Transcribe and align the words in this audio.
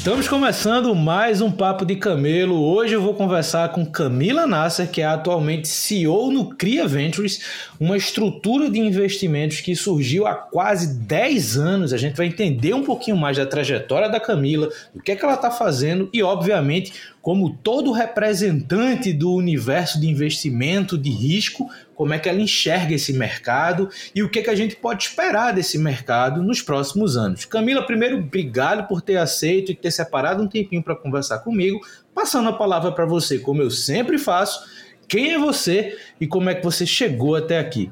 Estamos 0.00 0.26
começando 0.26 0.94
mais 0.94 1.42
um 1.42 1.52
Papo 1.52 1.84
de 1.84 1.94
Camelo. 1.94 2.58
Hoje 2.58 2.94
eu 2.94 3.02
vou 3.02 3.12
conversar 3.12 3.68
com 3.68 3.84
Camila 3.84 4.46
Nasser, 4.46 4.90
que 4.90 5.02
é 5.02 5.04
atualmente 5.04 5.68
CEO 5.68 6.32
no 6.32 6.54
Cria 6.54 6.88
Ventures, 6.88 7.42
uma 7.78 7.98
estrutura 7.98 8.70
de 8.70 8.78
investimentos 8.78 9.60
que 9.60 9.76
surgiu 9.76 10.26
há 10.26 10.34
quase 10.34 11.00
10 11.00 11.58
anos. 11.58 11.92
A 11.92 11.98
gente 11.98 12.16
vai 12.16 12.28
entender 12.28 12.72
um 12.72 12.82
pouquinho 12.82 13.18
mais 13.18 13.36
da 13.36 13.44
trajetória 13.44 14.08
da 14.08 14.18
Camila, 14.18 14.70
do 14.94 15.02
que, 15.02 15.12
é 15.12 15.16
que 15.16 15.22
ela 15.22 15.34
está 15.34 15.50
fazendo 15.50 16.08
e, 16.14 16.22
obviamente, 16.22 16.94
como 17.20 17.50
todo 17.62 17.92
representante 17.92 19.12
do 19.12 19.34
universo 19.34 20.00
de 20.00 20.08
investimento 20.08 20.96
de 20.96 21.10
risco, 21.10 21.68
como 22.00 22.14
é 22.14 22.18
que 22.18 22.30
ela 22.30 22.40
enxerga 22.40 22.94
esse 22.94 23.12
mercado 23.12 23.90
e 24.14 24.22
o 24.22 24.30
que, 24.30 24.38
é 24.38 24.42
que 24.42 24.48
a 24.48 24.54
gente 24.54 24.74
pode 24.74 25.04
esperar 25.04 25.52
desse 25.52 25.76
mercado 25.76 26.42
nos 26.42 26.62
próximos 26.62 27.14
anos. 27.14 27.44
Camila, 27.44 27.84
primeiro, 27.84 28.16
obrigado 28.16 28.88
por 28.88 29.02
ter 29.02 29.18
aceito 29.18 29.70
e 29.70 29.74
ter 29.74 29.90
separado 29.90 30.42
um 30.42 30.48
tempinho 30.48 30.82
para 30.82 30.96
conversar 30.96 31.40
comigo. 31.40 31.78
Passando 32.14 32.48
a 32.48 32.54
palavra 32.54 32.90
para 32.90 33.04
você, 33.04 33.38
como 33.38 33.60
eu 33.60 33.70
sempre 33.70 34.16
faço, 34.16 34.66
quem 35.06 35.34
é 35.34 35.38
você 35.38 35.94
e 36.18 36.26
como 36.26 36.48
é 36.48 36.54
que 36.54 36.64
você 36.64 36.86
chegou 36.86 37.36
até 37.36 37.58
aqui? 37.58 37.90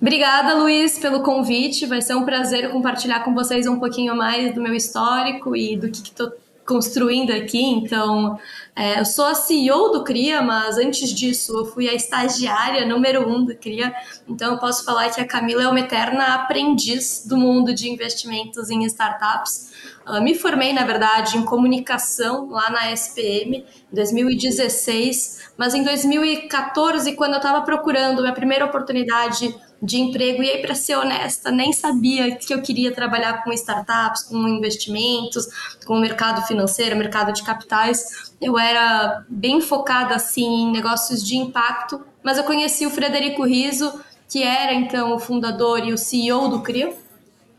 Obrigada, 0.00 0.54
Luiz, 0.54 0.98
pelo 0.98 1.22
convite. 1.22 1.84
Vai 1.84 2.00
ser 2.00 2.14
um 2.14 2.24
prazer 2.24 2.70
compartilhar 2.70 3.20
com 3.20 3.34
vocês 3.34 3.66
um 3.66 3.78
pouquinho 3.78 4.16
mais 4.16 4.54
do 4.54 4.62
meu 4.62 4.72
histórico 4.72 5.54
e 5.54 5.76
do 5.76 5.90
que 5.90 5.98
estou 5.98 6.32
construindo 6.66 7.30
aqui. 7.30 7.62
Então, 7.62 8.38
é, 8.74 9.00
eu 9.00 9.04
sou 9.04 9.26
a 9.26 9.34
CEO 9.34 9.90
do 9.90 10.04
CRIA, 10.04 10.42
mas 10.42 10.78
antes 10.78 11.12
disso 11.12 11.56
eu 11.58 11.66
fui 11.66 11.88
a 11.88 11.94
estagiária 11.94 12.86
número 12.86 13.28
um 13.28 13.44
do 13.44 13.54
CRIA. 13.54 13.94
Então, 14.28 14.52
eu 14.52 14.58
posso 14.58 14.84
falar 14.84 15.10
que 15.10 15.20
a 15.20 15.26
Camila 15.26 15.62
é 15.62 15.68
uma 15.68 15.80
eterna 15.80 16.34
aprendiz 16.34 17.24
do 17.26 17.36
mundo 17.36 17.74
de 17.74 17.90
investimentos 17.90 18.70
em 18.70 18.84
startups. 18.84 19.72
Uh, 20.06 20.20
me 20.20 20.34
formei, 20.34 20.72
na 20.72 20.84
verdade, 20.84 21.36
em 21.36 21.44
comunicação 21.44 22.48
lá 22.50 22.70
na 22.70 22.92
SPM 22.92 23.64
em 23.92 23.94
2016, 23.94 25.50
mas 25.56 25.74
em 25.74 25.84
2014, 25.84 27.14
quando 27.14 27.32
eu 27.32 27.36
estava 27.36 27.62
procurando 27.62 28.20
minha 28.20 28.32
primeira 28.32 28.64
oportunidade 28.64 29.54
de 29.82 29.98
emprego. 29.98 30.42
E 30.42 30.48
aí, 30.48 30.62
para 30.62 30.76
ser 30.76 30.96
honesta, 30.96 31.50
nem 31.50 31.72
sabia 31.72 32.36
que 32.36 32.54
eu 32.54 32.62
queria 32.62 32.94
trabalhar 32.94 33.42
com 33.42 33.52
startups, 33.52 34.22
com 34.22 34.36
investimentos, 34.46 35.48
com 35.84 35.94
o 35.94 36.00
mercado 36.00 36.46
financeiro, 36.46 36.96
mercado 36.96 37.32
de 37.32 37.42
capitais. 37.42 38.32
Eu 38.40 38.56
era 38.56 39.24
bem 39.28 39.60
focada 39.60 40.14
assim 40.14 40.62
em 40.62 40.70
negócios 40.70 41.26
de 41.26 41.36
impacto, 41.36 42.00
mas 42.22 42.38
eu 42.38 42.44
conheci 42.44 42.86
o 42.86 42.90
Frederico 42.90 43.44
Riso, 43.44 44.00
que 44.28 44.42
era 44.42 44.72
então 44.72 45.14
o 45.14 45.18
fundador 45.18 45.84
e 45.84 45.92
o 45.92 45.98
CEO 45.98 46.48
do 46.48 46.60
CRIO. 46.60 46.94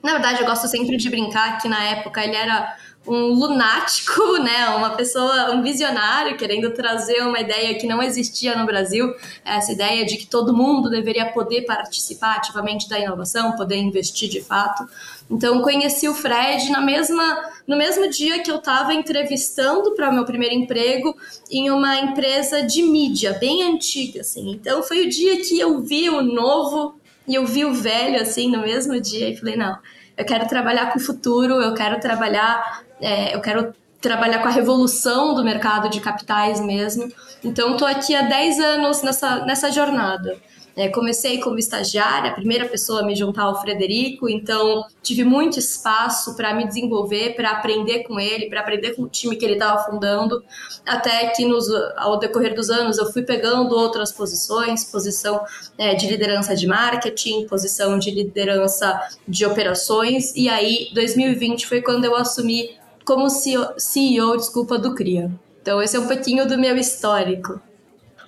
Na 0.02 0.14
verdade, 0.14 0.42
eu 0.42 0.46
gosto 0.46 0.68
sempre 0.68 0.98
de 0.98 1.10
brincar 1.10 1.62
que 1.62 1.68
na 1.68 1.84
época 1.84 2.24
ele 2.24 2.36
era 2.36 2.76
um 3.08 3.34
lunático, 3.34 4.38
né? 4.40 4.70
Uma 4.70 4.92
pessoa, 4.92 5.52
um 5.52 5.62
visionário 5.62 6.38
querendo 6.38 6.72
trazer 6.72 7.22
uma 7.22 7.40
ideia 7.40 7.76
que 7.76 7.86
não 7.86 8.02
existia 8.02 8.56
no 8.56 8.66
Brasil, 8.66 9.14
essa 9.44 9.72
ideia 9.72 10.06
de 10.06 10.18
que 10.18 10.26
todo 10.26 10.56
mundo 10.56 10.90
deveria 10.90 11.26
poder 11.32 11.64
participar 11.64 12.38
ativamente 12.38 12.88
da 12.90 13.00
inovação, 13.00 13.56
poder 13.56 13.78
investir 13.78 14.30
de 14.30 14.42
fato. 14.42 14.88
Então 15.30 15.62
conheci 15.62 16.08
o 16.08 16.14
Fred 16.14 16.70
na 16.70 16.82
mesma 16.82 17.52
no 17.66 17.78
mesmo 17.78 18.10
dia 18.10 18.44
que 18.44 18.52
eu 18.52 18.58
estava 18.58 18.94
entrevistando 18.94 19.96
para 19.96 20.10
o 20.10 20.14
meu 20.14 20.26
primeiro 20.26 20.54
emprego 20.54 21.16
em 21.50 21.72
uma 21.72 21.98
empresa 21.98 22.62
de 22.62 22.84
mídia 22.84 23.34
bem 23.40 23.64
antiga, 23.64 24.22
assim. 24.22 24.52
Então 24.52 24.84
foi 24.84 25.06
o 25.06 25.10
dia 25.10 25.42
que 25.42 25.60
eu 25.60 25.80
vi 25.82 26.10
o 26.10 26.22
novo 26.22 26.96
e 27.26 27.36
eu 27.36 27.46
vi 27.46 27.64
o 27.64 27.74
velho 27.74 28.22
assim 28.22 28.52
no 28.52 28.60
mesmo 28.60 29.00
dia 29.00 29.30
e 29.30 29.38
falei 29.38 29.56
não 29.56 29.78
eu 30.18 30.26
quero 30.26 30.48
trabalhar 30.48 30.92
com 30.92 31.00
o 31.00 31.02
futuro, 31.02 31.56
eu 31.62 31.74
quero 31.74 32.00
trabalhar, 32.00 32.84
é, 33.02 33.36
eu 33.36 33.42
quero 33.42 33.74
trabalhar 34.00 34.40
com 34.40 34.48
a 34.48 34.52
revolução 34.52 35.34
do 35.34 35.44
mercado 35.44 35.90
de 35.90 36.00
capitais 36.00 36.60
mesmo. 36.60 37.12
Então, 37.44 37.72
estou 37.72 37.88
aqui 37.88 38.16
há 38.16 38.22
10 38.24 38.60
anos 38.60 39.02
nessa, 39.02 39.46
nessa 39.46 39.72
jornada. 39.72 40.38
É, 40.76 40.90
comecei 40.90 41.40
como 41.40 41.60
estagiária, 41.60 42.32
a 42.32 42.34
primeira 42.34 42.68
pessoa 42.68 43.02
a 43.02 43.06
me 43.06 43.16
juntar 43.16 43.44
ao 43.44 43.62
Frederico, 43.62 44.28
então 44.28 44.84
tive 45.04 45.24
muito 45.24 45.60
espaço 45.60 46.36
para 46.36 46.54
me 46.56 46.68
desenvolver, 46.68 47.36
para 47.36 47.52
aprender 47.52 48.04
com 48.04 48.20
ele, 48.20 48.50
para 48.50 48.62
aprender 48.62 48.96
com 48.96 49.04
o 49.04 49.08
time 49.08 49.36
que 49.36 49.46
ele 49.46 49.54
estava 49.54 49.84
fundando, 49.84 50.44
até 50.84 51.28
que 51.28 51.46
nos, 51.46 51.68
ao 51.96 52.18
decorrer 52.18 52.56
dos 52.56 52.72
anos 52.72 52.98
eu 52.98 53.12
fui 53.12 53.22
pegando 53.22 53.76
outras 53.76 54.12
posições, 54.12 54.84
posição 54.84 55.42
é, 55.78 55.94
de 55.94 56.08
liderança 56.08 56.56
de 56.56 56.66
marketing, 56.66 57.46
posição 57.48 58.00
de 58.00 58.10
liderança 58.10 59.00
de 59.28 59.46
operações, 59.46 60.36
e 60.36 60.50
aí 60.50 60.90
2020 60.96 61.68
foi 61.68 61.84
quando 61.84 62.06
eu 62.06 62.16
assumi 62.16 62.72
como 63.06 63.30
CEO, 63.30 63.74
CEO 63.78 64.36
desculpa, 64.38 64.80
do 64.80 64.96
CRIA. 64.96 65.32
Então 65.62 65.82
esse 65.82 65.96
é 65.96 66.00
um 66.00 66.08
pouquinho 66.08 66.48
do 66.48 66.58
meu 66.58 66.76
histórico. 66.78 67.62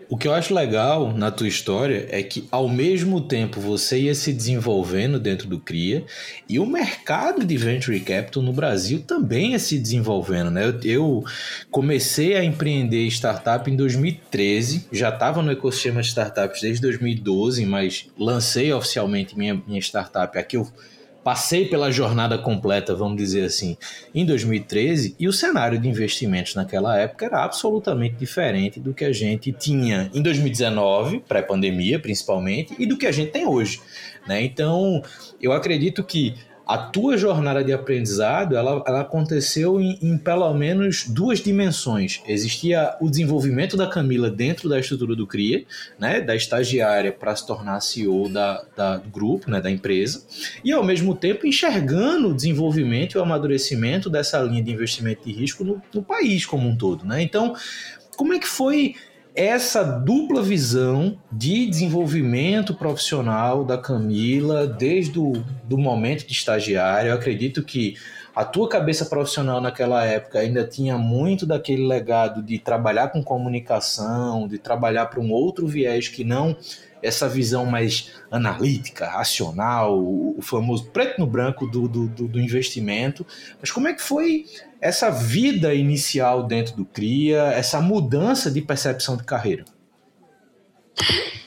O 0.07 0.17
que 0.17 0.27
eu 0.27 0.33
acho 0.33 0.53
legal 0.53 1.11
na 1.13 1.31
tua 1.31 1.47
história 1.47 2.07
é 2.11 2.21
que 2.21 2.47
ao 2.51 2.69
mesmo 2.69 3.21
tempo 3.21 3.59
você 3.59 4.01
ia 4.01 4.13
se 4.13 4.31
desenvolvendo 4.31 5.19
dentro 5.19 5.47
do 5.47 5.59
CRIA 5.59 6.03
e 6.47 6.59
o 6.59 6.65
mercado 6.65 7.43
de 7.43 7.57
venture 7.57 7.99
capital 7.99 8.43
no 8.43 8.53
Brasil 8.53 9.01
também 9.01 9.53
ia 9.53 9.59
se 9.59 9.79
desenvolvendo, 9.79 10.51
né? 10.51 10.73
Eu, 10.83 11.23
comecei 11.71 12.35
a 12.35 12.43
empreender 12.43 13.07
startup 13.07 13.69
em 13.69 13.75
2013, 13.75 14.87
já 14.91 15.09
estava 15.09 15.41
no 15.41 15.51
ecossistema 15.51 16.01
de 16.01 16.07
startups 16.09 16.61
desde 16.61 16.81
2012, 16.83 17.65
mas 17.65 18.07
lancei 18.17 18.71
oficialmente 18.71 19.35
minha, 19.35 19.59
minha 19.67 19.81
startup 19.81 20.37
aqui 20.37 20.55
eu 20.55 20.67
passei 21.25 21.65
pela 21.65 21.91
jornada 21.91 22.37
completa, 22.37 22.93
vamos 22.93 23.17
dizer 23.17 23.45
assim, 23.45 23.75
em 24.13 24.23
2013, 24.23 25.15
e 25.19 25.27
o 25.27 25.33
cenário 25.33 25.79
de 25.79 25.89
investimentos 25.89 26.53
naquela 26.53 26.99
época 26.99 27.25
era 27.25 27.43
absolutamente 27.43 28.13
diferente 28.13 28.79
do 28.79 28.93
que 28.93 29.03
a 29.03 29.11
gente 29.11 29.51
tinha 29.51 30.07
em 30.13 30.21
2019, 30.21 31.21
pré-pandemia 31.21 31.97
principalmente, 31.97 32.75
e 32.77 32.85
do 32.85 32.95
que 32.95 33.07
a 33.07 33.11
gente 33.11 33.31
tem 33.31 33.47
hoje. 33.47 33.81
Né? 34.27 34.43
Então, 34.43 35.01
eu 35.41 35.51
acredito 35.51 36.03
que 36.03 36.35
a 36.65 36.77
tua 36.77 37.17
jornada 37.17 37.63
de 37.63 37.71
aprendizado 37.71 38.55
ela, 38.55 38.83
ela 38.87 39.01
aconteceu 39.01 39.79
em, 39.79 39.99
em, 40.01 40.17
pelo 40.17 40.51
menos 40.53 41.07
duas 41.07 41.39
dimensões. 41.39 42.21
Existia 42.27 42.95
o 42.99 43.09
desenvolvimento 43.09 43.77
da 43.77 43.87
Camila 43.87 44.29
dentro 44.29 44.67
da 44.67 44.79
estrutura 44.79 45.15
do 45.15 45.27
CRIA, 45.27 45.65
né, 45.99 46.21
da 46.21 46.35
estagiária 46.35 47.11
para 47.11 47.35
se 47.35 47.45
tornar 47.45 47.79
CEO 47.81 48.29
da, 48.29 48.65
da, 48.75 48.97
do 48.97 49.09
grupo, 49.09 49.49
né, 49.51 49.61
da 49.61 49.69
empresa, 49.69 50.23
e 50.63 50.71
ao 50.71 50.83
mesmo 50.83 51.13
tempo 51.13 51.45
enxergando 51.45 52.29
o 52.29 52.33
desenvolvimento 52.33 53.15
e 53.15 53.17
o 53.19 53.21
amadurecimento 53.21 54.09
dessa 54.09 54.39
linha 54.41 54.63
de 54.63 54.71
investimento 54.71 55.25
de 55.25 55.31
risco 55.31 55.63
no, 55.63 55.81
no 55.93 56.01
país 56.01 56.45
como 56.45 56.67
um 56.67 56.75
todo. 56.75 57.05
Né? 57.05 57.21
Então, 57.21 57.55
como 58.15 58.33
é 58.33 58.39
que 58.39 58.47
foi 58.47 58.95
essa 59.35 59.83
dupla 59.83 60.41
visão 60.41 61.17
de 61.29 61.67
desenvolvimento 61.67 62.73
profissional 62.73 63.65
da 63.65 63.77
Camila 63.77 64.65
desde 64.65 65.19
o 65.19 65.33
do 65.65 65.77
momento 65.77 66.25
de 66.25 66.31
estagiário. 66.31 67.09
Eu 67.09 67.15
acredito 67.15 67.61
que 67.61 67.95
a 68.33 68.45
tua 68.45 68.69
cabeça 68.69 69.05
profissional 69.05 69.59
naquela 69.59 70.05
época 70.05 70.39
ainda 70.39 70.65
tinha 70.65 70.97
muito 70.97 71.45
daquele 71.45 71.85
legado 71.85 72.41
de 72.41 72.57
trabalhar 72.59 73.09
com 73.09 73.21
comunicação, 73.21 74.47
de 74.47 74.57
trabalhar 74.57 75.07
para 75.07 75.19
um 75.19 75.31
outro 75.31 75.67
viés 75.67 76.07
que 76.07 76.23
não 76.23 76.55
essa 77.03 77.29
visão 77.29 77.65
mais 77.65 78.13
analítica, 78.31 79.05
racional, 79.05 79.99
o 79.99 80.39
famoso 80.41 80.87
preto 80.87 81.19
no 81.19 81.27
branco 81.27 81.67
do, 81.67 81.87
do, 81.87 82.07
do 82.07 82.39
investimento. 82.39 83.25
Mas 83.61 83.69
como 83.69 83.87
é 83.87 83.93
que 83.93 84.01
foi 84.01 84.45
essa 84.85 85.09
vida 85.09 85.73
inicial 85.73 86.43
dentro 86.43 86.75
do 86.75 86.85
CRIA, 86.85 87.41
essa 87.53 87.81
mudança 87.81 88.51
de 88.51 88.61
percepção 88.61 89.17
de 89.17 89.23
carreira? 89.23 89.65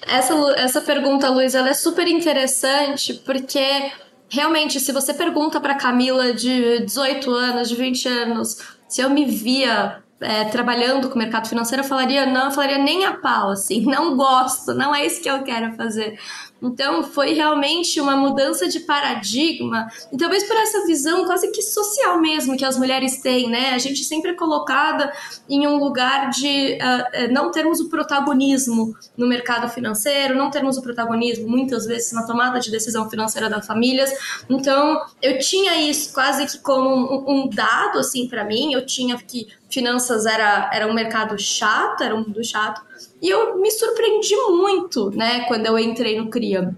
Essa, 0.05 0.35
essa 0.56 0.81
pergunta, 0.81 1.31
Luiz, 1.31 1.55
ela 1.55 1.69
é 1.69 1.75
super 1.75 2.08
interessante 2.08 3.14
porque 3.14 3.93
realmente, 4.29 4.81
se 4.81 4.90
você 4.90 5.14
pergunta 5.14 5.61
para 5.61 5.76
Camila 5.76 6.32
de 6.32 6.81
18 6.81 7.31
anos, 7.31 7.69
de 7.69 7.76
20 7.76 8.08
anos, 8.08 8.56
se 8.88 9.00
eu 9.00 9.08
me 9.08 9.25
via 9.25 10.02
é, 10.20 10.46
trabalhando 10.46 11.08
com 11.08 11.14
o 11.14 11.19
mercado 11.19 11.49
financeiro, 11.49 11.85
eu 11.85 11.88
falaria 11.88 12.26
não, 12.26 12.46
eu 12.46 12.50
falaria 12.50 12.79
nem 12.79 13.05
a 13.05 13.19
pau, 13.19 13.50
assim, 13.50 13.85
não 13.87 14.17
gosto, 14.17 14.75
não 14.75 14.93
é 14.93 15.06
isso 15.06 15.23
que 15.23 15.31
eu 15.31 15.44
quero 15.44 15.76
fazer. 15.76 16.19
Então, 16.60 17.05
foi 17.05 17.34
realmente 17.34 18.00
uma 18.00 18.16
mudança 18.16 18.69
de 18.69 18.81
paradigma, 18.81 19.88
e 20.12 20.16
talvez 20.16 20.44
por 20.44 20.56
essa 20.56 20.84
visão 20.87 21.25
quase 21.25 21.50
que 21.52 21.62
social 21.62 22.20
mesmo 22.20 22.56
que 22.56 22.64
as 22.64 22.76
mulheres 22.76 23.20
têm, 23.20 23.49
né? 23.49 23.70
A 23.70 23.78
gente 23.78 24.02
sempre 24.02 24.32
é 24.32 24.34
colocada 24.34 25.12
em 25.49 25.66
um 25.66 25.76
lugar 25.76 26.31
de 26.31 26.76
uh, 26.76 27.32
não 27.32 27.50
termos 27.50 27.81
o 27.81 27.88
protagonismo 27.88 28.96
no 29.16 29.28
mercado 29.28 29.69
financeiro, 29.69 30.34
não 30.34 30.50
termos 30.50 30.76
o 30.76 30.82
protagonismo 30.82 31.49
muitas 31.49 31.87
vezes 31.87 32.12
na 32.12 32.26
tomada 32.26 32.58
de 32.58 32.70
decisão 32.70 33.08
financeira 33.08 33.49
das 33.49 33.66
famílias. 33.66 34.11
Então, 34.50 35.00
eu 35.22 35.38
tinha 35.38 35.76
isso 35.88 36.12
quase 36.12 36.44
que 36.46 36.58
como 36.58 36.88
um, 36.88 37.44
um 37.44 37.49
dado, 37.49 37.99
assim, 37.99 38.26
para 38.28 38.44
mim, 38.44 38.72
eu 38.72 38.84
tinha 38.84 39.16
que 39.16 39.46
finanças 39.70 40.26
era, 40.26 40.70
era 40.72 40.87
um 40.87 40.94
mercado 40.94 41.38
chato, 41.38 42.02
era 42.02 42.14
um 42.14 42.20
mundo 42.20 42.43
chato. 42.43 42.81
E 43.20 43.28
eu 43.28 43.58
me 43.58 43.70
surpreendi 43.70 44.36
muito, 44.48 45.10
né, 45.10 45.44
quando 45.46 45.66
eu 45.66 45.78
entrei 45.78 46.18
no 46.18 46.30
CRIA. 46.30 46.76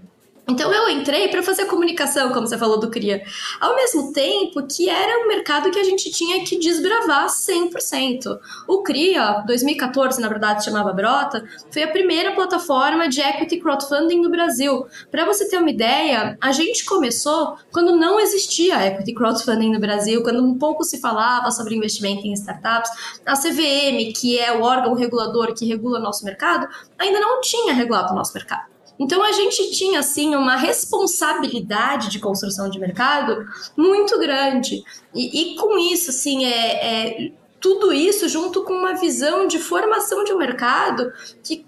Então 0.51 0.69
eu 0.73 0.89
entrei 0.89 1.29
para 1.29 1.41
fazer 1.41 1.63
comunicação, 1.63 2.33
como 2.33 2.45
você 2.45 2.57
falou 2.57 2.77
do 2.77 2.89
CRIA, 2.89 3.23
ao 3.57 3.73
mesmo 3.73 4.11
tempo 4.11 4.61
que 4.67 4.89
era 4.89 5.23
um 5.23 5.27
mercado 5.29 5.71
que 5.71 5.79
a 5.79 5.83
gente 5.83 6.11
tinha 6.11 6.43
que 6.43 6.59
desbravar 6.59 7.27
100%. 7.27 8.37
O 8.67 8.83
CRIA, 8.83 9.45
2014, 9.47 10.19
na 10.19 10.27
verdade, 10.27 10.65
chamava 10.65 10.91
Brota, 10.91 11.41
foi 11.71 11.83
a 11.83 11.87
primeira 11.87 12.33
plataforma 12.33 13.07
de 13.07 13.21
equity 13.21 13.61
crowdfunding 13.61 14.21
no 14.21 14.29
Brasil. 14.29 14.85
Para 15.09 15.23
você 15.23 15.47
ter 15.47 15.55
uma 15.55 15.69
ideia, 15.69 16.37
a 16.41 16.51
gente 16.51 16.83
começou 16.83 17.55
quando 17.71 17.95
não 17.95 18.19
existia 18.19 18.85
equity 18.85 19.13
crowdfunding 19.13 19.71
no 19.71 19.79
Brasil, 19.79 20.21
quando 20.21 20.43
um 20.43 20.57
pouco 20.57 20.83
se 20.83 20.99
falava 20.99 21.49
sobre 21.49 21.77
investimento 21.77 22.27
em 22.27 22.33
startups. 22.33 22.91
A 23.25 23.37
CVM, 23.37 24.11
que 24.13 24.37
é 24.37 24.51
o 24.51 24.63
órgão 24.63 24.95
regulador 24.95 25.53
que 25.53 25.65
regula 25.65 25.97
nosso 25.97 26.25
mercado, 26.25 26.67
ainda 26.99 27.21
não 27.21 27.39
tinha 27.39 27.73
regulado 27.73 28.11
o 28.11 28.15
nosso 28.15 28.33
mercado. 28.33 28.70
Então 29.01 29.23
a 29.23 29.31
gente 29.31 29.71
tinha 29.71 29.99
assim 29.99 30.35
uma 30.35 30.55
responsabilidade 30.55 32.07
de 32.09 32.19
construção 32.19 32.69
de 32.69 32.77
mercado 32.77 33.47
muito 33.75 34.19
grande. 34.19 34.83
E, 35.15 35.53
e 35.53 35.55
com 35.55 35.75
isso, 35.79 36.11
assim, 36.11 36.45
é, 36.45 37.25
é 37.25 37.31
tudo 37.59 37.91
isso 37.91 38.29
junto 38.29 38.63
com 38.63 38.73
uma 38.73 38.93
visão 38.93 39.47
de 39.47 39.57
formação 39.57 40.23
de 40.23 40.31
um 40.31 40.37
mercado 40.37 41.11
que 41.43 41.65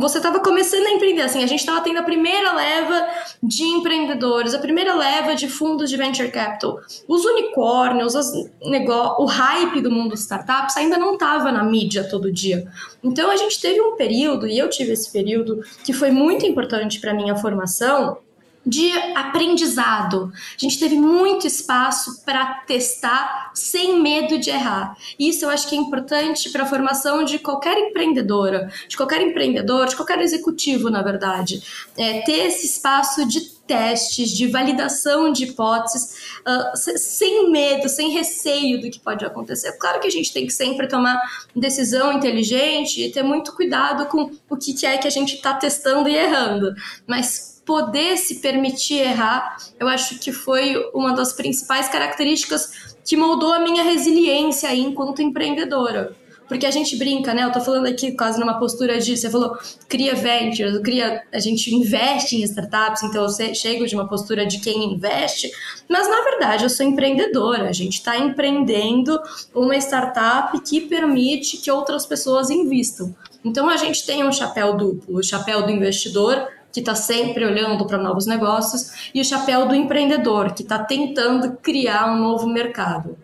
você 0.00 0.18
estava 0.18 0.40
começando 0.40 0.86
a 0.86 0.90
empreender, 0.90 1.22
assim, 1.22 1.42
a 1.42 1.46
gente 1.46 1.60
estava 1.60 1.80
tendo 1.82 1.98
a 1.98 2.02
primeira 2.02 2.52
leva 2.52 3.06
de 3.42 3.62
empreendedores, 3.64 4.54
a 4.54 4.58
primeira 4.58 4.94
leva 4.94 5.34
de 5.34 5.48
fundos 5.48 5.90
de 5.90 5.96
venture 5.96 6.30
capital. 6.30 6.80
Os 7.06 7.24
unicórnios, 7.24 8.14
os 8.14 8.32
negócio, 8.64 9.22
o 9.22 9.26
hype 9.26 9.80
do 9.80 9.90
mundo 9.90 10.14
startups 10.14 10.76
ainda 10.76 10.96
não 10.96 11.14
estava 11.14 11.52
na 11.52 11.62
mídia 11.62 12.04
todo 12.04 12.32
dia. 12.32 12.66
Então 13.02 13.30
a 13.30 13.36
gente 13.36 13.60
teve 13.60 13.80
um 13.80 13.96
período, 13.96 14.46
e 14.46 14.58
eu 14.58 14.68
tive 14.70 14.92
esse 14.92 15.12
período, 15.12 15.62
que 15.84 15.92
foi 15.92 16.10
muito 16.10 16.46
importante 16.46 17.00
para 17.00 17.12
minha 17.12 17.36
formação, 17.36 18.18
de 18.66 18.90
aprendizado. 19.14 20.32
A 20.34 20.58
gente 20.58 20.78
teve 20.78 20.96
muito 20.96 21.46
espaço 21.46 22.22
para 22.24 22.62
testar 22.66 23.52
sem 23.54 24.02
medo 24.02 24.38
de 24.38 24.50
errar. 24.50 24.96
Isso 25.16 25.44
eu 25.44 25.50
acho 25.50 25.68
que 25.68 25.76
é 25.76 25.78
importante 25.78 26.50
para 26.50 26.64
a 26.64 26.66
formação 26.66 27.24
de 27.24 27.38
qualquer 27.38 27.78
empreendedora, 27.78 28.68
de 28.88 28.96
qualquer 28.96 29.22
empreendedor, 29.22 29.86
de 29.86 29.94
qualquer 29.94 30.20
executivo, 30.20 30.90
na 30.90 31.00
verdade. 31.00 31.62
É, 31.96 32.22
ter 32.22 32.46
esse 32.46 32.66
espaço 32.66 33.24
de 33.26 33.54
testes, 33.66 34.30
de 34.30 34.46
validação 34.46 35.32
de 35.32 35.44
hipóteses, 35.44 36.38
uh, 36.46 36.76
sem 36.96 37.50
medo, 37.50 37.88
sem 37.88 38.10
receio 38.10 38.80
do 38.80 38.90
que 38.90 39.00
pode 39.00 39.24
acontecer. 39.24 39.72
Claro 39.72 40.00
que 40.00 40.06
a 40.06 40.10
gente 40.10 40.32
tem 40.32 40.46
que 40.46 40.52
sempre 40.52 40.86
tomar 40.86 41.20
decisão 41.54 42.12
inteligente 42.12 43.02
e 43.02 43.10
ter 43.10 43.24
muito 43.24 43.52
cuidado 43.52 44.06
com 44.06 44.30
o 44.48 44.56
que 44.56 44.86
é 44.86 44.98
que 44.98 45.08
a 45.08 45.10
gente 45.10 45.34
está 45.34 45.54
testando 45.54 46.08
e 46.08 46.14
errando, 46.14 46.74
mas 47.06 47.55
poder 47.66 48.16
se 48.16 48.36
permitir 48.36 49.00
errar, 49.00 49.56
eu 49.78 49.88
acho 49.88 50.20
que 50.20 50.32
foi 50.32 50.76
uma 50.94 51.12
das 51.14 51.32
principais 51.32 51.88
características 51.88 52.96
que 53.04 53.16
moldou 53.16 53.52
a 53.52 53.58
minha 53.58 53.82
resiliência 53.82 54.68
aí 54.68 54.80
enquanto 54.80 55.20
empreendedora. 55.20 56.14
Porque 56.48 56.64
a 56.64 56.70
gente 56.70 56.96
brinca, 56.96 57.34
né? 57.34 57.42
Eu 57.42 57.50
tô 57.50 57.60
falando 57.60 57.86
aqui 57.86 58.12
quase 58.12 58.38
numa 58.38 58.56
postura 58.58 59.00
de. 59.00 59.16
Você 59.16 59.28
falou, 59.28 59.58
cria 59.88 60.14
ventures, 60.14 60.78
cria, 60.78 61.22
a 61.32 61.40
gente 61.40 61.74
investe 61.74 62.36
em 62.36 62.42
startups, 62.44 63.02
então 63.02 63.24
eu 63.24 63.54
chego 63.54 63.84
de 63.84 63.96
uma 63.96 64.06
postura 64.06 64.46
de 64.46 64.60
quem 64.60 64.92
investe, 64.92 65.50
mas 65.88 66.08
na 66.08 66.22
verdade 66.22 66.62
eu 66.62 66.70
sou 66.70 66.86
empreendedora. 66.86 67.68
A 67.68 67.72
gente 67.72 67.94
está 67.94 68.16
empreendendo 68.16 69.20
uma 69.52 69.76
startup 69.76 70.60
que 70.60 70.82
permite 70.82 71.56
que 71.56 71.70
outras 71.70 72.06
pessoas 72.06 72.48
invistam. 72.48 73.12
Então 73.44 73.68
a 73.68 73.76
gente 73.76 74.06
tem 74.06 74.24
um 74.24 74.30
chapéu 74.30 74.76
duplo: 74.76 75.18
o 75.18 75.22
chapéu 75.24 75.64
do 75.64 75.72
investidor, 75.72 76.48
que 76.76 76.80
está 76.80 76.94
sempre 76.94 77.42
olhando 77.42 77.86
para 77.86 77.96
novos 77.96 78.26
negócios, 78.26 79.10
e 79.14 79.20
o 79.20 79.24
chapéu 79.24 79.66
do 79.66 79.74
empreendedor, 79.74 80.52
que 80.52 80.62
está 80.62 80.78
tentando 80.78 81.56
criar 81.56 82.12
um 82.12 82.18
novo 82.18 82.46
mercado. 82.46 83.16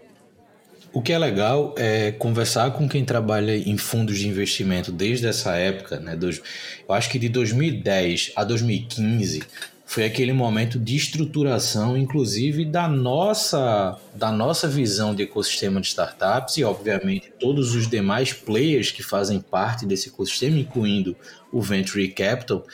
O 0.90 1.02
que 1.02 1.12
é 1.12 1.18
legal 1.18 1.74
é 1.76 2.12
conversar 2.12 2.70
com 2.70 2.88
quem 2.88 3.04
trabalha 3.04 3.54
em 3.54 3.76
fundos 3.76 4.18
de 4.18 4.26
investimento 4.26 4.90
desde 4.90 5.26
essa 5.26 5.54
época, 5.54 6.00
né? 6.00 6.18
Eu 6.18 6.94
acho 6.94 7.10
que 7.10 7.18
de 7.18 7.28
2010 7.28 8.32
a 8.36 8.42
2015 8.42 9.42
foi 9.92 10.04
aquele 10.04 10.32
momento 10.32 10.78
de 10.78 10.96
estruturação, 10.96 11.98
inclusive 11.98 12.64
da 12.64 12.88
nossa, 12.88 13.98
da 14.14 14.32
nossa 14.32 14.66
visão 14.66 15.14
de 15.14 15.24
ecossistema 15.24 15.82
de 15.82 15.88
startups 15.88 16.56
e, 16.56 16.64
obviamente, 16.64 17.30
todos 17.38 17.74
os 17.74 17.86
demais 17.86 18.32
players 18.32 18.90
que 18.90 19.02
fazem 19.02 19.38
parte 19.38 19.84
desse 19.84 20.08
ecossistema, 20.08 20.56
incluindo 20.56 21.14
o 21.52 21.60
Venture 21.60 22.08
Capital. 22.08 22.64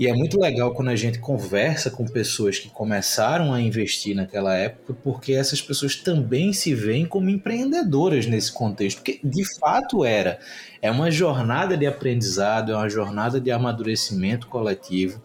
E 0.00 0.06
é 0.06 0.14
muito 0.14 0.40
legal 0.40 0.72
quando 0.72 0.88
a 0.88 0.96
gente 0.96 1.18
conversa 1.18 1.90
com 1.90 2.06
pessoas 2.06 2.58
que 2.58 2.70
começaram 2.70 3.52
a 3.52 3.60
investir 3.60 4.16
naquela 4.16 4.56
época, 4.56 4.94
porque 5.04 5.34
essas 5.34 5.60
pessoas 5.60 5.96
também 5.96 6.54
se 6.54 6.74
veem 6.74 7.04
como 7.04 7.28
empreendedoras 7.28 8.24
nesse 8.24 8.50
contexto, 8.50 8.96
porque 8.96 9.20
de 9.22 9.44
fato 9.58 10.06
era. 10.06 10.38
É 10.80 10.90
uma 10.90 11.10
jornada 11.10 11.76
de 11.76 11.86
aprendizado, 11.86 12.72
é 12.72 12.74
uma 12.74 12.88
jornada 12.88 13.38
de 13.38 13.50
amadurecimento 13.50 14.46
coletivo 14.46 15.22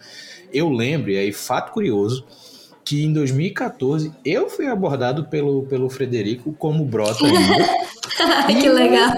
eu 0.54 0.70
lembro, 0.70 1.12
e 1.12 1.18
aí 1.18 1.32
fato 1.32 1.72
curioso, 1.72 2.26
que 2.84 3.04
em 3.04 3.12
2014 3.12 4.14
eu 4.24 4.50
fui 4.50 4.68
abordado 4.68 5.26
pelo, 5.26 5.64
pelo 5.64 5.90
Frederico 5.90 6.54
como 6.54 6.86
brota 6.86 7.20
que 8.48 8.70
legal. 8.70 9.12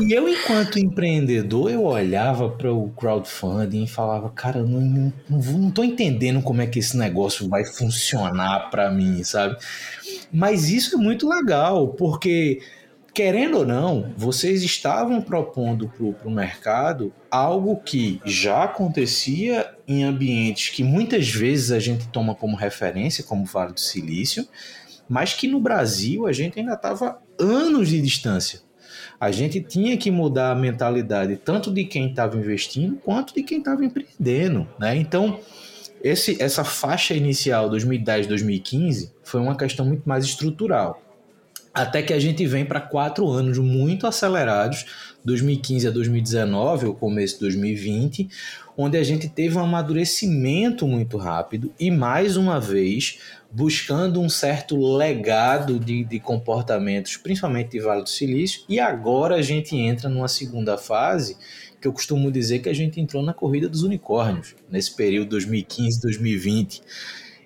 E 0.00 0.12
eu, 0.12 0.28
enquanto 0.28 0.78
empreendedor, 0.78 1.70
eu 1.70 1.84
olhava 1.84 2.48
para 2.48 2.72
o 2.72 2.90
crowdfunding 2.90 3.84
e 3.84 3.88
falava, 3.88 4.28
cara, 4.30 4.62
não, 4.62 4.80
não, 4.80 5.12
não 5.28 5.70
tô 5.70 5.82
entendendo 5.82 6.42
como 6.42 6.60
é 6.60 6.66
que 6.66 6.78
esse 6.78 6.96
negócio 6.96 7.48
vai 7.48 7.64
funcionar 7.64 8.70
para 8.70 8.90
mim, 8.90 9.24
sabe? 9.24 9.56
Mas 10.32 10.68
isso 10.68 10.94
é 10.94 10.98
muito 10.98 11.28
legal, 11.28 11.88
porque 11.88 12.60
querendo 13.18 13.58
ou 13.58 13.66
não, 13.66 14.14
vocês 14.16 14.62
estavam 14.62 15.20
propondo 15.20 15.88
para 15.88 16.28
o 16.28 16.30
mercado 16.30 17.12
algo 17.28 17.74
que 17.84 18.20
já 18.24 18.62
acontecia 18.62 19.74
em 19.88 20.04
ambientes 20.04 20.68
que 20.68 20.84
muitas 20.84 21.28
vezes 21.28 21.72
a 21.72 21.80
gente 21.80 22.06
toma 22.10 22.32
como 22.32 22.56
referência, 22.56 23.24
como 23.24 23.42
o 23.42 23.44
Vale 23.44 23.72
do 23.72 23.80
Silício, 23.80 24.46
mas 25.08 25.34
que 25.34 25.48
no 25.48 25.58
Brasil 25.58 26.28
a 26.28 26.32
gente 26.32 26.60
ainda 26.60 26.74
estava 26.74 27.20
anos 27.40 27.88
de 27.88 28.00
distância. 28.00 28.60
A 29.18 29.32
gente 29.32 29.60
tinha 29.62 29.96
que 29.96 30.12
mudar 30.12 30.52
a 30.52 30.54
mentalidade 30.54 31.34
tanto 31.38 31.72
de 31.72 31.86
quem 31.86 32.10
estava 32.10 32.36
investindo 32.36 33.00
quanto 33.04 33.34
de 33.34 33.42
quem 33.42 33.58
estava 33.58 33.84
empreendendo. 33.84 34.64
Né? 34.78 34.94
Então, 34.96 35.40
esse, 36.04 36.40
essa 36.40 36.62
faixa 36.62 37.14
inicial 37.14 37.68
2010-2015 37.68 39.10
foi 39.24 39.40
uma 39.40 39.56
questão 39.56 39.84
muito 39.84 40.08
mais 40.08 40.24
estrutural 40.24 41.02
até 41.78 42.02
que 42.02 42.12
a 42.12 42.18
gente 42.18 42.44
vem 42.44 42.64
para 42.64 42.80
quatro 42.80 43.28
anos 43.28 43.56
muito 43.58 44.06
acelerados, 44.06 44.84
2015 45.24 45.86
a 45.86 45.90
2019, 45.92 46.86
ou 46.86 46.94
começo 46.94 47.34
de 47.34 47.40
2020, 47.42 48.28
onde 48.76 48.98
a 48.98 49.04
gente 49.04 49.28
teve 49.28 49.56
um 49.56 49.60
amadurecimento 49.60 50.88
muito 50.88 51.16
rápido 51.16 51.72
e, 51.78 51.88
mais 51.88 52.36
uma 52.36 52.58
vez, 52.58 53.20
buscando 53.50 54.20
um 54.20 54.28
certo 54.28 54.76
legado 54.96 55.78
de, 55.78 56.02
de 56.02 56.18
comportamentos, 56.18 57.16
principalmente 57.16 57.70
de 57.70 57.80
Vale 57.80 58.02
do 58.02 58.08
Silício, 58.08 58.62
e 58.68 58.80
agora 58.80 59.36
a 59.36 59.42
gente 59.42 59.76
entra 59.76 60.08
numa 60.08 60.28
segunda 60.28 60.76
fase 60.76 61.36
que 61.80 61.86
eu 61.86 61.92
costumo 61.92 62.28
dizer 62.32 62.58
que 62.58 62.68
a 62.68 62.74
gente 62.74 63.00
entrou 63.00 63.22
na 63.22 63.32
corrida 63.32 63.68
dos 63.68 63.84
unicórnios, 63.84 64.56
nesse 64.68 64.96
período 64.96 65.36
2015-2020. 65.36 66.82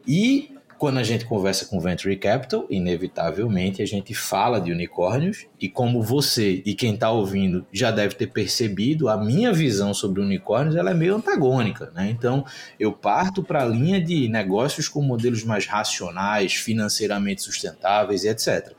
E 0.08 0.52
quando 0.82 0.98
a 0.98 1.04
gente 1.04 1.26
conversa 1.26 1.66
com 1.66 1.78
Venture 1.78 2.16
Capital, 2.16 2.66
inevitavelmente 2.68 3.80
a 3.80 3.86
gente 3.86 4.12
fala 4.16 4.60
de 4.60 4.72
unicórnios, 4.72 5.46
e 5.60 5.68
como 5.68 6.02
você 6.02 6.60
e 6.66 6.74
quem 6.74 6.94
está 6.94 7.08
ouvindo 7.08 7.64
já 7.72 7.92
deve 7.92 8.16
ter 8.16 8.26
percebido, 8.26 9.08
a 9.08 9.16
minha 9.16 9.52
visão 9.52 9.94
sobre 9.94 10.20
unicórnios 10.20 10.74
ela 10.74 10.90
é 10.90 10.94
meio 10.94 11.14
antagônica. 11.14 11.92
Né? 11.94 12.10
Então, 12.10 12.44
eu 12.80 12.92
parto 12.92 13.44
para 13.44 13.62
a 13.62 13.64
linha 13.64 14.00
de 14.02 14.28
negócios 14.28 14.88
com 14.88 15.00
modelos 15.00 15.44
mais 15.44 15.66
racionais, 15.66 16.54
financeiramente 16.54 17.42
sustentáveis 17.42 18.24
e 18.24 18.28
etc. 18.30 18.72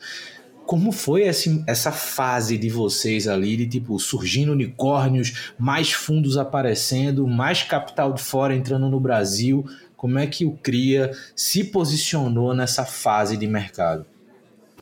como 0.65 0.91
foi 0.91 1.23
essa 1.23 1.91
fase 1.93 2.57
de 2.57 2.69
vocês 2.69 3.29
ali, 3.29 3.55
de 3.55 3.65
tipo, 3.65 3.97
surgindo 3.97 4.51
unicórnios, 4.51 5.53
mais 5.57 5.93
fundos 5.93 6.37
aparecendo, 6.37 7.25
mais 7.25 7.63
capital 7.63 8.11
de 8.11 8.21
fora 8.21 8.53
entrando 8.53 8.89
no 8.89 8.99
Brasil? 8.99 9.63
Como 10.03 10.19
é 10.19 10.27
que 10.27 10.43
o 10.43 10.51
CRIA 10.61 11.11
se 11.33 11.63
posicionou 11.63 12.53
nessa 12.53 12.83
fase 12.83 13.37
de 13.37 13.47
mercado? 13.47 14.05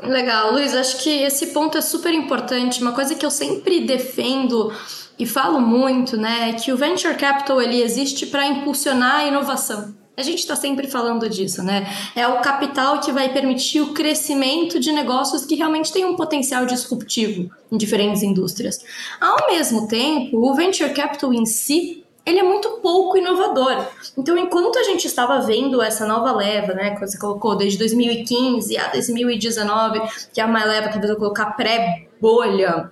Legal, 0.01 0.51
Luiz, 0.51 0.73
acho 0.73 0.97
que 0.97 1.11
esse 1.11 1.53
ponto 1.53 1.77
é 1.77 1.81
super 1.81 2.11
importante. 2.11 2.81
Uma 2.81 2.91
coisa 2.91 3.13
que 3.13 3.23
eu 3.23 3.29
sempre 3.29 3.81
defendo 3.81 4.73
e 5.19 5.27
falo 5.27 5.61
muito, 5.61 6.17
né, 6.17 6.49
é 6.49 6.53
que 6.53 6.73
o 6.73 6.75
venture 6.75 7.13
capital 7.13 7.61
ele 7.61 7.83
existe 7.83 8.25
para 8.25 8.47
impulsionar 8.47 9.17
a 9.17 9.27
inovação. 9.27 9.93
A 10.17 10.23
gente 10.23 10.39
está 10.39 10.55
sempre 10.55 10.87
falando 10.87 11.29
disso, 11.29 11.61
né? 11.61 11.85
É 12.15 12.27
o 12.27 12.41
capital 12.41 12.99
que 12.99 13.11
vai 13.11 13.31
permitir 13.31 13.79
o 13.79 13.93
crescimento 13.93 14.79
de 14.79 14.91
negócios 14.91 15.45
que 15.45 15.53
realmente 15.53 15.93
têm 15.93 16.03
um 16.03 16.15
potencial 16.15 16.65
disruptivo 16.65 17.51
em 17.71 17.77
diferentes 17.77 18.23
indústrias. 18.23 18.83
Ao 19.19 19.51
mesmo 19.51 19.87
tempo, 19.87 20.37
o 20.37 20.55
venture 20.55 20.91
capital 20.95 21.31
em 21.31 21.45
si 21.45 22.00
ele 22.25 22.39
é 22.39 22.43
muito 22.43 22.69
pouco 22.81 23.17
inovador. 23.17 23.85
Então, 24.17 24.37
enquanto 24.37 24.77
a 24.77 24.83
gente 24.83 25.05
estava 25.05 25.39
vendo 25.41 25.81
essa 25.81 26.05
nova 26.05 26.31
leva, 26.31 26.73
né, 26.73 26.91
que 26.93 26.99
você 26.99 27.17
colocou 27.17 27.55
desde 27.55 27.79
2015 27.79 28.77
a 28.77 28.87
2019, 28.89 30.01
que 30.33 30.39
é 30.39 30.45
uma 30.45 30.63
leva 30.63 30.89
que 30.89 30.99
você 30.99 31.15
colocar 31.15 31.51
pré-bolha, 31.51 32.91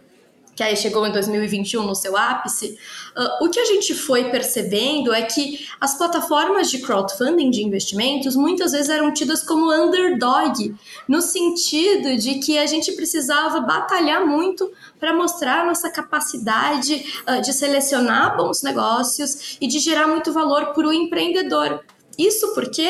que 0.60 0.63
aí 0.63 0.75
chegou 0.75 1.08
em 1.08 1.12
2021 1.13 1.84
no 1.84 1.96
seu 1.96 2.18
ápice, 2.18 2.78
uh, 3.16 3.46
o 3.46 3.50
que 3.50 3.58
a 3.62 3.63
gente 3.63 3.94
foi 3.94 4.25
percebendo 4.25 5.13
é 5.13 5.22
que 5.22 5.66
as 5.80 5.98
plataformas 5.98 6.70
de 6.70 6.80
crowdfunding 6.80 7.50
de 7.50 7.63
investimentos 7.63 8.36
muitas 8.36 8.74
vezes 8.74 8.89
eram 8.89 9.13
tidas 9.13 9.42
como 9.42 9.72
underdog, 9.72 10.75
no 11.08 11.22
sentido 11.22 12.18
de 12.18 12.39
que 12.39 12.58
a 12.58 12.66
gente 12.66 12.92
precisava 12.92 13.62
batalhar 13.62 14.28
muito 14.28 14.70
para 15.00 15.13
mostrar 15.13 15.66
nossa 15.66 15.89
capacidade 15.89 17.06
uh, 17.25 17.42
de 17.42 17.54
selecionar 17.54 18.36
bons 18.36 18.62
negócios 18.62 19.56
e 19.62 19.66
de 19.68 19.80
gerar 19.80 20.08
muito 20.08 20.34
valor 20.34 20.74
para 20.74 20.86
o 20.86 20.92
empreendedor. 20.92 21.82
Isso 22.20 22.54
porque 22.54 22.84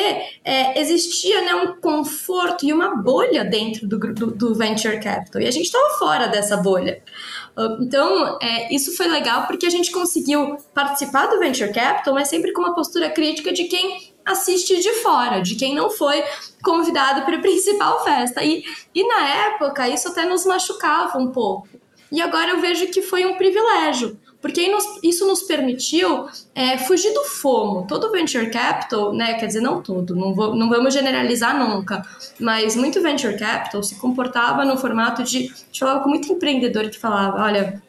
é, 0.44 0.80
existia 0.80 1.40
né, 1.42 1.54
um 1.54 1.80
conforto 1.80 2.66
e 2.66 2.72
uma 2.72 2.96
bolha 2.96 3.44
dentro 3.44 3.86
do, 3.86 3.96
do, 3.96 4.26
do 4.32 4.54
venture 4.56 4.98
capital 4.98 5.40
e 5.40 5.46
a 5.46 5.52
gente 5.52 5.66
estava 5.66 5.88
fora 6.00 6.26
dessa 6.26 6.56
bolha. 6.56 7.00
Ah, 7.60 7.76
então, 7.78 8.38
é, 8.40 8.74
isso 8.74 8.96
foi 8.96 9.06
legal 9.06 9.46
porque 9.46 9.66
a 9.66 9.70
gente 9.70 9.90
conseguiu 9.90 10.56
participar 10.72 11.26
do 11.26 11.38
venture 11.38 11.70
capital, 11.72 12.14
mas 12.14 12.28
sempre 12.28 12.52
com 12.52 12.62
uma 12.62 12.74
postura 12.74 13.10
crítica 13.10 13.52
de 13.52 13.64
quem 13.64 14.14
assiste 14.24 14.80
de 14.80 14.92
fora, 14.94 15.42
de 15.42 15.54
quem 15.56 15.74
não 15.74 15.90
foi 15.90 16.24
convidado 16.62 17.22
para 17.22 17.36
a 17.36 17.40
principal 17.42 18.02
festa. 18.02 18.42
E, 18.42 18.64
e 18.94 19.06
na 19.06 19.28
época, 19.28 19.88
isso 19.88 20.08
até 20.08 20.24
nos 20.24 20.46
machucava 20.46 21.18
um 21.18 21.30
pouco. 21.30 21.68
E 22.10 22.20
agora 22.20 22.52
eu 22.52 22.60
vejo 22.60 22.86
que 22.88 23.02
foi 23.02 23.26
um 23.26 23.36
privilégio, 23.36 24.18
porque 24.40 24.62
isso 25.02 25.26
nos 25.26 25.42
permitiu 25.42 26.26
é, 26.54 26.78
fugir 26.78 27.12
do 27.12 27.24
FOMO. 27.24 27.86
Todo 27.86 28.10
venture 28.10 28.50
capital, 28.50 29.12
né, 29.12 29.34
quer 29.34 29.46
dizer, 29.46 29.60
não 29.60 29.82
todo, 29.82 30.16
não, 30.16 30.34
vou, 30.34 30.54
não 30.56 30.68
vamos 30.68 30.94
generalizar 30.94 31.58
nunca, 31.58 32.02
mas 32.38 32.74
muito 32.74 33.02
venture 33.02 33.38
capital 33.38 33.82
se 33.82 33.96
comportava 33.96 34.64
no 34.64 34.78
formato 34.78 35.22
de. 35.22 35.42
Gente 35.42 35.80
falava 35.80 36.00
com 36.00 36.08
muito 36.08 36.32
empreendedor 36.32 36.88
que 36.88 36.98
falava: 36.98 37.42
olha, 37.42 37.82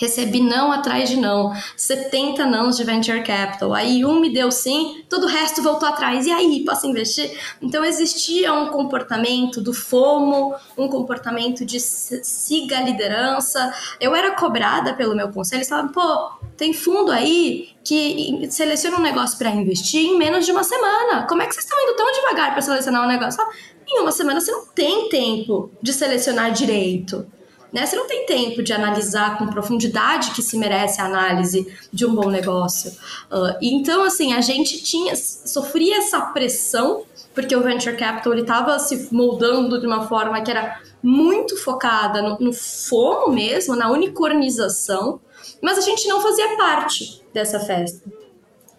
recebi 0.00 0.40
não 0.40 0.72
atrás 0.72 1.10
de 1.10 1.16
não, 1.18 1.52
70 1.76 2.46
nãos 2.46 2.78
de 2.78 2.84
venture 2.84 3.22
capital. 3.22 3.74
Aí 3.74 4.02
um 4.02 4.18
me 4.18 4.32
deu 4.32 4.50
sim, 4.50 5.04
todo 5.10 5.24
o 5.24 5.28
resto 5.28 5.62
voltou 5.62 5.86
atrás. 5.86 6.26
E 6.26 6.32
aí, 6.32 6.64
posso 6.64 6.86
investir? 6.86 7.30
Então 7.60 7.84
existia 7.84 8.52
um 8.54 8.68
comportamento 8.68 9.60
do 9.60 9.74
FOMO, 9.74 10.54
um 10.76 10.88
comportamento 10.88 11.66
de 11.66 11.78
siga 11.78 12.78
a 12.78 12.80
liderança. 12.80 13.74
Eu 14.00 14.14
era 14.14 14.30
cobrada 14.34 14.94
pelo 14.94 15.14
meu 15.14 15.30
conselho, 15.30 15.58
eles 15.58 15.68
falavam, 15.68 15.92
pô, 15.92 16.48
tem 16.56 16.72
fundo 16.72 17.12
aí 17.12 17.68
que 17.84 18.48
seleciona 18.50 18.96
um 18.96 19.02
negócio 19.02 19.36
para 19.36 19.50
investir 19.50 20.06
em 20.06 20.16
menos 20.16 20.46
de 20.46 20.52
uma 20.52 20.64
semana. 20.64 21.26
Como 21.26 21.42
é 21.42 21.46
que 21.46 21.54
vocês 21.54 21.64
estão 21.64 21.78
indo 21.82 21.94
tão 21.96 22.10
devagar 22.10 22.52
para 22.52 22.62
selecionar 22.62 23.04
um 23.04 23.08
negócio? 23.08 23.44
Em 23.86 24.00
uma 24.00 24.12
semana 24.12 24.40
você 24.40 24.50
não 24.50 24.64
tem 24.66 25.10
tempo 25.10 25.70
de 25.82 25.92
selecionar 25.92 26.52
direito. 26.52 27.26
Né? 27.72 27.86
Você 27.86 27.96
não 27.96 28.06
tem 28.06 28.26
tempo 28.26 28.62
de 28.62 28.72
analisar 28.72 29.38
com 29.38 29.46
profundidade 29.46 30.32
que 30.32 30.42
se 30.42 30.56
merece 30.56 31.00
a 31.00 31.04
análise 31.04 31.72
de 31.92 32.04
um 32.04 32.14
bom 32.14 32.28
negócio. 32.28 32.90
Uh, 33.30 33.56
então, 33.62 34.02
assim, 34.02 34.32
a 34.32 34.40
gente 34.40 34.82
tinha 34.82 35.14
sofria 35.14 35.98
essa 35.98 36.20
pressão 36.20 37.04
porque 37.34 37.54
o 37.54 37.62
venture 37.62 37.96
capital 37.96 38.34
estava 38.34 38.78
se 38.78 39.08
moldando 39.12 39.80
de 39.80 39.86
uma 39.86 40.08
forma 40.08 40.40
que 40.40 40.50
era 40.50 40.80
muito 41.02 41.56
focada 41.56 42.20
no, 42.20 42.38
no 42.40 42.52
fomo 42.52 43.32
mesmo, 43.32 43.76
na 43.76 43.90
unicornização, 43.90 45.20
mas 45.62 45.78
a 45.78 45.80
gente 45.80 46.08
não 46.08 46.20
fazia 46.20 46.56
parte 46.56 47.22
dessa 47.32 47.60
festa. 47.60 48.02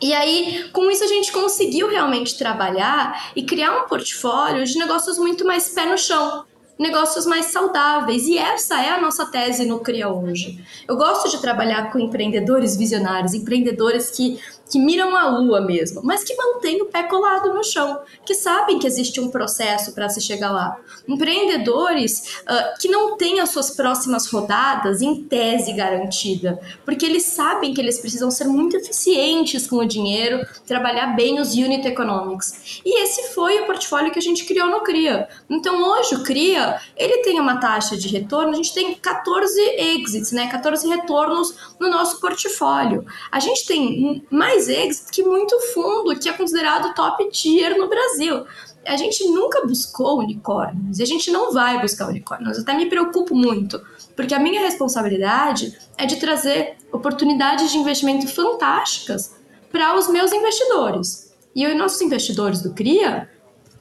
E 0.01 0.13
aí, 0.13 0.69
com 0.73 0.89
isso, 0.89 1.03
a 1.03 1.07
gente 1.07 1.31
conseguiu 1.31 1.87
realmente 1.87 2.37
trabalhar 2.37 3.31
e 3.35 3.43
criar 3.43 3.83
um 3.83 3.87
portfólio 3.87 4.65
de 4.65 4.77
negócios 4.77 5.17
muito 5.17 5.45
mais 5.45 5.69
pé 5.69 5.85
no 5.85 5.97
chão 5.97 6.43
negócios 6.81 7.27
mais 7.27 7.45
saudáveis. 7.45 8.25
E 8.27 8.37
essa 8.37 8.81
é 8.81 8.89
a 8.89 8.99
nossa 8.99 9.25
tese 9.27 9.65
no 9.65 9.79
CRIA 9.79 10.09
hoje. 10.09 10.59
Eu 10.87 10.97
gosto 10.97 11.29
de 11.29 11.39
trabalhar 11.39 11.91
com 11.91 11.99
empreendedores 11.99 12.75
visionários, 12.75 13.33
empreendedores 13.35 14.09
que 14.09 14.39
que 14.71 14.79
miram 14.79 15.15
a 15.17 15.27
lua 15.27 15.59
mesmo, 15.59 16.01
mas 16.03 16.23
que 16.23 16.33
mantêm 16.35 16.81
o 16.81 16.85
pé 16.85 17.03
colado 17.03 17.53
no 17.53 17.63
chão, 17.63 17.99
que 18.25 18.33
sabem 18.33 18.79
que 18.79 18.87
existe 18.87 19.19
um 19.19 19.29
processo 19.29 19.93
para 19.93 20.07
se 20.07 20.21
chegar 20.21 20.51
lá. 20.51 20.79
Empreendedores 21.07 22.41
uh, 22.43 22.79
que 22.79 22.87
não 22.87 23.17
têm 23.17 23.41
as 23.41 23.49
suas 23.49 23.71
próximas 23.71 24.27
rodadas 24.27 25.01
em 25.01 25.23
tese 25.23 25.73
garantida, 25.73 26.59
porque 26.85 27.05
eles 27.05 27.23
sabem 27.23 27.73
que 27.73 27.81
eles 27.81 27.99
precisam 27.99 28.31
ser 28.31 28.45
muito 28.45 28.77
eficientes 28.77 29.67
com 29.67 29.77
o 29.77 29.85
dinheiro, 29.85 30.45
trabalhar 30.65 31.07
bem 31.15 31.39
os 31.39 31.53
unit 31.53 31.85
economics. 31.85 32.81
E 32.85 33.03
esse 33.03 33.33
foi 33.33 33.59
o 33.59 33.65
portfólio 33.65 34.11
que 34.11 34.19
a 34.19 34.21
gente 34.21 34.45
criou 34.45 34.69
no 34.69 34.81
CRIA. 34.81 35.27
Então 35.49 35.83
hoje 35.83 36.15
o 36.15 36.23
CRIA, 36.23 36.79
ele 36.95 37.17
tem 37.23 37.39
uma 37.41 37.57
taxa 37.57 37.97
de 37.97 38.07
retorno, 38.07 38.51
a 38.51 38.55
gente 38.55 38.73
tem 38.73 38.95
14 38.95 39.59
exits, 39.77 40.31
né, 40.31 40.47
14 40.47 40.87
retornos 40.87 41.75
no 41.77 41.89
nosso 41.89 42.21
portfólio. 42.21 43.05
A 43.29 43.39
gente 43.39 43.65
tem 43.65 44.23
mais 44.29 44.60
mais 44.61 44.69
exit 44.69 45.11
que 45.11 45.23
muito 45.23 45.59
fundo 45.73 46.17
que 46.19 46.29
é 46.29 46.33
considerado 46.33 46.93
top 46.93 47.29
tier 47.29 47.77
no 47.77 47.87
Brasil. 47.87 48.45
A 48.85 48.97
gente 48.97 49.23
nunca 49.25 49.65
buscou 49.65 50.19
unicórnios 50.19 50.99
e 50.99 51.03
a 51.03 51.05
gente 51.05 51.31
não 51.31 51.51
vai 51.51 51.79
buscar 51.81 52.07
unicórnios. 52.07 52.57
Eu 52.57 52.63
até 52.63 52.73
me 52.73 52.87
preocupo 52.87 53.35
muito, 53.35 53.81
porque 54.15 54.33
a 54.33 54.39
minha 54.39 54.61
responsabilidade 54.61 55.77
é 55.97 56.05
de 56.05 56.17
trazer 56.17 56.77
oportunidades 56.91 57.71
de 57.71 57.77
investimento 57.77 58.27
fantásticas 58.27 59.35
para 59.71 59.97
os 59.97 60.07
meus 60.07 60.31
investidores. 60.31 61.31
E 61.55 61.67
os 61.67 61.75
nossos 61.75 62.01
investidores 62.01 62.61
do 62.61 62.73
CRIA 62.73 63.29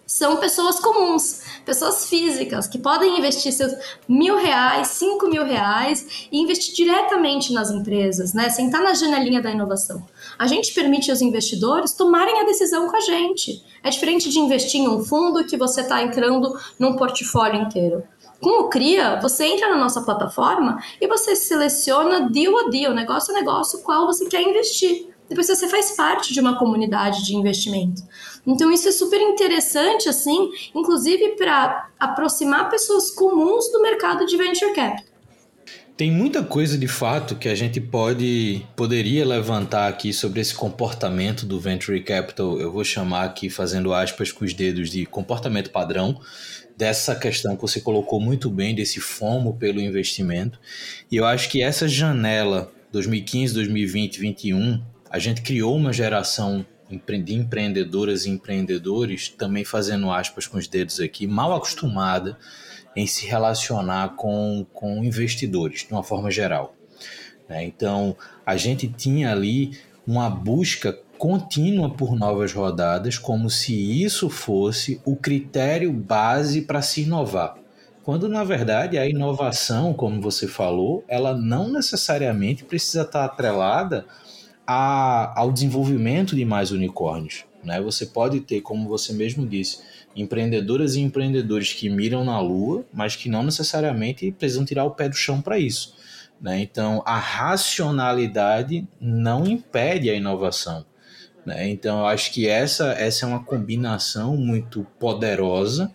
são 0.07 0.39
pessoas 0.39 0.81
comuns, 0.81 1.43
pessoas 1.65 2.07
físicas 2.07 2.67
que 2.67 2.79
podem 2.79 3.17
investir 3.17 3.53
seus 3.53 3.73
mil 4.09 4.37
reais, 4.37 4.89
cinco 4.89 5.29
mil 5.29 5.45
reais 5.45 6.27
e 6.33 6.41
investir 6.41 6.75
diretamente 6.75 7.53
nas 7.53 7.71
empresas, 7.71 8.35
né? 8.35 8.51
Sentar 8.51 8.83
na 8.83 8.93
janelinha 8.93 9.41
da 9.41 9.53
inovação. 9.53 10.05
A 10.40 10.47
gente 10.47 10.73
permite 10.73 11.11
aos 11.11 11.20
investidores 11.20 11.92
tomarem 11.92 12.40
a 12.40 12.44
decisão 12.44 12.88
com 12.88 12.97
a 12.97 13.00
gente. 13.00 13.62
É 13.85 13.90
diferente 13.90 14.30
de 14.30 14.38
investir 14.38 14.80
em 14.80 14.88
um 14.88 15.04
fundo 15.04 15.44
que 15.44 15.54
você 15.54 15.82
está 15.82 16.02
entrando 16.02 16.59
num 16.78 16.97
portfólio 16.97 17.61
inteiro. 17.61 18.02
Com 18.40 18.62
o 18.62 18.70
CRIA, 18.70 19.20
você 19.20 19.44
entra 19.44 19.68
na 19.68 19.76
nossa 19.76 20.00
plataforma 20.00 20.82
e 20.99 21.06
você 21.06 21.37
seleciona 21.37 22.30
deal 22.30 22.56
a 22.56 22.70
deal, 22.70 22.94
negócio 22.94 23.37
a 23.37 23.38
negócio, 23.38 23.82
qual 23.82 24.06
você 24.06 24.25
quer 24.30 24.40
investir. 24.40 25.11
Depois 25.28 25.47
você 25.47 25.68
faz 25.68 25.90
parte 25.90 26.32
de 26.32 26.40
uma 26.40 26.59
comunidade 26.59 27.23
de 27.23 27.37
investimento. 27.37 28.00
Então 28.47 28.73
isso 28.73 28.88
é 28.88 28.92
super 28.92 29.20
interessante, 29.20 30.09
assim, 30.09 30.50
inclusive 30.75 31.37
para 31.37 31.90
aproximar 32.00 32.70
pessoas 32.70 33.11
comuns 33.11 33.70
do 33.70 33.82
mercado 33.82 34.25
de 34.25 34.38
venture 34.38 34.73
capital. 34.73 35.10
Tem 36.00 36.11
muita 36.11 36.42
coisa 36.42 36.78
de 36.78 36.88
fato 36.88 37.37
que 37.37 37.47
a 37.47 37.54
gente 37.54 37.78
pode 37.78 38.66
poderia 38.75 39.23
levantar 39.23 39.87
aqui 39.87 40.14
sobre 40.14 40.40
esse 40.40 40.54
comportamento 40.54 41.45
do 41.45 41.61
venture 41.61 42.02
capital. 42.02 42.59
Eu 42.59 42.73
vou 42.73 42.83
chamar 42.83 43.25
aqui 43.25 43.50
fazendo 43.50 43.92
aspas 43.92 44.33
com 44.33 44.42
os 44.42 44.54
dedos 44.54 44.88
de 44.88 45.04
comportamento 45.04 45.69
padrão 45.69 46.19
dessa 46.75 47.14
questão 47.14 47.54
que 47.54 47.61
você 47.61 47.83
colocou 47.83 48.19
muito 48.19 48.49
bem 48.49 48.75
desse 48.75 48.99
fomo 48.99 49.59
pelo 49.59 49.78
investimento. 49.78 50.59
E 51.12 51.16
eu 51.16 51.26
acho 51.26 51.50
que 51.50 51.62
essa 51.62 51.87
janela 51.87 52.73
2015, 52.92 53.52
2020, 53.52 54.21
2021, 54.21 54.83
a 55.11 55.19
gente 55.19 55.42
criou 55.42 55.76
uma 55.76 55.92
geração 55.92 56.64
de 56.88 57.35
empreendedoras 57.35 58.25
e 58.25 58.30
empreendedores, 58.30 59.28
também 59.28 59.66
fazendo 59.66 60.11
aspas 60.11 60.47
com 60.47 60.57
os 60.57 60.66
dedos 60.66 60.99
aqui, 60.99 61.26
mal 61.26 61.54
acostumada 61.54 62.38
em 63.00 63.07
se 63.07 63.26
relacionar 63.26 64.16
com, 64.16 64.66
com 64.73 65.02
investidores, 65.04 65.87
de 65.87 65.92
uma 65.92 66.02
forma 66.02 66.30
geral. 66.30 66.75
Né? 67.49 67.64
Então, 67.64 68.16
a 68.47 68.57
gente 68.57 68.87
tinha 68.88 69.33
ali 69.33 69.78
uma 70.07 70.30
busca 70.30 70.97
contínua 71.19 71.90
por 71.90 72.16
novas 72.16 72.52
rodadas, 72.52 73.19
como 73.19 73.50
se 73.50 73.75
isso 73.75 74.30
fosse 74.30 75.00
o 75.04 75.14
critério 75.14 75.92
base 75.92 76.62
para 76.62 76.80
se 76.80 77.02
inovar. 77.02 77.57
quando 78.02 78.26
na 78.28 78.42
verdade 78.42 78.97
a 78.97 79.07
inovação, 79.07 79.92
como 79.92 80.21
você 80.21 80.49
falou, 80.49 81.04
ela 81.07 81.37
não 81.37 81.71
necessariamente 81.71 82.64
precisa 82.64 83.02
estar 83.02 83.25
atrelada 83.26 84.07
a, 84.66 85.38
ao 85.38 85.52
desenvolvimento 85.52 86.35
de 86.35 86.45
mais 86.45 86.73
unicórnios. 86.73 87.45
Né? 87.62 87.80
Você 87.83 88.07
pode 88.07 88.40
ter, 88.40 88.62
como 88.62 88.88
você 88.88 89.12
mesmo 89.12 89.47
disse, 89.47 89.80
empreendedoras 90.14 90.97
e 90.97 91.00
empreendedores 91.00 91.73
que 91.73 91.88
miram 91.88 92.25
na 92.25 92.40
lua, 92.40 92.85
mas 92.93 93.17
que 93.17 93.29
não 93.29 93.43
necessariamente 93.43 94.31
precisam 94.33 94.64
tirar 94.64 94.85
o 94.85 94.90
pé 94.90 95.09
do 95.09 95.14
chão 95.14 95.40
para 95.40 95.59
isso. 95.59 95.95
Né? 96.40 96.61
Então, 96.61 97.02
a 97.07 97.19
racionalidade 97.19 98.87
não 99.00 99.47
impede 99.47 100.11
a 100.11 100.14
inovação. 100.14 100.85
Né? 101.45 101.69
Então, 101.69 102.00
eu 102.00 102.07
acho 102.07 102.33
que 102.33 102.49
essa, 102.49 102.93
essa 102.93 103.26
é 103.26 103.29
uma 103.29 103.45
combinação 103.45 104.37
muito 104.37 104.87
poderosa, 104.99 105.93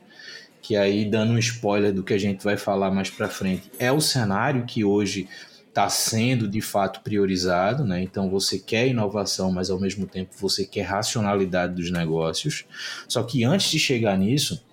que 0.62 0.76
aí, 0.76 1.06
dando 1.06 1.34
um 1.34 1.38
spoiler 1.38 1.94
do 1.94 2.04
que 2.04 2.14
a 2.14 2.18
gente 2.18 2.44
vai 2.44 2.58
falar 2.58 2.90
mais 2.90 3.10
para 3.10 3.30
frente, 3.30 3.72
é 3.78 3.92
o 3.92 4.02
cenário 4.02 4.66
que 4.66 4.84
hoje 4.84 5.28
está 5.76 5.90
sendo 5.90 6.48
de 6.48 6.62
fato 6.62 7.02
priorizado, 7.02 7.84
né? 7.84 8.02
Então 8.02 8.30
você 8.30 8.58
quer 8.58 8.88
inovação, 8.88 9.52
mas 9.52 9.70
ao 9.70 9.78
mesmo 9.78 10.08
tempo 10.08 10.32
você 10.40 10.64
quer 10.64 10.84
racionalidade 10.84 11.76
dos 11.76 11.92
negócios. 11.92 12.64
Só 13.10 13.22
que 13.24 13.44
antes 13.44 13.70
de 13.72 13.78
chegar 13.78 14.18
nisso, 14.18 14.64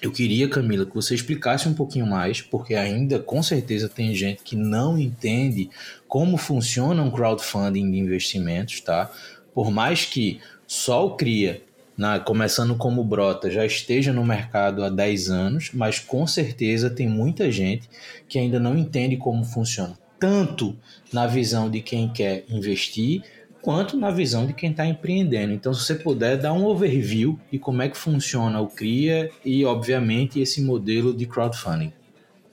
eu 0.00 0.10
queria, 0.10 0.48
Camila, 0.48 0.86
que 0.86 0.94
você 0.94 1.14
explicasse 1.14 1.68
um 1.68 1.74
pouquinho 1.74 2.06
mais, 2.06 2.40
porque 2.40 2.74
ainda 2.74 3.18
com 3.18 3.42
certeza 3.42 3.90
tem 3.90 4.14
gente 4.14 4.42
que 4.42 4.56
não 4.56 4.98
entende 4.98 5.68
como 6.08 6.38
funciona 6.38 7.02
um 7.02 7.10
crowdfunding 7.10 7.90
de 7.90 7.98
investimentos, 7.98 8.80
tá? 8.80 9.12
Por 9.52 9.70
mais 9.70 10.06
que 10.06 10.40
só 10.66 11.06
o 11.06 11.14
CRIA, 11.14 11.62
na, 11.94 12.18
começando 12.18 12.74
como 12.74 13.04
Brota, 13.04 13.50
já 13.50 13.66
esteja 13.66 14.14
no 14.14 14.24
mercado 14.24 14.82
há 14.82 14.88
10 14.88 15.28
anos, 15.28 15.70
mas 15.74 15.98
com 15.98 16.26
certeza 16.26 16.88
tem 16.88 17.06
muita 17.06 17.50
gente 17.50 17.86
que 18.26 18.38
ainda 18.38 18.58
não 18.58 18.78
entende 18.78 19.18
como 19.18 19.44
funciona 19.44 20.00
tanto 20.22 20.76
na 21.12 21.26
visão 21.26 21.68
de 21.68 21.80
quem 21.80 22.08
quer 22.08 22.44
investir, 22.48 23.24
quanto 23.60 23.96
na 23.96 24.08
visão 24.08 24.46
de 24.46 24.52
quem 24.52 24.70
está 24.70 24.86
empreendendo. 24.86 25.52
Então, 25.52 25.74
se 25.74 25.84
você 25.84 25.96
puder 25.96 26.36
dar 26.36 26.52
um 26.52 26.64
overview 26.64 27.36
de 27.50 27.58
como 27.58 27.82
é 27.82 27.88
que 27.88 27.96
funciona 27.96 28.60
o 28.60 28.68
CRIA 28.68 29.32
e, 29.44 29.64
obviamente, 29.64 30.38
esse 30.38 30.62
modelo 30.62 31.12
de 31.12 31.26
crowdfunding. 31.26 31.92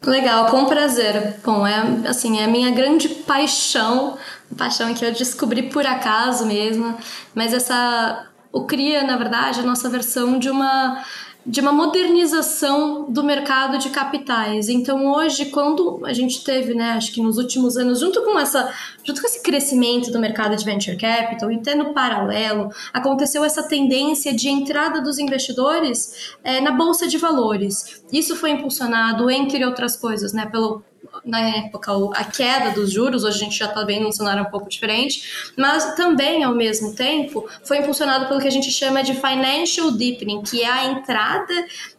Legal, 0.03 0.47
com 0.47 0.65
prazer. 0.65 1.35
Bom, 1.45 1.67
é 1.67 2.07
assim, 2.07 2.39
é 2.39 2.45
a 2.45 2.47
minha 2.47 2.71
grande 2.71 3.07
paixão, 3.07 4.17
paixão 4.57 4.91
que 4.95 5.05
eu 5.05 5.13
descobri 5.13 5.63
por 5.63 5.85
acaso 5.85 6.47
mesmo, 6.47 6.97
mas 7.35 7.53
essa 7.53 8.27
o 8.51 8.63
CRIA, 8.63 9.03
na 9.03 9.15
verdade, 9.15 9.59
é 9.59 9.61
a 9.61 9.65
nossa 9.65 9.87
versão 9.89 10.39
de 10.39 10.49
uma 10.49 11.03
de 11.45 11.61
uma 11.61 11.71
modernização 11.71 13.09
do 13.09 13.23
mercado 13.23 13.77
de 13.77 13.89
capitais. 13.89 14.67
Então 14.69 15.11
hoje, 15.11 15.45
quando 15.45 16.01
a 16.05 16.13
gente 16.13 16.43
teve, 16.43 16.73
né, 16.73 16.91
acho 16.91 17.13
que 17.13 17.21
nos 17.21 17.37
últimos 17.37 17.77
anos, 17.77 17.99
junto 17.99 18.21
com 18.23 18.37
essa, 18.37 18.73
junto 19.03 19.21
com 19.21 19.27
esse 19.27 19.41
crescimento 19.41 20.11
do 20.11 20.19
mercado 20.19 20.55
de 20.55 20.65
venture 20.65 20.97
capital 20.97 21.51
e 21.51 21.61
tendo 21.61 21.93
paralelo, 21.93 22.69
aconteceu 22.93 23.43
essa 23.43 23.63
tendência 23.63 24.33
de 24.33 24.49
entrada 24.49 25.01
dos 25.01 25.17
investidores 25.17 26.35
é, 26.43 26.59
na 26.59 26.71
bolsa 26.71 27.07
de 27.07 27.17
valores. 27.17 28.03
Isso 28.11 28.35
foi 28.35 28.51
impulsionado, 28.51 29.29
entre 29.29 29.65
outras 29.65 29.95
coisas, 29.95 30.33
né, 30.33 30.45
pelo 30.45 30.83
na 31.23 31.39
época 31.57 31.91
a 32.15 32.23
queda 32.23 32.71
dos 32.71 32.91
juros, 32.91 33.23
hoje 33.23 33.37
a 33.37 33.39
gente 33.39 33.57
já 33.57 33.65
está 33.65 33.83
vendo 33.83 34.07
um 34.07 34.11
cenário 34.11 34.43
um 34.43 34.49
pouco 34.49 34.69
diferente, 34.69 35.51
mas 35.57 35.95
também 35.95 36.43
ao 36.43 36.55
mesmo 36.55 36.93
tempo 36.95 37.47
foi 37.63 37.77
impulsionado 37.79 38.27
pelo 38.27 38.39
que 38.39 38.47
a 38.47 38.51
gente 38.51 38.71
chama 38.71 39.03
de 39.03 39.13
financial 39.13 39.91
deepening, 39.91 40.41
que 40.43 40.61
é 40.61 40.69
a 40.69 40.85
entrada 40.85 41.53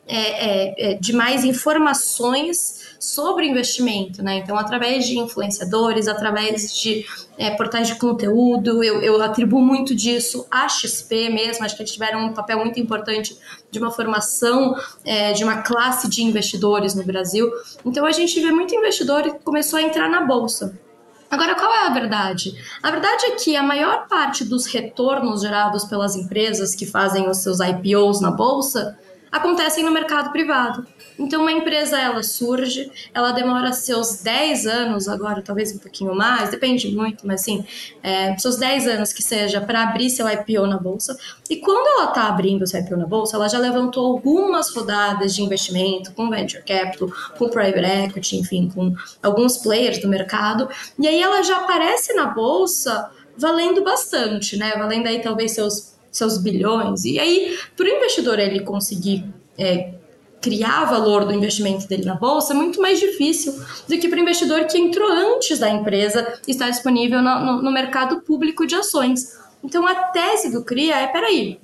é, 0.07 0.17
é, 0.17 0.90
é 0.93 0.95
de 0.95 1.12
mais 1.12 1.45
informações 1.45 2.90
sobre 3.00 3.47
investimento, 3.47 4.23
né? 4.23 4.37
Então, 4.37 4.59
através 4.59 5.07
de 5.07 5.19
influenciadores, 5.19 6.07
através 6.07 6.76
de 6.76 7.07
é, 7.38 7.50
portais 7.52 7.88
de 7.88 7.95
conteúdo, 7.95 8.84
eu, 8.84 9.00
eu, 9.00 9.21
atribuo 9.23 9.63
muito 9.63 9.95
disso 9.95 10.47
à 10.50 10.69
XP 10.69 11.30
mesmo, 11.30 11.65
acho 11.65 11.75
que 11.75 11.80
eles 11.80 11.93
tiveram 11.93 12.26
um 12.26 12.34
papel 12.34 12.58
muito 12.58 12.78
importante 12.78 13.34
de 13.71 13.78
uma 13.78 13.91
formação 13.91 14.76
é, 15.02 15.32
de 15.32 15.43
uma 15.43 15.63
classe 15.63 16.10
de 16.10 16.23
investidores 16.23 16.95
no 16.95 17.02
Brasil. 17.02 17.50
Então, 17.86 18.04
a 18.04 18.13
gente 18.13 18.39
vê 18.39 18.52
muito 18.52 18.75
investidor 18.75 19.23
que 19.23 19.43
começou 19.43 19.78
a 19.78 19.82
entrar 19.82 20.10
na 20.10 20.21
bolsa. 20.21 20.78
Agora, 21.30 21.54
qual 21.54 21.73
é 21.73 21.86
a 21.86 21.91
verdade? 21.91 22.54
A 22.82 22.91
verdade 22.91 23.26
é 23.26 23.30
que 23.30 23.56
a 23.56 23.63
maior 23.63 24.08
parte 24.08 24.45
dos 24.45 24.67
retornos 24.67 25.41
gerados 25.41 25.84
pelas 25.84 26.17
empresas 26.17 26.75
que 26.75 26.84
fazem 26.84 27.30
os 27.30 27.39
seus 27.39 27.60
IPOs 27.60 28.21
na 28.21 28.30
bolsa 28.30 28.99
acontecem 29.30 29.84
no 29.84 29.90
mercado 29.90 30.30
privado. 30.32 30.86
Então, 31.19 31.43
uma 31.43 31.52
empresa 31.52 31.99
ela 31.99 32.23
surge, 32.23 32.90
ela 33.12 33.30
demora 33.32 33.73
seus 33.73 34.23
10 34.23 34.66
anos, 34.66 35.06
agora 35.06 35.43
talvez 35.43 35.75
um 35.75 35.78
pouquinho 35.78 36.14
mais, 36.14 36.50
depende 36.50 36.90
muito, 36.95 37.26
mas 37.26 37.43
assim, 37.43 37.64
é, 38.02 38.36
seus 38.38 38.56
10 38.56 38.88
anos 38.88 39.12
que 39.12 39.23
seja 39.23 39.60
para 39.60 39.82
abrir 39.82 40.08
seu 40.08 40.26
IPO 40.26 40.66
na 40.66 40.78
bolsa. 40.78 41.16
E 41.49 41.56
quando 41.56 41.86
ela 41.86 42.08
está 42.08 42.26
abrindo 42.26 42.66
seu 42.66 42.80
IPO 42.80 42.97
na 42.97 43.06
bolsa, 43.06 43.36
ela 43.36 43.49
já 43.49 43.58
levantou 43.58 44.06
algumas 44.06 44.75
rodadas 44.75 45.34
de 45.34 45.43
investimento 45.43 46.12
com 46.12 46.30
venture 46.30 46.62
capital, 46.64 47.10
com 47.36 47.50
private 47.50 48.06
equity, 48.06 48.36
enfim, 48.38 48.71
com 48.75 48.95
alguns 49.23 49.58
players 49.58 50.00
do 50.00 50.08
mercado. 50.08 50.69
E 50.99 51.06
aí 51.06 51.21
ela 51.21 51.43
já 51.43 51.58
aparece 51.58 52.14
na 52.14 52.26
bolsa 52.26 53.10
valendo 53.36 53.82
bastante, 53.82 54.56
né? 54.56 54.73
Valendo 54.76 55.06
aí 55.06 55.21
talvez 55.21 55.52
seus 55.52 55.90
seus 56.11 56.39
bilhões. 56.39 57.05
E 57.05 57.19
aí, 57.19 57.59
para 57.77 57.87
o 57.87 57.89
investidor 57.89 58.39
ele 58.39 58.61
conseguir 58.61 59.25
é, 59.59 59.95
criar 60.41 60.87
valor 60.87 61.25
do 61.25 61.33
investimento 61.33 61.87
dele 61.87 62.05
na 62.05 62.15
bolsa 62.15 62.53
é 62.53 62.57
muito 62.57 62.81
mais 62.81 62.99
difícil 62.99 63.53
do 63.87 63.99
que 63.99 64.09
para 64.09 64.19
o 64.19 64.23
investidor 64.23 64.65
que 64.65 64.79
entrou 64.79 65.11
antes 65.11 65.59
da 65.59 65.69
empresa 65.69 66.41
e 66.49 66.53
está 66.53 66.69
disponível 66.69 67.21
no, 67.21 67.41
no, 67.41 67.63
no 67.63 67.71
mercado 67.71 68.23
público 68.23 68.67
de 68.67 68.75
ações. 68.75 69.39
Então 69.63 69.87
a 69.87 69.95
tese 69.95 70.51
do 70.51 70.65
CRIA 70.65 70.97
é: 70.97 71.07
peraí, 71.09 71.61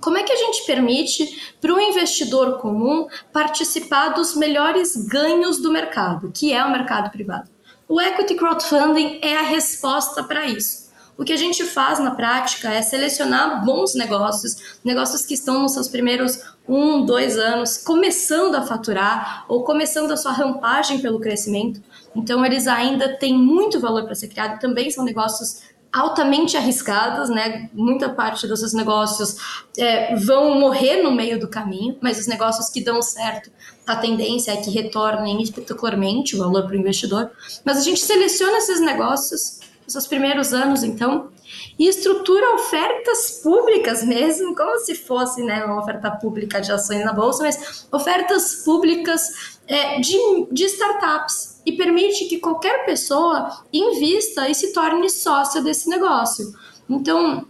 como 0.00 0.18
é 0.18 0.22
que 0.22 0.32
a 0.32 0.36
gente 0.36 0.64
permite 0.66 1.54
para 1.60 1.74
o 1.74 1.80
investidor 1.80 2.58
comum 2.58 3.08
participar 3.32 4.10
dos 4.10 4.36
melhores 4.36 4.96
ganhos 5.08 5.60
do 5.60 5.72
mercado, 5.72 6.30
que 6.32 6.52
é 6.52 6.62
o 6.64 6.70
mercado 6.70 7.10
privado? 7.10 7.48
O 7.88 8.00
equity 8.00 8.34
crowdfunding 8.34 9.18
é 9.22 9.36
a 9.36 9.42
resposta 9.42 10.22
para 10.22 10.46
isso. 10.46 10.87
O 11.18 11.24
que 11.24 11.32
a 11.32 11.36
gente 11.36 11.64
faz 11.64 11.98
na 11.98 12.12
prática 12.12 12.72
é 12.72 12.80
selecionar 12.80 13.64
bons 13.64 13.92
negócios, 13.96 14.78
negócios 14.84 15.26
que 15.26 15.34
estão 15.34 15.60
nos 15.60 15.72
seus 15.72 15.88
primeiros 15.88 16.38
um, 16.68 17.04
dois 17.04 17.36
anos, 17.36 17.76
começando 17.76 18.54
a 18.54 18.62
faturar 18.62 19.44
ou 19.48 19.64
começando 19.64 20.12
a 20.12 20.16
sua 20.16 20.30
rampagem 20.30 21.00
pelo 21.00 21.18
crescimento. 21.18 21.82
Então, 22.14 22.46
eles 22.46 22.68
ainda 22.68 23.16
têm 23.16 23.36
muito 23.36 23.80
valor 23.80 24.04
para 24.04 24.14
ser 24.14 24.28
criado, 24.28 24.60
também 24.60 24.92
são 24.92 25.04
negócios 25.04 25.62
altamente 25.92 26.56
arriscados, 26.56 27.28
né? 27.28 27.68
Muita 27.72 28.10
parte 28.10 28.46
desses 28.46 28.72
negócios 28.72 29.64
é, 29.76 30.14
vão 30.14 30.60
morrer 30.60 31.02
no 31.02 31.10
meio 31.10 31.40
do 31.40 31.48
caminho, 31.48 31.96
mas 32.00 32.20
os 32.20 32.28
negócios 32.28 32.70
que 32.70 32.80
dão 32.80 33.02
certo, 33.02 33.50
a 33.84 33.96
tendência 33.96 34.52
é 34.52 34.58
que 34.58 34.70
retornem 34.70 35.42
espetacularmente 35.42 36.36
o 36.36 36.38
valor 36.38 36.64
para 36.64 36.76
o 36.76 36.78
investidor. 36.78 37.30
Mas 37.64 37.78
a 37.78 37.80
gente 37.80 38.00
seleciona 38.00 38.58
esses 38.58 38.80
negócios 38.80 39.57
nos 39.88 39.94
seus 39.94 40.06
primeiros 40.06 40.52
anos, 40.52 40.82
então, 40.82 41.30
e 41.78 41.88
estrutura 41.88 42.54
ofertas 42.56 43.40
públicas 43.42 44.04
mesmo, 44.04 44.54
como 44.54 44.78
se 44.80 44.94
fosse 44.94 45.42
né, 45.42 45.64
uma 45.64 45.80
oferta 45.80 46.10
pública 46.10 46.60
de 46.60 46.70
ações 46.70 47.02
na 47.04 47.12
bolsa, 47.14 47.42
mas 47.42 47.88
ofertas 47.90 48.56
públicas 48.66 49.58
é, 49.66 49.98
de, 49.98 50.18
de 50.52 50.64
startups 50.66 51.62
e 51.64 51.72
permite 51.72 52.26
que 52.26 52.38
qualquer 52.38 52.84
pessoa 52.84 53.62
invista 53.72 54.46
e 54.46 54.54
se 54.54 54.74
torne 54.74 55.08
sócia 55.08 55.62
desse 55.62 55.88
negócio. 55.88 56.54
Então, 56.88 57.46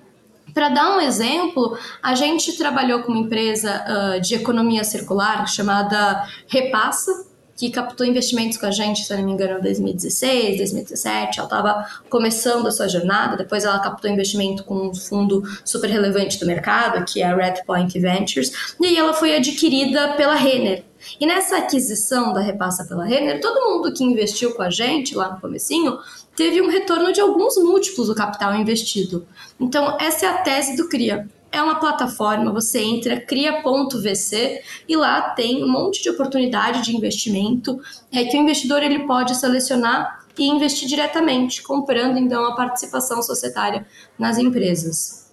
para 0.54 0.68
dar 0.68 0.96
um 0.96 1.00
exemplo, 1.00 1.76
a 2.00 2.14
gente 2.14 2.56
trabalhou 2.56 3.02
com 3.02 3.10
uma 3.10 3.20
empresa 3.20 3.84
uh, 3.84 4.20
de 4.20 4.36
economia 4.36 4.84
circular 4.84 5.46
chamada 5.48 6.24
Repassa, 6.46 7.27
que 7.58 7.70
captou 7.70 8.06
investimentos 8.06 8.56
com 8.56 8.66
a 8.66 8.70
gente, 8.70 9.04
se 9.04 9.12
eu 9.12 9.18
não 9.18 9.24
me 9.24 9.32
engano, 9.32 9.58
em 9.58 9.62
2016, 9.62 10.58
2017. 10.58 11.40
Ela 11.40 11.46
estava 11.46 11.86
começando 12.08 12.68
a 12.68 12.70
sua 12.70 12.86
jornada, 12.86 13.36
depois 13.36 13.64
ela 13.64 13.80
captou 13.80 14.08
investimento 14.08 14.62
com 14.62 14.88
um 14.88 14.94
fundo 14.94 15.42
super 15.64 15.90
relevante 15.90 16.38
do 16.38 16.46
mercado, 16.46 17.04
que 17.04 17.20
é 17.20 17.26
a 17.26 17.34
Redpoint 17.34 17.98
Ventures, 17.98 18.74
e 18.80 18.86
aí 18.86 18.96
ela 18.96 19.12
foi 19.12 19.34
adquirida 19.34 20.14
pela 20.14 20.36
Renner. 20.36 20.84
E 21.20 21.26
nessa 21.26 21.56
aquisição 21.56 22.32
da 22.32 22.40
repassa 22.40 22.84
pela 22.84 23.04
Renner, 23.04 23.40
todo 23.40 23.68
mundo 23.68 23.92
que 23.92 24.04
investiu 24.04 24.54
com 24.54 24.62
a 24.62 24.70
gente 24.70 25.16
lá 25.16 25.32
no 25.32 25.40
comecinho 25.40 25.98
teve 26.36 26.62
um 26.62 26.68
retorno 26.68 27.12
de 27.12 27.20
alguns 27.20 27.56
múltiplos 27.56 28.06
do 28.06 28.14
capital 28.14 28.54
investido. 28.54 29.26
Então, 29.58 29.96
essa 30.00 30.26
é 30.26 30.28
a 30.28 30.38
tese 30.38 30.76
do 30.76 30.88
CRIA 30.88 31.28
é 31.50 31.62
uma 31.62 31.76
plataforma, 31.76 32.52
você 32.52 32.80
entra, 32.80 33.18
cria.vc 33.20 34.62
e 34.88 34.96
lá 34.96 35.30
tem 35.30 35.64
um 35.64 35.68
monte 35.70 36.02
de 36.02 36.10
oportunidade 36.10 36.82
de 36.82 36.94
investimento 36.94 37.80
é, 38.12 38.24
que 38.24 38.36
o 38.36 38.40
investidor 38.40 38.82
ele 38.82 39.06
pode 39.06 39.34
selecionar 39.34 40.24
e 40.38 40.46
investir 40.46 40.88
diretamente, 40.88 41.62
comprando 41.62 42.18
então 42.18 42.44
a 42.44 42.54
participação 42.54 43.22
societária 43.22 43.86
nas 44.18 44.38
empresas. 44.38 45.32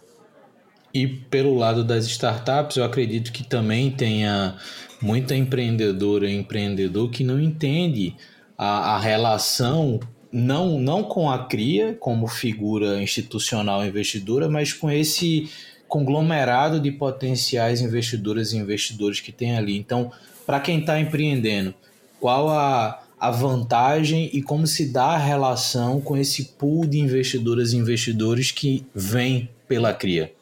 E 0.94 1.06
pelo 1.08 1.56
lado 1.56 1.84
das 1.84 2.06
startups, 2.06 2.78
eu 2.78 2.86
acredito 2.86 3.32
que 3.32 3.44
também 3.44 3.92
tenha 3.92 4.56
muita 5.02 5.36
empreendedora 5.36 6.30
e 6.30 6.36
empreendedor 6.36 7.10
que 7.10 7.24
não 7.24 7.40
entende 7.40 8.16
a, 8.58 8.96
a 8.96 9.00
relação 9.00 10.00
não, 10.32 10.80
não 10.80 11.04
com 11.04 11.30
a 11.30 11.46
CRIA 11.46 11.96
como 12.00 12.28
figura 12.28 13.02
institucional 13.02 13.86
investidora, 13.86 14.50
mas 14.50 14.74
com 14.74 14.90
esse 14.90 15.50
conglomerado 15.96 16.78
de 16.78 16.92
potenciais 16.92 17.80
investidoras 17.80 18.52
e 18.52 18.58
investidores 18.58 19.22
que 19.22 19.32
tem 19.32 19.56
ali. 19.56 19.78
Então, 19.78 20.12
para 20.46 20.60
quem 20.60 20.82
está 20.82 21.00
empreendendo, 21.00 21.74
qual 22.20 22.50
a, 22.50 23.00
a 23.18 23.32
vantagem 23.32 24.30
e 24.34 24.42
como 24.42 24.68
se 24.68 24.92
dá 24.92 25.12
a 25.12 25.18
relação 25.18 26.02
com 26.02 26.18
esse 26.18 26.44
pool 26.58 26.86
de 26.86 27.00
investidoras 27.00 27.72
e 27.72 27.78
investidores 27.78 28.52
que 28.52 28.86
vem 28.94 29.50
pela 29.70 29.94
CRIA? 29.94 30.34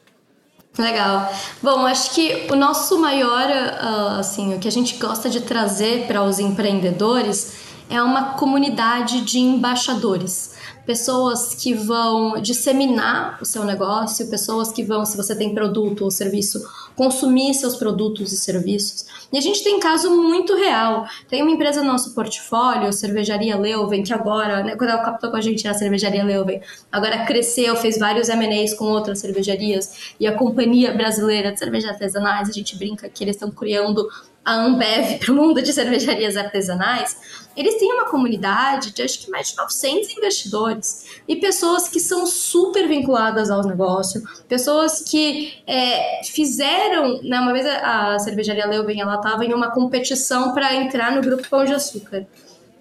Legal. 0.76 1.32
Bom, 1.62 1.86
acho 1.86 2.12
que 2.12 2.48
o 2.50 2.56
nosso 2.56 3.00
maior, 3.00 3.48
uh, 3.48 4.18
assim, 4.18 4.54
o 4.54 4.58
que 4.58 4.66
a 4.66 4.72
gente 4.72 4.96
gosta 4.96 5.30
de 5.30 5.42
trazer 5.42 6.08
para 6.08 6.24
os 6.24 6.40
empreendedores 6.40 7.58
é 7.88 8.02
uma 8.02 8.34
comunidade 8.34 9.20
de 9.20 9.38
embaixadores 9.38 10.53
pessoas 10.86 11.54
que 11.54 11.74
vão 11.74 12.40
disseminar 12.40 13.38
o 13.40 13.44
seu 13.44 13.64
negócio, 13.64 14.28
pessoas 14.28 14.72
que 14.72 14.82
vão, 14.82 15.04
se 15.04 15.16
você 15.16 15.34
tem 15.34 15.54
produto 15.54 16.04
ou 16.04 16.10
serviço, 16.10 16.62
consumir 16.94 17.54
seus 17.54 17.76
produtos 17.76 18.32
e 18.32 18.36
serviços. 18.36 19.06
E 19.32 19.38
a 19.38 19.40
gente 19.40 19.64
tem 19.64 19.80
caso 19.80 20.10
muito 20.10 20.54
real. 20.54 21.06
Tem 21.28 21.42
uma 21.42 21.50
empresa 21.50 21.82
no 21.82 21.90
nosso 21.90 22.14
portfólio, 22.14 22.92
Cervejaria 22.92 23.56
Leuven, 23.56 24.02
que 24.02 24.12
agora, 24.12 24.62
né, 24.62 24.76
quando 24.76 24.90
ela 24.90 25.02
captou 25.02 25.30
com 25.30 25.36
a 25.36 25.40
gente 25.40 25.64
na 25.64 25.74
Cervejaria 25.74 26.22
Leuven, 26.22 26.60
agora 26.92 27.24
cresceu, 27.24 27.74
fez 27.76 27.98
vários 27.98 28.28
M&As 28.28 28.74
com 28.74 28.84
outras 28.84 29.18
cervejarias 29.18 30.14
e 30.20 30.26
a 30.26 30.32
Companhia 30.36 30.92
Brasileira 30.92 31.52
de 31.52 31.58
Cervejas 31.58 31.90
Artesanais, 31.90 32.48
a 32.48 32.52
gente 32.52 32.76
brinca 32.76 33.08
que 33.08 33.24
eles 33.24 33.36
estão 33.36 33.50
criando 33.50 34.08
a 34.44 34.54
Ambev 34.54 35.18
para 35.18 35.32
o 35.32 35.34
mundo 35.34 35.62
de 35.62 35.72
cervejarias 35.72 36.36
artesanais, 36.36 37.16
eles 37.56 37.76
têm 37.76 37.92
uma 37.92 38.06
comunidade 38.06 38.92
de 38.92 39.02
acho 39.02 39.20
que 39.20 39.30
mais 39.30 39.50
de 39.50 39.56
900 39.56 40.10
investidores 40.10 41.20
e 41.26 41.36
pessoas 41.36 41.88
que 41.88 41.98
são 42.00 42.26
super 42.26 42.86
vinculadas 42.86 43.50
ao 43.50 43.64
negócio, 43.64 44.22
pessoas 44.48 45.00
que 45.00 45.54
é, 45.66 46.22
fizeram, 46.24 47.22
né, 47.22 47.40
uma 47.40 47.52
vez 47.52 47.64
a, 47.66 48.18
cervejaria 48.18 48.66
Leuven 48.66 49.00
ela 49.00 49.14
estava 49.14 49.44
em 49.44 49.54
uma 49.54 49.70
competição 49.70 50.52
para 50.52 50.74
entrar 50.74 51.12
no 51.12 51.22
grupo 51.22 51.48
Pão 51.48 51.64
de 51.64 51.72
Açúcar. 51.72 52.26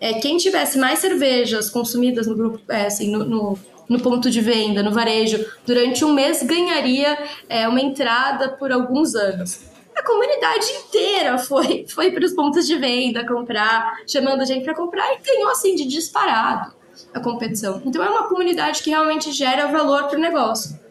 É, 0.02 0.13
quem 0.13 0.38
tivesse 0.38 0.78
mais 0.78 0.99
cervejas 0.99 1.69
consumidas 1.69 2.28
no 2.28 2.36
grupo, 2.36 2.60
é, 2.67 2.88
assim, 2.88 3.10
no, 3.10 3.23
no, 3.23 3.60
no, 3.88 3.99
ponto 4.02 4.30
de 4.30 4.41
venda, 4.41 4.84
no 4.84 4.91
varejo, 4.91 5.45
durante 5.65 6.04
um 6.04 6.12
mês 6.12 6.43
ganharia 6.43 7.17
é, 7.47 7.67
uma 7.69 7.80
entrada 7.80 8.49
por 8.49 8.71
alguns 8.71 9.15
anos 9.15 9.73
a 9.96 10.04
comunidade 10.04 10.66
inteira 10.72 11.38
foi, 11.38 11.86
foi 11.88 12.12
para 12.12 12.26
os 12.26 12.34
pontos 12.34 12.66
de 12.66 12.78
venda 12.78 13.26
comprar, 13.28 14.02
chamando 14.08 14.42
a 14.42 14.46
gente 14.46 14.64
para 14.64 14.76
comprar 14.76 15.14
e 15.14 15.20
ganhou 15.20 15.50
assim 15.50 15.76
de 15.76 15.86
disparado 15.86 16.74
a 17.14 17.20
competição. 17.20 17.82
Então 17.86 18.04
é 18.04 18.10
uma 18.10 18.28
comunidade 18.28 18.82
que 18.82 18.90
realmente 18.90 19.32
gera 19.32 19.68
valor 19.68 20.08
para 20.08 20.18
o 20.18 20.22
negócio. 20.22 20.83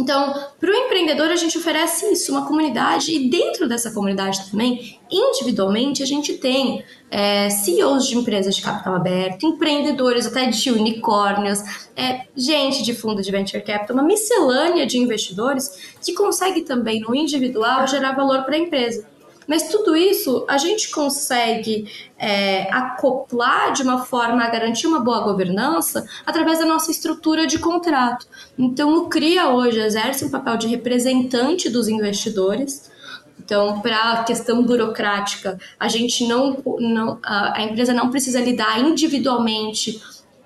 Então, 0.00 0.32
para 0.60 0.70
o 0.70 0.74
empreendedor, 0.74 1.28
a 1.28 1.36
gente 1.36 1.58
oferece 1.58 2.06
isso, 2.12 2.30
uma 2.30 2.46
comunidade, 2.46 3.12
e 3.12 3.28
dentro 3.28 3.68
dessa 3.68 3.90
comunidade 3.90 4.48
também, 4.48 5.00
individualmente, 5.10 6.04
a 6.04 6.06
gente 6.06 6.34
tem 6.34 6.84
é, 7.10 7.50
CEOs 7.50 8.06
de 8.06 8.16
empresas 8.16 8.54
de 8.54 8.62
capital 8.62 8.94
aberto, 8.94 9.44
empreendedores 9.44 10.24
até 10.24 10.46
de 10.46 10.70
unicórnios, 10.70 11.88
é, 11.96 12.26
gente 12.36 12.84
de 12.84 12.94
fundo 12.94 13.20
de 13.20 13.30
venture 13.32 13.62
capital, 13.62 13.96
uma 13.96 14.04
miscelânea 14.04 14.86
de 14.86 14.98
investidores 14.98 15.96
que 16.00 16.14
consegue 16.14 16.62
também, 16.62 17.00
no 17.00 17.12
individual, 17.12 17.84
gerar 17.88 18.12
valor 18.12 18.44
para 18.44 18.54
a 18.54 18.58
empresa. 18.58 19.04
Mas 19.48 19.68
tudo 19.68 19.96
isso 19.96 20.44
a 20.46 20.58
gente 20.58 20.90
consegue 20.90 21.90
é, 22.18 22.70
acoplar 22.70 23.72
de 23.72 23.82
uma 23.82 24.04
forma 24.04 24.44
a 24.44 24.50
garantir 24.50 24.86
uma 24.86 25.00
boa 25.00 25.20
governança 25.20 26.06
através 26.26 26.58
da 26.58 26.66
nossa 26.66 26.90
estrutura 26.90 27.46
de 27.46 27.58
contrato. 27.58 28.26
Então, 28.58 28.94
o 28.94 29.08
CRIA 29.08 29.48
hoje 29.48 29.80
exerce 29.80 30.26
um 30.26 30.30
papel 30.30 30.58
de 30.58 30.68
representante 30.68 31.70
dos 31.70 31.88
investidores. 31.88 32.90
Então, 33.40 33.80
para 33.80 34.12
a 34.12 34.24
questão 34.24 34.62
burocrática, 34.62 35.58
a 35.80 35.88
gente 35.88 36.26
não, 36.26 36.62
não 36.78 37.18
a, 37.22 37.58
a 37.58 37.62
empresa 37.62 37.94
não 37.94 38.10
precisa 38.10 38.40
lidar 38.40 38.78
individualmente 38.78 39.98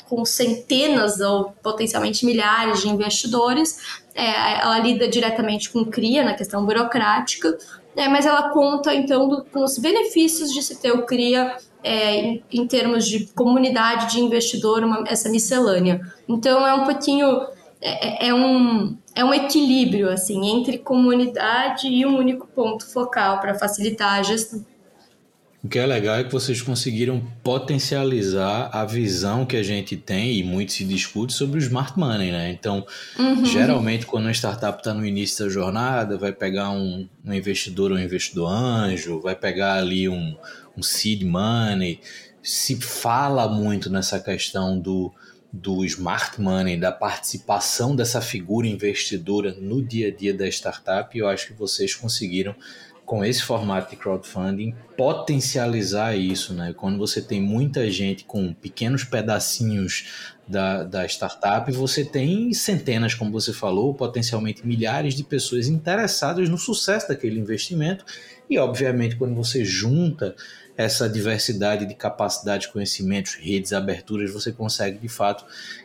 com 0.09 0.25
centenas 0.27 1.21
ou 1.21 1.53
potencialmente 1.63 2.27
milhares 2.27 2.83
de 2.83 2.89
investidores, 2.89 4.02
é, 4.15 4.61
ela 4.61 4.79
lida 4.79 5.09
diretamente 5.09 5.71
com 5.71 5.85
CRIA 5.85 6.25
na 6.25 6.35
questão 6.35 6.65
burocrática, 6.65 7.57
é, 7.97 8.09
mas 8.09 8.27
ela 8.27 8.51
conta 8.51 8.95
então 8.95 9.29
do, 9.29 9.45
com 9.45 9.63
os 9.63 9.79
benefícios 9.79 10.53
de 10.53 10.63
se 10.63 10.81
ter 10.81 10.93
o 10.93 11.05
CRIA 11.05 11.57
é, 11.83 12.15
em, 12.15 12.45
em, 12.51 12.67
termos 12.67 13.07
de 13.07 13.27
comunidade 13.35 14.13
de 14.13 14.21
investidor, 14.21 14.85
uma, 14.85 15.05
essa 15.07 15.29
miscelânea. 15.29 16.01
Então 16.29 16.67
é 16.67 16.75
um 16.75 16.85
pouquinho 16.85 17.47
é, 17.81 18.27
é, 18.27 18.29
é, 18.29 18.35
um, 18.35 18.97
é 19.15 19.25
um 19.25 19.35
equilíbrio 19.35 20.09
assim 20.09 20.47
entre 20.47 20.79
comunidade 20.79 21.89
e 21.89 22.07
um 22.07 22.17
único 22.17 22.47
ponto 22.47 22.87
focal 22.91 23.41
para 23.41 23.55
facilitar 23.55 24.21
a 24.21 24.23
gestão. 24.23 24.65
O 25.63 25.69
que 25.69 25.79
é 25.79 25.87
legal 25.87 26.17
é 26.17 26.25
que 26.25 26.33
vocês 26.33 26.61
conseguiram 26.61 27.23
potencializar 27.41 28.69
a 28.73 28.85
visão 28.85 29.47
que 29.47 29.57
a 29.57 29.63
gente 29.63 29.97
tem 29.97 30.37
e 30.37 30.43
muito 30.43 30.73
se 30.73 30.85
discute 30.85 31.33
sobre 31.33 31.57
o 31.57 31.63
smart 31.63 31.97
money, 31.97 32.33
né? 32.33 32.51
Então, 32.51 32.85
uhum. 33.17 33.45
geralmente 33.45 34.05
quando 34.05 34.25
uma 34.25 34.33
startup 34.33 34.79
está 34.79 34.93
no 34.93 35.07
início 35.07 35.45
da 35.45 35.51
jornada, 35.51 36.19
vai 36.19 36.33
pegar 36.33 36.71
um, 36.71 37.09
um 37.25 37.33
investidor 37.33 37.93
ou 37.93 37.97
um 37.97 38.01
investidor 38.01 38.51
anjo, 38.51 39.21
vai 39.21 39.37
pegar 39.37 39.75
ali 39.75 40.09
um, 40.09 40.37
um 40.77 40.83
seed 40.83 41.23
money. 41.23 42.01
Se 42.43 42.75
fala 42.81 43.47
muito 43.47 43.89
nessa 43.89 44.19
questão 44.19 44.77
do, 44.77 45.13
do 45.53 45.85
smart 45.85 46.41
money, 46.41 46.77
da 46.77 46.91
participação 46.91 47.95
dessa 47.95 48.21
figura 48.21 48.67
investidora 48.67 49.55
no 49.61 49.81
dia 49.81 50.09
a 50.09 50.11
dia 50.11 50.35
da 50.35 50.49
startup, 50.49 51.17
e 51.17 51.21
eu 51.21 51.29
acho 51.29 51.47
que 51.47 51.53
vocês 51.53 51.95
conseguiram 51.95 52.53
com 53.13 53.23
esse 53.23 53.43
formato 53.43 53.91
de 53.91 53.97
crowdfunding, 53.97 54.75
potencializar 54.97 56.17
isso, 56.17 56.55
né? 56.55 56.73
Quando 56.75 56.97
você 56.97 57.21
tem 57.21 57.43
muita 57.43 57.91
gente 57.91 58.25
com 58.25 58.55
pequenos 58.55 59.05
pedacinhos 59.05 60.33
da, 60.49 60.83
da 60.83 61.05
startup, 61.05 61.71
você 61.73 62.07
tem 62.07 62.55
centenas, 62.55 63.13
como 63.13 63.31
você 63.31 63.53
falou, 63.53 63.93
potencialmente 63.93 64.67
milhares 64.67 65.15
de 65.15 65.23
pessoas 65.25 65.69
interessadas 65.69 66.49
no 66.49 66.57
sucesso 66.57 67.09
daquele 67.09 67.39
investimento. 67.39 68.03
E, 68.49 68.59
obviamente, 68.59 69.17
quando 69.17 69.35
você 69.35 69.63
junta 69.63 70.35
essa 70.75 71.07
diversidade 71.07 71.85
de 71.85 71.95
capacidades, 71.95 72.67
conhecimentos, 72.67 73.35
redes, 73.35 73.75
aberturas, 73.75 74.33
você 74.33 74.51
consegue, 74.53 74.97
de 74.99 75.09
fato, 75.09 75.45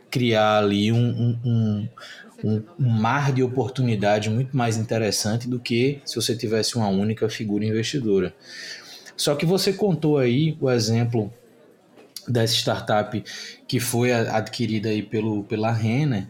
criar 0.10 0.60
ali 0.60 0.94
um, 0.94 1.38
um, 1.44 1.90
um 2.44 2.64
mar 2.78 3.32
de 3.32 3.42
oportunidade 3.42 4.30
muito 4.30 4.56
mais 4.56 4.78
interessante 4.78 5.48
do 5.48 5.60
que 5.60 6.00
se 6.06 6.16
você 6.16 6.36
tivesse 6.36 6.76
uma 6.76 6.88
única 6.88 7.28
figura 7.30 7.66
investidora. 7.66 8.34
Só 9.16 9.36
que 9.36 9.46
você 9.46 9.74
contou 9.74 10.18
aí 10.18 10.56
o 10.62 10.70
exemplo 10.70 11.34
dessa 12.28 12.54
startup 12.54 13.24
que 13.68 13.80
foi 13.80 14.12
adquirida 14.12 14.90
aí 14.90 15.02
pelo, 15.02 15.44
pela 15.44 15.72
Renner, 15.72 16.28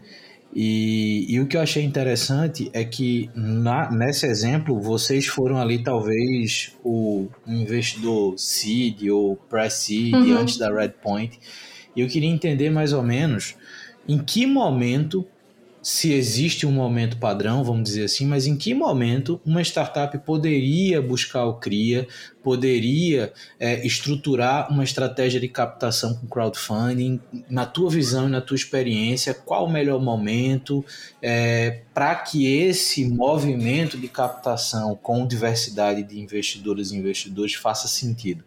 e, 0.54 1.26
e, 1.28 1.40
o 1.40 1.46
que 1.46 1.56
eu 1.56 1.60
achei 1.60 1.84
interessante 1.84 2.70
é 2.72 2.82
que 2.82 3.30
na, 3.34 3.90
nesse 3.90 4.26
exemplo 4.26 4.80
vocês 4.80 5.26
foram 5.26 5.60
ali 5.60 5.82
talvez 5.82 6.74
o 6.82 7.28
investidor 7.46 8.38
seed 8.38 9.08
ou 9.10 9.36
pré-seed 9.36 10.14
uhum. 10.14 10.38
antes 10.38 10.56
da 10.56 10.72
Redpoint. 10.72 11.38
E 11.94 12.00
eu 12.00 12.08
queria 12.08 12.30
entender 12.30 12.70
mais 12.70 12.92
ou 12.92 13.02
menos 13.02 13.56
em 14.08 14.18
que 14.18 14.46
momento 14.46 15.26
se 15.88 16.12
existe 16.12 16.66
um 16.66 16.70
momento 16.70 17.16
padrão, 17.16 17.64
vamos 17.64 17.84
dizer 17.84 18.04
assim, 18.04 18.26
mas 18.26 18.46
em 18.46 18.58
que 18.58 18.74
momento 18.74 19.40
uma 19.42 19.62
startup 19.62 20.18
poderia 20.18 21.00
buscar 21.00 21.46
o 21.46 21.54
CRIA, 21.54 22.06
poderia 22.42 23.32
é, 23.58 23.86
estruturar 23.86 24.70
uma 24.70 24.84
estratégia 24.84 25.40
de 25.40 25.48
captação 25.48 26.14
com 26.14 26.26
crowdfunding? 26.26 27.18
Na 27.48 27.64
tua 27.64 27.88
visão 27.88 28.28
e 28.28 28.30
na 28.30 28.42
tua 28.42 28.54
experiência, 28.54 29.32
qual 29.32 29.64
o 29.64 29.72
melhor 29.72 29.98
momento 29.98 30.84
é, 31.22 31.80
para 31.94 32.14
que 32.16 32.46
esse 32.46 33.08
movimento 33.08 33.96
de 33.96 34.08
captação 34.08 34.94
com 34.94 35.26
diversidade 35.26 36.02
de 36.02 36.20
investidoras 36.20 36.92
e 36.92 36.98
investidores 36.98 37.54
faça 37.54 37.88
sentido? 37.88 38.44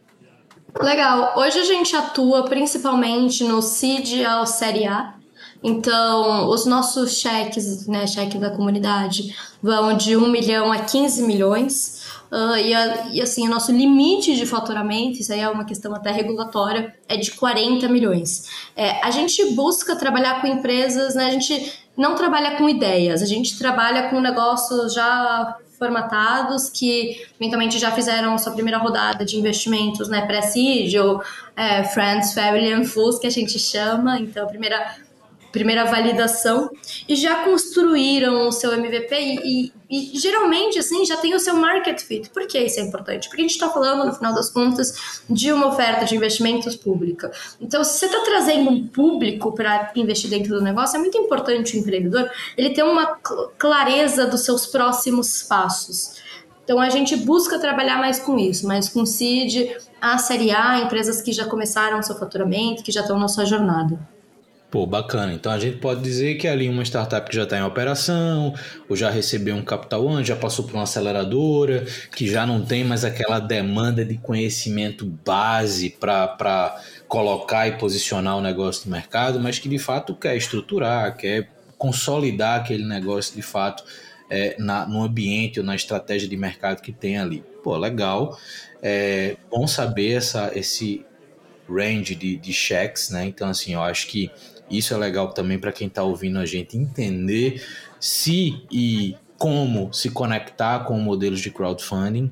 Legal. 0.80 1.34
Hoje 1.36 1.58
a 1.58 1.66
gente 1.66 1.96
atua 1.96 2.46
principalmente 2.46 3.44
no 3.44 3.64
CID 3.64 4.24
ao 4.24 4.46
Série 4.46 4.86
A, 4.86 5.16
então, 5.64 6.50
os 6.50 6.66
nossos 6.66 7.20
cheques, 7.20 7.88
né, 7.88 8.08
cheque 8.08 8.38
da 8.38 8.50
comunidade, 8.50 9.36
vão 9.62 9.96
de 9.96 10.18
1 10.18 10.28
milhão 10.30 10.72
a 10.72 10.80
15 10.80 11.22
milhões. 11.24 12.02
Uh, 12.32 12.56
e, 12.56 12.74
a, 12.74 13.08
e, 13.12 13.22
assim, 13.22 13.46
o 13.46 13.52
nosso 13.52 13.72
limite 13.72 14.36
de 14.36 14.46
faturamento, 14.46 15.20
isso 15.20 15.34
aí 15.34 15.42
é 15.42 15.50
uma 15.50 15.66
questão 15.66 15.94
até 15.94 16.12
regulatória, 16.12 16.96
é 17.08 17.18
de 17.18 17.32
40 17.32 17.88
milhões. 17.90 18.50
É, 18.76 19.06
a 19.06 19.12
gente 19.12 19.54
busca 19.54 19.96
trabalhar 19.96 20.42
com 20.42 20.48
empresas, 20.48 21.14
né, 21.14 21.26
a 21.26 21.32
gente 21.32 21.74
não 21.96 22.16
trabalha 22.16 22.56
com 22.58 22.70
ideias, 22.70 23.22
a 23.22 23.26
gente 23.26 23.58
trabalha 23.60 24.10
com 24.10 24.20
negócios 24.20 24.94
já 24.94 25.58
formatados 25.78 26.70
que 26.70 27.22
eventualmente 27.40 27.78
já 27.78 27.92
fizeram 27.92 28.38
sua 28.38 28.54
primeira 28.54 28.78
rodada 28.78 29.26
de 29.26 29.38
investimentos, 29.38 30.08
né, 30.08 30.22
pré-seed 30.26 30.96
ou 30.96 31.22
é, 31.56 31.84
Friends, 31.84 32.34
Family 32.34 32.72
and 32.72 32.86
Fools, 32.86 33.20
que 33.20 33.28
a 33.28 33.32
gente 33.32 33.60
chama, 33.60 34.20
então 34.20 34.46
a 34.46 34.48
primeira 34.48 34.96
primeira 35.52 35.86
validação 35.86 36.70
e 37.08 37.16
já 37.16 37.44
construíram 37.44 38.48
o 38.48 38.52
seu 38.52 38.74
MVP 38.74 39.16
e, 39.16 39.74
e, 39.90 40.16
e, 40.16 40.20
geralmente 40.20 40.80
assim 40.80 41.06
já 41.06 41.18
tem 41.18 41.36
o 41.36 41.40
seu 41.40 41.56
market 41.56 42.00
fit. 42.02 42.30
Por 42.30 42.48
que 42.48 42.58
isso 42.60 42.80
é 42.80 42.84
importante? 42.84 43.28
Porque 43.28 43.42
a 43.42 43.46
gente 43.46 43.54
está 43.54 43.70
falando 43.70 44.06
no 44.06 44.14
final 44.14 44.34
das 44.34 44.50
contas 44.50 45.22
de 45.30 45.52
uma 45.52 45.68
oferta 45.68 46.06
de 46.06 46.16
investimentos 46.16 46.76
pública. 46.76 47.32
Então, 47.60 47.84
se 47.84 48.00
você 48.00 48.06
está 48.06 48.20
trazendo 48.22 48.70
um 48.70 48.88
público 48.88 49.52
para 49.54 49.92
investir 49.96 50.30
dentro 50.30 50.56
do 50.56 50.62
negócio, 50.62 50.96
é 50.96 51.00
muito 51.00 51.18
importante 51.18 51.76
o 51.76 51.80
empreendedor 51.80 52.30
ele 52.58 52.70
ter 52.70 52.84
uma 52.84 53.18
clareza 53.58 54.26
dos 54.26 54.42
seus 54.42 54.66
próximos 54.66 55.44
passos. 55.44 56.22
Então 56.64 56.80
a 56.80 56.90
gente 56.90 57.16
busca 57.18 57.60
trabalhar 57.60 57.98
mais 57.98 58.20
com 58.20 58.38
isso, 58.38 58.66
mais 58.66 58.88
com 58.88 59.06
seed, 59.06 59.76
a 60.00 60.18
série 60.18 60.52
A, 60.52 60.80
empresas 60.80 61.22
que 61.22 61.34
já 61.34 61.46
começaram 61.46 62.02
seu 62.02 62.16
faturamento, 62.16 62.84
que 62.84 62.92
já 62.92 63.02
estão 63.02 63.20
na 63.20 63.28
sua 63.28 63.46
jornada. 63.46 64.00
Pô, 64.72 64.86
bacana. 64.88 65.34
Então 65.34 65.52
a 65.52 65.60
gente 65.60 65.80
pode 65.80 66.02
dizer 66.02 66.36
que 66.36 66.48
ali 66.48 66.70
uma 66.70 66.82
startup 66.84 67.30
que 67.30 67.36
já 67.36 67.44
está 67.44 67.58
em 67.58 67.62
operação, 67.62 68.56
ou 68.88 68.96
já 68.96 69.10
recebeu 69.10 69.54
um 69.54 69.66
capital 69.66 70.08
anjo, 70.08 70.30
já 70.30 70.36
passou 70.38 70.64
por 70.64 70.76
uma 70.76 70.84
aceleradora, 70.84 71.86
que 72.16 72.26
já 72.26 72.46
não 72.46 72.64
tem 72.64 72.82
mais 72.82 73.04
aquela 73.04 73.40
demanda 73.40 74.06
de 74.06 74.18
conhecimento 74.18 75.06
base 75.06 75.90
para 75.90 76.82
colocar 77.06 77.68
e 77.68 77.74
posicionar 77.74 78.38
o 78.38 78.42
negócio 78.42 78.90
no 78.90 78.96
mercado, 78.96 79.42
mas 79.42 79.60
que 79.60 79.68
de 79.68 79.78
fato 79.78 80.16
quer 80.16 80.38
estruturar, 80.38 81.18
quer 81.18 81.50
consolidar 81.78 82.62
aquele 82.62 82.86
negócio 82.86 83.36
de 83.36 83.42
fato 83.42 83.84
é, 84.30 84.56
na, 84.58 84.86
no 84.86 85.04
ambiente 85.04 85.60
ou 85.60 85.66
na 85.66 85.76
estratégia 85.76 86.30
de 86.30 86.38
mercado 86.38 86.82
que 86.82 86.94
tem 86.94 87.18
ali. 87.18 87.44
Pô, 87.62 87.76
legal. 87.76 88.40
É 88.82 89.36
bom 89.50 89.68
saber 89.68 90.14
essa, 90.14 90.50
esse 90.56 91.06
range 91.70 92.16
de, 92.16 92.38
de 92.38 92.54
checks, 92.54 93.10
né? 93.10 93.26
Então, 93.26 93.50
assim, 93.50 93.74
eu 93.74 93.82
acho 93.82 94.08
que 94.08 94.32
isso 94.78 94.94
é 94.94 94.98
legal 94.98 95.34
também 95.34 95.60
para 95.60 95.72
quem 95.72 95.88
está 95.88 96.04
ouvindo 96.04 96.40
a 96.40 96.46
gente 96.46 96.78
entender 96.78 97.64
se 98.00 98.64
e 98.72 99.16
como 99.38 99.92
se 99.94 100.10
conectar 100.10 100.80
com 100.82 101.00
modelos 101.00 101.40
de 101.40 101.50
crowdfunding 101.50 102.32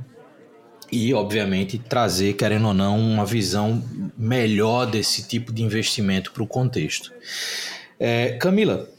e, 0.91 1.13
obviamente, 1.13 1.77
trazer, 1.77 2.33
querendo 2.33 2.67
ou 2.67 2.73
não, 2.73 2.99
uma 2.99 3.25
visão 3.25 3.83
melhor 4.17 4.85
desse 4.85 5.27
tipo 5.27 5.53
de 5.53 5.61
investimento 5.61 6.31
para 6.31 6.43
o 6.43 6.47
contexto. 6.47 7.13
É, 7.99 8.33
Camila, 8.33 8.89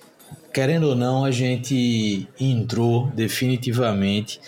querendo 0.53 0.89
ou 0.89 0.95
não, 0.95 1.25
a 1.25 1.31
gente 1.31 2.29
entrou 2.39 3.09
definitivamente. 3.09 4.41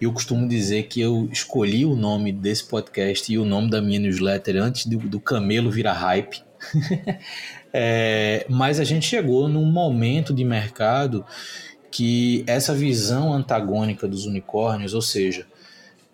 Eu 0.00 0.12
costumo 0.12 0.48
dizer 0.48 0.84
que 0.84 1.00
eu 1.00 1.28
escolhi 1.32 1.84
o 1.84 1.94
nome 1.94 2.32
desse 2.32 2.64
podcast 2.64 3.32
e 3.32 3.38
o 3.38 3.44
nome 3.44 3.70
da 3.70 3.80
minha 3.80 4.00
newsletter 4.00 4.56
antes 4.56 4.86
do, 4.86 4.98
do 4.98 5.20
Camelo 5.20 5.70
virar 5.70 5.94
hype. 5.94 6.42
É, 7.72 8.46
mas 8.48 8.80
a 8.80 8.84
gente 8.84 9.06
chegou 9.06 9.48
num 9.48 9.66
momento 9.66 10.32
de 10.32 10.44
mercado 10.44 11.24
que 11.90 12.44
essa 12.46 12.74
visão 12.74 13.32
antagônica 13.32 14.06
dos 14.06 14.26
unicórnios, 14.26 14.94
ou 14.94 15.02
seja, 15.02 15.46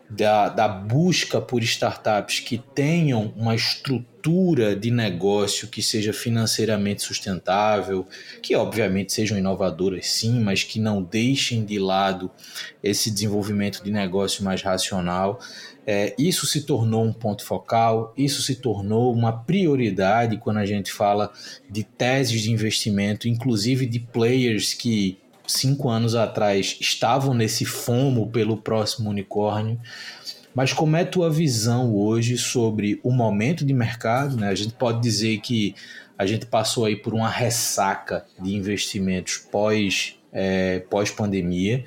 da, 0.08 0.48
da 0.48 0.68
busca 0.68 1.40
por 1.40 1.62
startups 1.62 2.40
que 2.40 2.58
tenham 2.58 3.32
uma 3.36 3.54
estrutura 3.54 4.76
de 4.76 4.90
negócio 4.90 5.68
que 5.68 5.82
seja 5.82 6.12
financeiramente 6.12 7.02
sustentável, 7.02 8.06
que 8.42 8.54
obviamente 8.54 9.12
sejam 9.12 9.36
inovadoras 9.36 10.06
sim, 10.06 10.40
mas 10.40 10.62
que 10.62 10.78
não 10.78 11.02
deixem 11.02 11.64
de 11.64 11.78
lado 11.78 12.30
esse 12.82 13.10
desenvolvimento 13.10 13.82
de 13.82 13.90
negócio 13.90 14.44
mais 14.44 14.62
racional, 14.62 15.40
é, 15.86 16.14
isso 16.18 16.46
se 16.46 16.62
tornou 16.62 17.04
um 17.04 17.12
ponto 17.12 17.44
focal, 17.44 18.12
isso 18.16 18.42
se 18.42 18.56
tornou 18.56 19.12
uma 19.12 19.32
prioridade 19.32 20.38
quando 20.38 20.58
a 20.58 20.66
gente 20.66 20.90
fala 20.90 21.30
de 21.70 21.84
teses 21.84 22.40
de 22.40 22.50
investimento, 22.50 23.28
inclusive 23.28 23.84
de 23.86 24.00
players 24.00 24.72
que 24.72 25.18
cinco 25.46 25.90
anos 25.90 26.14
atrás 26.14 26.76
estavam 26.80 27.34
nesse 27.34 27.64
fomo 27.64 28.30
pelo 28.30 28.56
próximo 28.56 29.10
unicórnio. 29.10 29.78
Mas 30.54 30.72
como 30.72 30.96
é 30.96 31.04
tua 31.04 31.28
visão 31.28 31.94
hoje 31.94 32.38
sobre 32.38 33.00
o 33.02 33.10
momento 33.10 33.64
de 33.64 33.74
mercado? 33.74 34.36
Né? 34.36 34.48
A 34.48 34.54
gente 34.54 34.72
pode 34.74 35.02
dizer 35.02 35.40
que 35.40 35.74
a 36.16 36.24
gente 36.26 36.46
passou 36.46 36.84
aí 36.84 36.96
por 36.96 37.12
uma 37.12 37.28
ressaca 37.28 38.24
de 38.40 38.54
investimentos 38.54 39.36
pós, 39.36 40.16
é, 40.32 40.78
pós 40.88 41.10
pandemia. 41.10 41.84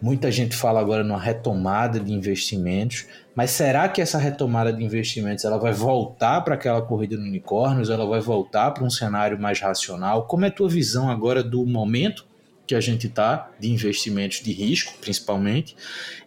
Muita 0.00 0.30
gente 0.30 0.56
fala 0.56 0.80
agora 0.80 1.02
numa 1.02 1.20
retomada 1.20 1.98
de 1.98 2.12
investimentos, 2.12 3.06
mas 3.34 3.50
será 3.50 3.88
que 3.88 4.02
essa 4.02 4.18
retomada 4.18 4.72
de 4.72 4.84
investimentos 4.84 5.44
ela 5.44 5.58
vai 5.58 5.72
voltar 5.72 6.40
para 6.42 6.54
aquela 6.54 6.82
corrida 6.82 7.16
no 7.16 7.24
unicórnios? 7.24 7.90
Ela 7.90 8.06
vai 8.06 8.20
voltar 8.20 8.70
para 8.72 8.84
um 8.84 8.90
cenário 8.90 9.40
mais 9.40 9.60
racional? 9.60 10.26
Como 10.26 10.44
é 10.44 10.48
a 10.48 10.50
tua 10.50 10.68
visão 10.68 11.10
agora 11.10 11.42
do 11.42 11.64
momento 11.66 12.26
que 12.66 12.74
a 12.74 12.80
gente 12.80 13.06
está 13.06 13.50
de 13.58 13.70
investimentos 13.70 14.40
de 14.40 14.52
risco, 14.52 14.94
principalmente, 15.00 15.76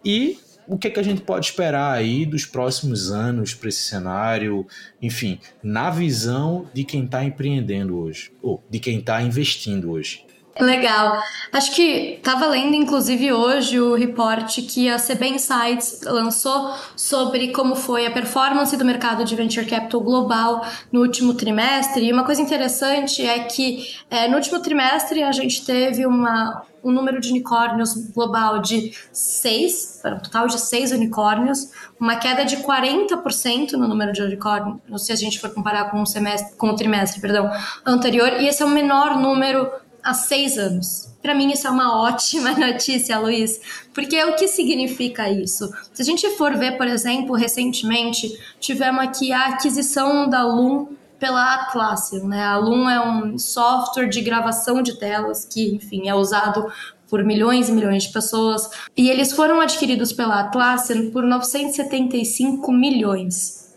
e 0.04 0.38
o 0.68 0.76
que, 0.76 0.88
é 0.88 0.90
que 0.90 1.00
a 1.00 1.02
gente 1.02 1.22
pode 1.22 1.46
esperar 1.46 1.92
aí 1.92 2.26
dos 2.26 2.44
próximos 2.44 3.10
anos 3.10 3.54
para 3.54 3.70
esse 3.70 3.80
cenário, 3.80 4.66
enfim, 5.00 5.40
na 5.62 5.88
visão 5.88 6.68
de 6.74 6.84
quem 6.84 7.04
está 7.04 7.24
empreendendo 7.24 7.98
hoje, 7.98 8.30
ou 8.42 8.62
de 8.68 8.78
quem 8.78 8.98
está 8.98 9.22
investindo 9.22 9.90
hoje? 9.90 10.27
Legal. 10.60 11.22
Acho 11.52 11.74
que 11.74 12.16
estava 12.16 12.46
lendo, 12.46 12.74
inclusive, 12.74 13.32
hoje 13.32 13.80
o 13.80 13.94
reporte 13.94 14.62
que 14.62 14.88
a 14.88 14.96
CB 14.96 15.28
Insights 15.28 16.00
lançou 16.02 16.74
sobre 16.96 17.52
como 17.52 17.76
foi 17.76 18.06
a 18.06 18.10
performance 18.10 18.76
do 18.76 18.84
mercado 18.84 19.24
de 19.24 19.36
venture 19.36 19.64
capital 19.64 20.00
global 20.00 20.66
no 20.90 21.00
último 21.00 21.32
trimestre. 21.34 22.06
E 22.06 22.12
uma 22.12 22.24
coisa 22.24 22.42
interessante 22.42 23.24
é 23.24 23.38
que 23.40 23.94
é, 24.10 24.28
no 24.28 24.36
último 24.36 24.60
trimestre 24.60 25.22
a 25.22 25.30
gente 25.30 25.64
teve 25.64 26.04
uma, 26.04 26.64
um 26.82 26.90
número 26.90 27.20
de 27.20 27.30
unicórnios 27.30 27.94
global 28.12 28.58
de 28.58 28.92
seis, 29.12 30.02
um 30.04 30.18
total 30.18 30.48
de 30.48 30.60
seis 30.60 30.90
unicórnios, 30.90 31.70
uma 32.00 32.16
queda 32.16 32.44
de 32.44 32.56
40% 32.58 33.72
no 33.72 33.86
número 33.86 34.12
de 34.12 34.22
unicórnios, 34.22 35.06
se 35.06 35.12
a 35.12 35.16
gente 35.16 35.38
for 35.38 35.50
comparar 35.50 35.90
com 35.90 36.02
o 36.02 36.06
semestre, 36.06 36.56
com 36.56 36.68
o 36.70 36.76
trimestre, 36.76 37.20
perdão, 37.20 37.50
anterior, 37.86 38.32
e 38.40 38.48
esse 38.48 38.62
é 38.62 38.66
o 38.66 38.70
menor 38.70 39.16
número 39.16 39.70
há 40.08 40.14
seis 40.14 40.56
anos. 40.56 41.10
Para 41.20 41.34
mim, 41.34 41.52
isso 41.52 41.66
é 41.66 41.70
uma 41.70 42.00
ótima 42.00 42.52
notícia, 42.58 43.18
Luiz, 43.18 43.60
porque 43.92 44.22
o 44.24 44.36
que 44.36 44.48
significa 44.48 45.28
isso? 45.28 45.70
Se 45.92 46.00
a 46.02 46.04
gente 46.04 46.28
for 46.36 46.56
ver, 46.56 46.76
por 46.76 46.86
exemplo, 46.86 47.34
recentemente 47.34 48.28
tivemos 48.58 49.02
aqui 49.02 49.32
a 49.32 49.48
aquisição 49.48 50.28
da 50.28 50.42
Loom 50.44 50.96
pela 51.18 51.54
Atlassian, 51.54 52.24
né? 52.24 52.42
A 52.44 52.56
Loom 52.56 52.88
é 52.88 53.00
um 53.00 53.38
software 53.38 54.08
de 54.08 54.20
gravação 54.20 54.80
de 54.82 54.98
telas 54.98 55.44
que, 55.44 55.74
enfim, 55.74 56.08
é 56.08 56.14
usado 56.14 56.70
por 57.10 57.24
milhões 57.24 57.68
e 57.68 57.72
milhões 57.72 58.04
de 58.04 58.12
pessoas, 58.12 58.68
e 58.96 59.08
eles 59.10 59.32
foram 59.32 59.60
adquiridos 59.60 60.12
pela 60.12 60.40
Atlassian 60.40 61.10
por 61.10 61.24
975 61.24 62.70
milhões. 62.70 63.74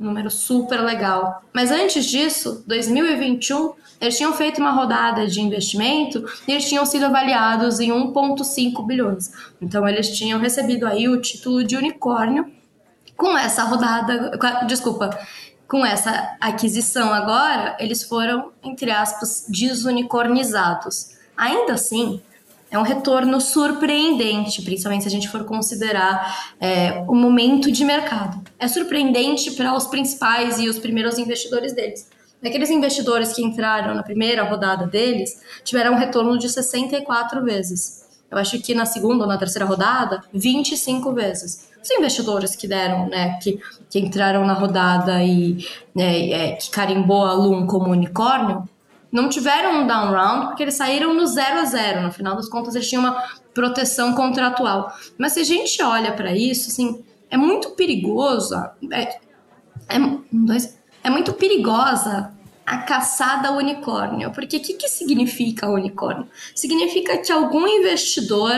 Um 0.00 0.06
número 0.06 0.30
super 0.30 0.80
legal. 0.80 1.42
Mas 1.52 1.70
antes 1.70 2.04
disso, 2.04 2.64
2021 2.66 3.72
eles 4.02 4.16
tinham 4.16 4.32
feito 4.32 4.60
uma 4.60 4.72
rodada 4.72 5.28
de 5.28 5.40
investimento 5.40 6.24
e 6.46 6.50
eles 6.50 6.68
tinham 6.68 6.84
sido 6.84 7.06
avaliados 7.06 7.78
em 7.78 7.90
1,5 7.90 8.84
bilhões. 8.84 9.30
Então, 9.60 9.86
eles 9.88 10.10
tinham 10.10 10.40
recebido 10.40 10.86
aí 10.86 11.08
o 11.08 11.20
título 11.20 11.62
de 11.62 11.76
unicórnio 11.76 12.50
com 13.16 13.38
essa 13.38 13.62
rodada, 13.62 14.36
desculpa, 14.66 15.16
com 15.68 15.86
essa 15.86 16.36
aquisição 16.40 17.12
agora, 17.12 17.76
eles 17.78 18.02
foram, 18.02 18.50
entre 18.64 18.90
aspas, 18.90 19.46
desunicornizados. 19.48 21.12
Ainda 21.36 21.74
assim, 21.74 22.20
é 22.72 22.78
um 22.78 22.82
retorno 22.82 23.40
surpreendente, 23.40 24.62
principalmente 24.62 25.02
se 25.02 25.08
a 25.08 25.12
gente 25.12 25.28
for 25.28 25.44
considerar 25.44 26.54
é, 26.60 27.04
o 27.06 27.14
momento 27.14 27.70
de 27.70 27.84
mercado. 27.84 28.42
É 28.58 28.66
surpreendente 28.66 29.52
para 29.52 29.72
os 29.76 29.86
principais 29.86 30.58
e 30.58 30.68
os 30.68 30.78
primeiros 30.78 31.18
investidores 31.18 31.72
deles. 31.72 32.10
Aqueles 32.44 32.70
investidores 32.70 33.32
que 33.32 33.42
entraram 33.42 33.94
na 33.94 34.02
primeira 34.02 34.42
rodada 34.42 34.86
deles 34.86 35.40
tiveram 35.62 35.92
um 35.92 35.96
retorno 35.96 36.36
de 36.38 36.48
64 36.48 37.42
vezes. 37.44 38.02
Eu 38.30 38.38
acho 38.38 38.58
que 38.60 38.74
na 38.74 38.86
segunda 38.86 39.24
ou 39.24 39.28
na 39.28 39.36
terceira 39.36 39.66
rodada, 39.66 40.22
25 40.32 41.12
vezes. 41.12 41.68
Os 41.82 41.90
investidores 41.90 42.56
que 42.56 42.66
deram, 42.66 43.08
né, 43.08 43.38
que, 43.42 43.60
que 43.90 43.98
entraram 43.98 44.46
na 44.46 44.54
rodada 44.54 45.22
e 45.22 45.66
né, 45.94 46.30
é, 46.30 46.52
que 46.52 46.70
carimbou 46.70 47.24
a 47.24 47.32
Loom 47.34 47.66
como 47.66 47.90
unicórnio, 47.90 48.66
não 49.12 49.28
tiveram 49.28 49.82
um 49.82 49.86
down 49.86 50.10
round 50.10 50.46
porque 50.46 50.62
eles 50.62 50.74
saíram 50.74 51.12
no 51.12 51.26
0 51.26 51.60
a 51.60 51.64
0. 51.64 52.02
No 52.02 52.10
final 52.10 52.34
das 52.34 52.48
contas, 52.48 52.74
eles 52.74 52.88
tinham 52.88 53.04
uma 53.04 53.22
proteção 53.52 54.14
contratual. 54.14 54.90
Mas 55.18 55.32
se 55.32 55.40
a 55.40 55.44
gente 55.44 55.82
olha 55.82 56.12
para 56.12 56.34
isso, 56.34 56.70
assim, 56.70 57.04
é 57.30 57.36
muito 57.36 57.70
perigoso. 57.70 58.54
É, 58.90 59.02
é, 59.02 59.98
dois, 60.32 60.78
é 61.04 61.10
muito 61.10 61.34
perigosa 61.34 62.31
a 62.64 62.78
caçada 62.78 63.52
unicórnio. 63.52 64.30
Porque 64.30 64.56
o 64.56 64.60
que, 64.60 64.74
que 64.74 64.88
significa 64.88 65.68
unicórnio? 65.68 66.26
Significa 66.54 67.18
que 67.18 67.32
algum 67.32 67.66
investidor, 67.66 68.52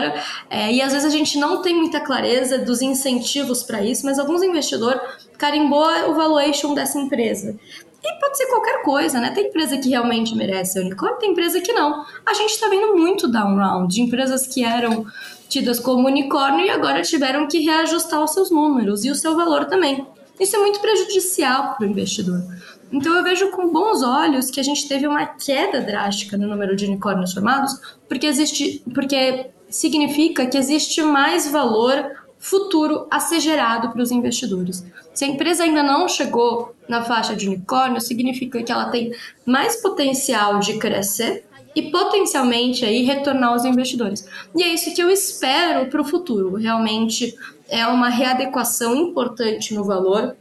é, 0.49 0.71
e 0.71 0.81
às 0.81 0.93
vezes 0.93 1.05
a 1.05 1.15
gente 1.15 1.37
não 1.37 1.61
tem 1.61 1.75
muita 1.75 1.99
clareza 1.99 2.57
dos 2.57 2.81
incentivos 2.81 3.63
para 3.63 3.81
isso, 3.83 4.05
mas 4.05 4.19
alguns 4.19 4.43
investidores 4.43 5.01
carimbou 5.37 5.87
o 6.09 6.13
valuation 6.13 6.73
dessa 6.73 6.99
empresa. 6.99 7.57
E 8.03 8.19
pode 8.19 8.37
ser 8.37 8.45
qualquer 8.47 8.83
coisa, 8.83 9.19
né? 9.19 9.31
Tem 9.31 9.47
empresa 9.47 9.77
que 9.77 9.89
realmente 9.89 10.35
merece 10.35 10.79
unicórnio, 10.79 11.17
tem 11.17 11.31
empresa 11.31 11.59
que 11.59 11.73
não. 11.73 12.05
A 12.23 12.33
gente 12.33 12.51
está 12.51 12.69
vendo 12.69 12.95
muito 12.95 13.27
down 13.27 13.55
round 13.55 13.93
de 13.93 14.01
empresas 14.01 14.45
que 14.45 14.63
eram 14.63 15.07
tidas 15.49 15.79
como 15.79 16.07
unicórnio 16.07 16.65
e 16.65 16.69
agora 16.69 17.01
tiveram 17.01 17.47
que 17.47 17.59
reajustar 17.59 18.23
os 18.23 18.31
seus 18.31 18.51
números 18.51 19.03
e 19.03 19.09
o 19.09 19.15
seu 19.15 19.35
valor 19.35 19.65
também. 19.65 20.05
Isso 20.39 20.55
é 20.55 20.59
muito 20.59 20.79
prejudicial 20.79 21.75
para 21.75 21.87
o 21.87 21.89
investidor. 21.89 22.43
Então 22.91 23.15
eu 23.15 23.23
vejo 23.23 23.51
com 23.51 23.71
bons 23.71 24.03
olhos 24.03 24.49
que 24.49 24.59
a 24.59 24.63
gente 24.63 24.87
teve 24.87 25.07
uma 25.07 25.25
queda 25.25 25.81
drástica 25.81 26.37
no 26.37 26.47
número 26.47 26.75
de 26.75 26.85
unicórnios 26.85 27.33
formados, 27.33 27.79
porque 28.07 28.27
existe, 28.27 28.83
porque 28.93 29.47
significa 29.69 30.45
que 30.45 30.57
existe 30.57 31.01
mais 31.01 31.49
valor 31.51 32.11
futuro 32.37 33.07
a 33.09 33.19
ser 33.19 33.39
gerado 33.39 33.89
para 33.89 34.01
os 34.01 34.11
investidores. 34.11 34.85
Se 35.13 35.25
a 35.25 35.27
empresa 35.27 35.63
ainda 35.63 35.81
não 35.81 36.07
chegou 36.07 36.75
na 36.87 37.03
faixa 37.03 37.35
de 37.35 37.47
unicórnio, 37.47 37.99
significa 37.99 38.61
que 38.61 38.71
ela 38.71 38.89
tem 38.91 39.11
mais 39.45 39.81
potencial 39.81 40.59
de 40.59 40.77
crescer 40.77 41.43
e 41.75 41.89
potencialmente 41.89 42.85
aí 42.85 43.03
retornar 43.03 43.49
aos 43.49 43.65
investidores. 43.65 44.27
E 44.55 44.63
é 44.63 44.73
isso 44.73 44.93
que 44.93 45.01
eu 45.01 45.09
espero 45.09 45.89
para 45.89 46.01
o 46.01 46.05
futuro. 46.05 46.55
Realmente 46.55 47.35
é 47.67 47.85
uma 47.87 48.09
readequação 48.09 48.95
importante 48.95 49.73
no 49.73 49.83
valor 49.83 50.35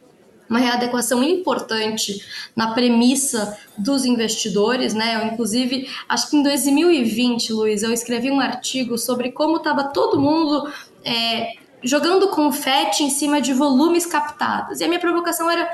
uma 0.48 0.58
readequação 0.58 1.22
importante 1.22 2.22
na 2.54 2.72
premissa 2.72 3.58
dos 3.76 4.04
investidores, 4.04 4.94
né? 4.94 5.16
Eu, 5.16 5.32
inclusive, 5.32 5.88
acho 6.08 6.30
que 6.30 6.36
em 6.36 6.42
2020, 6.42 7.52
Luiz, 7.52 7.82
eu 7.82 7.92
escrevi 7.92 8.30
um 8.30 8.40
artigo 8.40 8.98
sobre 8.98 9.32
como 9.32 9.56
estava 9.56 9.84
todo 9.84 10.20
mundo 10.20 10.70
é, 11.04 11.54
jogando 11.82 12.28
confete 12.28 13.02
em 13.02 13.10
cima 13.10 13.40
de 13.40 13.52
volumes 13.52 14.06
captados. 14.06 14.80
E 14.80 14.84
a 14.84 14.88
minha 14.88 15.00
provocação 15.00 15.50
era 15.50 15.70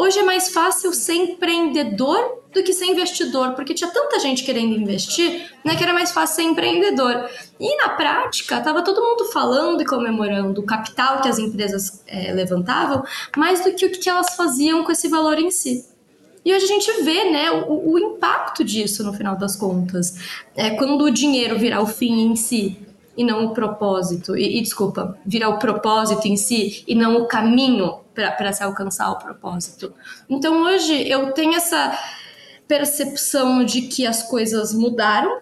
Hoje 0.00 0.20
é 0.20 0.22
mais 0.22 0.50
fácil 0.50 0.92
ser 0.92 1.14
empreendedor 1.14 2.44
do 2.54 2.62
que 2.62 2.72
ser 2.72 2.84
investidor, 2.84 3.54
porque 3.54 3.74
tinha 3.74 3.90
tanta 3.90 4.20
gente 4.20 4.44
querendo 4.44 4.72
investir, 4.72 5.52
né, 5.64 5.74
que 5.74 5.82
era 5.82 5.92
mais 5.92 6.12
fácil 6.12 6.36
ser 6.36 6.42
empreendedor. 6.42 7.28
E 7.58 7.76
na 7.78 7.88
prática, 7.88 8.58
estava 8.58 8.82
todo 8.82 9.02
mundo 9.02 9.24
falando 9.32 9.82
e 9.82 9.84
comemorando 9.84 10.60
o 10.60 10.64
capital 10.64 11.20
que 11.20 11.28
as 11.28 11.40
empresas 11.40 12.04
é, 12.06 12.32
levantavam, 12.32 13.02
mais 13.36 13.64
do 13.64 13.72
que 13.72 13.86
o 13.86 13.90
que 13.90 14.08
elas 14.08 14.36
faziam 14.36 14.84
com 14.84 14.92
esse 14.92 15.08
valor 15.08 15.36
em 15.36 15.50
si. 15.50 15.84
E 16.44 16.54
hoje 16.54 16.66
a 16.66 16.68
gente 16.68 17.02
vê 17.02 17.32
né, 17.32 17.50
o, 17.50 17.94
o 17.94 17.98
impacto 17.98 18.62
disso 18.62 19.02
no 19.02 19.12
final 19.12 19.36
das 19.36 19.56
contas. 19.56 20.14
É, 20.54 20.70
quando 20.70 21.02
o 21.02 21.10
dinheiro 21.10 21.58
virar 21.58 21.82
o 21.82 21.86
fim 21.86 22.20
em 22.20 22.36
si 22.36 22.78
e 23.16 23.24
não 23.24 23.46
o 23.46 23.50
propósito, 23.50 24.36
e, 24.36 24.58
e 24.58 24.62
desculpa, 24.62 25.18
virar 25.26 25.48
o 25.48 25.58
propósito 25.58 26.28
em 26.28 26.36
si 26.36 26.84
e 26.86 26.94
não 26.94 27.20
o 27.20 27.26
caminho 27.26 27.98
para 28.36 28.52
se 28.52 28.62
alcançar 28.62 29.10
o 29.10 29.18
propósito. 29.18 29.94
Então 30.28 30.62
hoje 30.62 31.08
eu 31.08 31.32
tenho 31.32 31.54
essa 31.54 31.96
percepção 32.66 33.64
de 33.64 33.82
que 33.82 34.06
as 34.06 34.22
coisas 34.22 34.74
mudaram, 34.74 35.40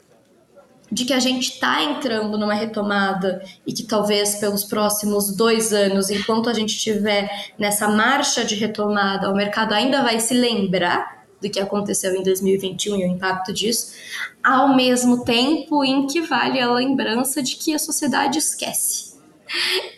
de 0.91 1.05
que 1.05 1.13
a 1.13 1.19
gente 1.19 1.51
está 1.51 1.83
entrando 1.83 2.39
numa 2.39 2.55
retomada 2.55 3.43
e 3.67 3.73
que 3.73 3.83
talvez 3.83 4.37
pelos 4.37 4.63
próximos 4.63 5.35
dois 5.35 5.73
anos, 5.73 6.11
enquanto 6.11 6.49
a 6.49 6.55
gente 6.55 6.77
estiver 6.77 7.29
nessa 7.59 7.89
marcha 7.89 8.45
de 8.45 8.55
retomada, 8.55 9.29
o 9.29 9.35
mercado 9.35 9.73
ainda 9.73 10.03
vai 10.03 10.21
se 10.21 10.33
lembrar 10.33 11.27
do 11.43 11.51
que 11.51 11.59
aconteceu 11.59 12.15
em 12.15 12.23
2021 12.23 12.97
e 12.97 13.05
o 13.05 13.09
impacto 13.09 13.53
disso, 13.53 13.93
ao 14.43 14.75
mesmo 14.75 15.25
tempo 15.25 15.85
em 15.85 16.07
que 16.07 16.21
vale 16.21 16.61
a 16.61 16.73
lembrança 16.73 17.43
de 17.43 17.57
que 17.57 17.75
a 17.75 17.79
sociedade 17.79 18.39
esquece 18.39 19.06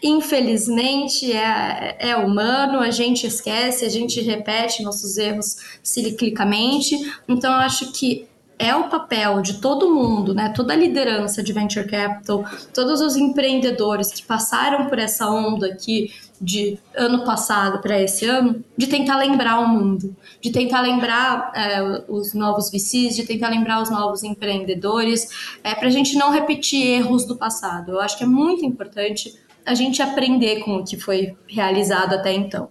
Infelizmente 0.03 1.33
é, 1.33 1.97
é 1.99 2.17
humano, 2.17 2.81
a 2.81 2.91
gente 2.91 3.27
esquece, 3.27 3.85
a 3.85 3.89
gente 3.89 4.21
repete 4.21 4.83
nossos 4.83 5.17
erros 5.17 5.57
ciclicamente. 5.83 6.97
Então, 7.29 7.53
eu 7.53 7.59
acho 7.59 7.93
que 7.93 8.27
é 8.59 8.75
o 8.75 8.89
papel 8.89 9.41
de 9.41 9.61
todo 9.61 9.95
mundo, 9.95 10.35
né? 10.35 10.53
Toda 10.55 10.73
a 10.73 10.77
liderança 10.77 11.43
de 11.43 11.53
venture 11.53 11.87
capital, 11.87 12.45
todos 12.75 13.01
os 13.01 13.17
empreendedores 13.17 14.13
que 14.13 14.23
passaram 14.23 14.87
por 14.87 14.99
essa 14.99 15.31
onda 15.31 15.69
aqui 15.69 16.13
de 16.41 16.79
ano 16.95 17.25
passado 17.25 17.81
para 17.81 18.01
esse 18.01 18.25
ano, 18.25 18.65
de 18.77 18.87
tentar 18.87 19.19
lembrar 19.19 19.61
o 19.61 19.69
mundo, 19.69 20.17
de 20.41 20.51
tentar 20.51 20.81
lembrar 20.81 21.53
é, 21.55 22.05
os 22.09 22.35
novos 22.35 22.71
VCs, 22.71 23.17
de 23.17 23.27
tentar 23.27 23.49
lembrar 23.49 23.83
os 23.83 23.91
novos 23.91 24.23
empreendedores, 24.23 25.29
é, 25.65 25.75
para 25.75 25.89
a 25.89 25.91
gente 25.91 26.17
não 26.17 26.31
repetir 26.31 26.87
erros 26.87 27.25
do 27.25 27.37
passado. 27.37 27.93
Eu 27.93 28.01
acho 28.01 28.17
que 28.17 28.25
é 28.25 28.27
muito 28.27 28.65
importante 28.65 29.35
a 29.67 29.75
gente 29.75 30.01
aprender 30.01 30.61
com 30.61 30.77
o 30.77 30.85
que 30.85 30.97
foi 30.97 31.37
realizado 31.47 32.15
até 32.15 32.33
então. 32.33 32.71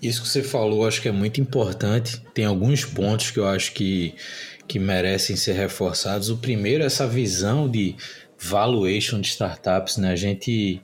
Isso 0.00 0.22
que 0.22 0.28
você 0.28 0.42
falou, 0.42 0.86
acho 0.86 1.02
que 1.02 1.08
é 1.08 1.12
muito 1.12 1.40
importante. 1.40 2.22
Tem 2.32 2.44
alguns 2.44 2.84
pontos 2.84 3.30
que 3.30 3.38
eu 3.38 3.46
acho 3.46 3.72
que, 3.72 4.14
que 4.66 4.78
merecem 4.78 5.36
ser 5.36 5.52
reforçados. 5.52 6.30
O 6.30 6.36
primeiro 6.36 6.82
é 6.82 6.86
essa 6.86 7.06
visão 7.06 7.68
de 7.68 7.96
valuation 8.38 9.20
de 9.20 9.28
startups, 9.28 9.96
né? 9.96 10.12
A 10.12 10.16
gente 10.16 10.80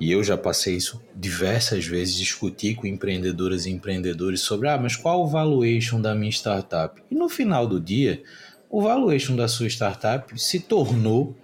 e 0.00 0.10
eu 0.10 0.24
já 0.24 0.36
passei 0.36 0.76
isso 0.76 1.02
diversas 1.14 1.84
vezes, 1.84 2.14
discutir 2.14 2.74
com 2.74 2.86
empreendedoras 2.86 3.66
e 3.66 3.70
empreendedores 3.70 4.40
sobre, 4.40 4.66
ah, 4.66 4.78
mas 4.78 4.96
qual 4.96 5.22
o 5.22 5.28
valuation 5.28 6.00
da 6.00 6.14
minha 6.14 6.30
startup? 6.32 7.00
E 7.10 7.14
no 7.14 7.28
final 7.28 7.66
do 7.66 7.78
dia, 7.78 8.22
o 8.70 8.80
valuation 8.80 9.36
da 9.36 9.46
sua 9.46 9.66
startup 9.66 10.40
se 10.40 10.60
tornou 10.60 11.36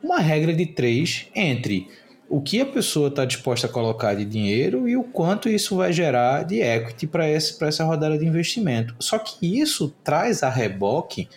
uma 0.00 0.20
regra 0.20 0.54
de 0.54 0.64
três 0.64 1.26
entre 1.34 1.88
o 2.28 2.40
que 2.40 2.60
a 2.60 2.66
pessoa 2.66 3.08
está 3.08 3.24
disposta 3.24 3.66
a 3.66 3.70
colocar 3.70 4.14
de 4.14 4.24
dinheiro 4.24 4.88
e 4.88 4.96
o 4.96 5.02
quanto 5.02 5.48
isso 5.48 5.76
vai 5.76 5.92
gerar 5.92 6.44
de 6.44 6.60
equity 6.60 7.06
para 7.06 7.26
essa 7.26 7.84
rodada 7.84 8.16
de 8.16 8.24
investimento. 8.24 8.94
Só 9.00 9.18
que 9.18 9.60
isso 9.60 9.92
traz 10.04 10.42
a 10.42 10.48
reboque 10.48 11.28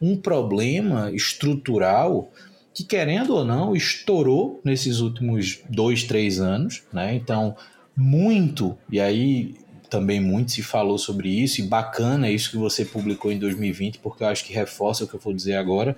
um 0.00 0.16
problema 0.16 1.10
estrutural 1.12 2.30
que, 2.76 2.84
querendo 2.84 3.34
ou 3.34 3.42
não, 3.42 3.74
estourou 3.74 4.60
nesses 4.62 5.00
últimos 5.00 5.60
dois, 5.66 6.04
três 6.04 6.38
anos. 6.38 6.82
Né? 6.92 7.14
Então, 7.14 7.56
muito, 7.96 8.76
e 8.90 9.00
aí 9.00 9.54
também 9.88 10.20
muito 10.20 10.52
se 10.52 10.62
falou 10.62 10.98
sobre 10.98 11.30
isso, 11.30 11.62
e 11.62 11.64
bacana 11.64 12.30
isso 12.30 12.50
que 12.50 12.58
você 12.58 12.84
publicou 12.84 13.32
em 13.32 13.38
2020, 13.38 14.00
porque 14.00 14.22
eu 14.22 14.26
acho 14.26 14.44
que 14.44 14.52
reforça 14.52 15.04
o 15.04 15.08
que 15.08 15.14
eu 15.14 15.20
vou 15.20 15.32
dizer 15.32 15.54
agora, 15.54 15.96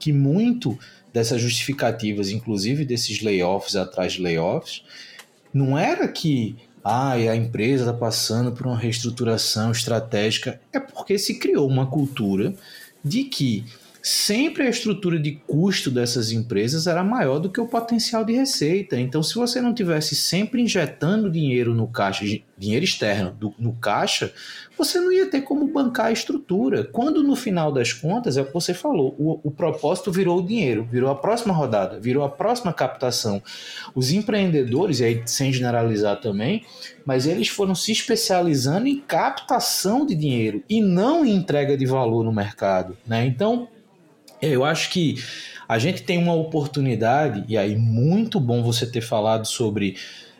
que 0.00 0.12
muito 0.12 0.76
dessas 1.12 1.40
justificativas, 1.40 2.28
inclusive 2.28 2.84
desses 2.84 3.22
layoffs 3.22 3.76
atrás 3.76 4.14
de 4.14 4.22
layoffs, 4.22 4.82
não 5.54 5.78
era 5.78 6.08
que 6.08 6.56
ah, 6.82 7.12
a 7.12 7.36
empresa 7.36 7.84
está 7.84 7.96
passando 7.96 8.50
por 8.50 8.66
uma 8.66 8.76
reestruturação 8.76 9.70
estratégica, 9.70 10.60
é 10.72 10.80
porque 10.80 11.18
se 11.18 11.38
criou 11.38 11.68
uma 11.68 11.86
cultura 11.86 12.52
de 13.04 13.22
que 13.22 13.64
sempre 14.06 14.62
a 14.62 14.70
estrutura 14.70 15.18
de 15.18 15.32
custo 15.32 15.90
dessas 15.90 16.30
empresas 16.30 16.86
era 16.86 17.02
maior 17.02 17.40
do 17.40 17.50
que 17.50 17.60
o 17.60 17.66
potencial 17.66 18.24
de 18.24 18.34
receita. 18.34 18.96
Então, 19.00 19.20
se 19.20 19.34
você 19.34 19.60
não 19.60 19.74
tivesse 19.74 20.14
sempre 20.14 20.62
injetando 20.62 21.28
dinheiro 21.28 21.74
no 21.74 21.88
caixa, 21.88 22.24
dinheiro 22.56 22.84
externo 22.84 23.32
do, 23.32 23.52
no 23.58 23.72
caixa, 23.72 24.32
você 24.78 25.00
não 25.00 25.10
ia 25.10 25.26
ter 25.26 25.40
como 25.40 25.66
bancar 25.66 26.06
a 26.06 26.12
estrutura. 26.12 26.84
Quando 26.84 27.20
no 27.20 27.34
final 27.34 27.72
das 27.72 27.92
contas, 27.92 28.36
é 28.36 28.42
o 28.42 28.46
que 28.46 28.54
você 28.54 28.72
falou, 28.72 29.12
o, 29.18 29.40
o 29.42 29.50
propósito 29.50 30.12
virou 30.12 30.38
o 30.38 30.46
dinheiro, 30.46 30.88
virou 30.88 31.10
a 31.10 31.16
próxima 31.16 31.52
rodada, 31.52 31.98
virou 31.98 32.22
a 32.22 32.28
próxima 32.28 32.72
captação. 32.72 33.42
Os 33.92 34.12
empreendedores, 34.12 35.00
e 35.00 35.04
aí 35.04 35.22
sem 35.26 35.52
generalizar 35.52 36.20
também, 36.20 36.64
mas 37.04 37.26
eles 37.26 37.48
foram 37.48 37.74
se 37.74 37.90
especializando 37.90 38.86
em 38.86 39.00
captação 39.00 40.06
de 40.06 40.14
dinheiro 40.14 40.62
e 40.68 40.80
não 40.80 41.26
em 41.26 41.34
entrega 41.34 41.76
de 41.76 41.86
valor 41.86 42.22
no 42.22 42.32
mercado. 42.32 42.96
Né? 43.04 43.26
Então, 43.26 43.68
eu 44.40 44.64
acho 44.64 44.90
que 44.90 45.16
a 45.68 45.78
gente 45.78 46.02
tem 46.02 46.18
uma 46.18 46.34
oportunidade, 46.34 47.44
e 47.48 47.58
aí 47.58 47.76
muito 47.76 48.38
bom 48.38 48.62
você 48.62 48.86
ter 48.86 49.00
falado 49.00 49.46
sobre 49.46 49.96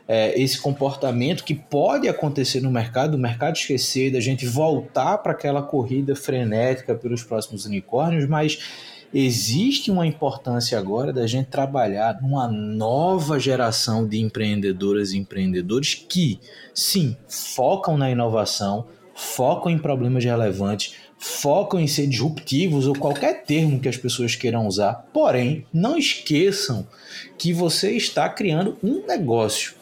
é, 0.07 0.41
esse 0.41 0.61
comportamento 0.61 1.43
que 1.43 1.55
pode 1.55 2.09
acontecer 2.09 2.61
no 2.61 2.71
mercado, 2.71 3.15
o 3.15 3.19
mercado 3.19 3.57
esquecer 3.57 4.13
da 4.13 4.21
gente 4.21 4.47
voltar 4.47 5.19
para 5.19 5.33
aquela 5.33 5.63
corrida 5.63 6.15
frenética 6.15 6.95
pelos 6.95 7.25
próximos 7.25 7.65
unicórnios, 7.65 8.29
mas 8.29 8.59
existe 9.13 9.91
uma 9.91 10.07
importância 10.07 10.79
agora 10.79 11.13
da 11.13 11.27
gente 11.27 11.47
trabalhar 11.47 12.21
numa 12.21 12.47
nova 12.49 13.39
geração 13.39 14.07
de 14.07 14.21
empreendedoras 14.21 15.13
e 15.13 15.19
empreendedores 15.19 15.95
que, 15.95 16.39
sim, 16.73 17.17
focam 17.29 17.97
na 17.97 18.11
inovação, 18.11 18.87
focam 19.15 19.73
em 19.73 19.79
problemas 19.79 20.25
relevantes, 20.25 20.95
focam 21.27 21.81
em 21.81 21.87
ser 21.87 22.07
disruptivos 22.07 22.87
ou 22.87 22.95
qualquer 22.95 23.45
termo 23.45 23.81
que 23.81 23.89
as 23.89 23.97
pessoas 23.97 24.37
queiram 24.37 24.67
usar. 24.67 25.07
Porém, 25.13 25.67
não 25.73 25.99
esqueçam 25.99 26.87
que 27.37 27.53
você 27.53 27.93
está 27.93 28.29
criando 28.29 28.77
um 28.83 29.07
negócio, 29.07 29.75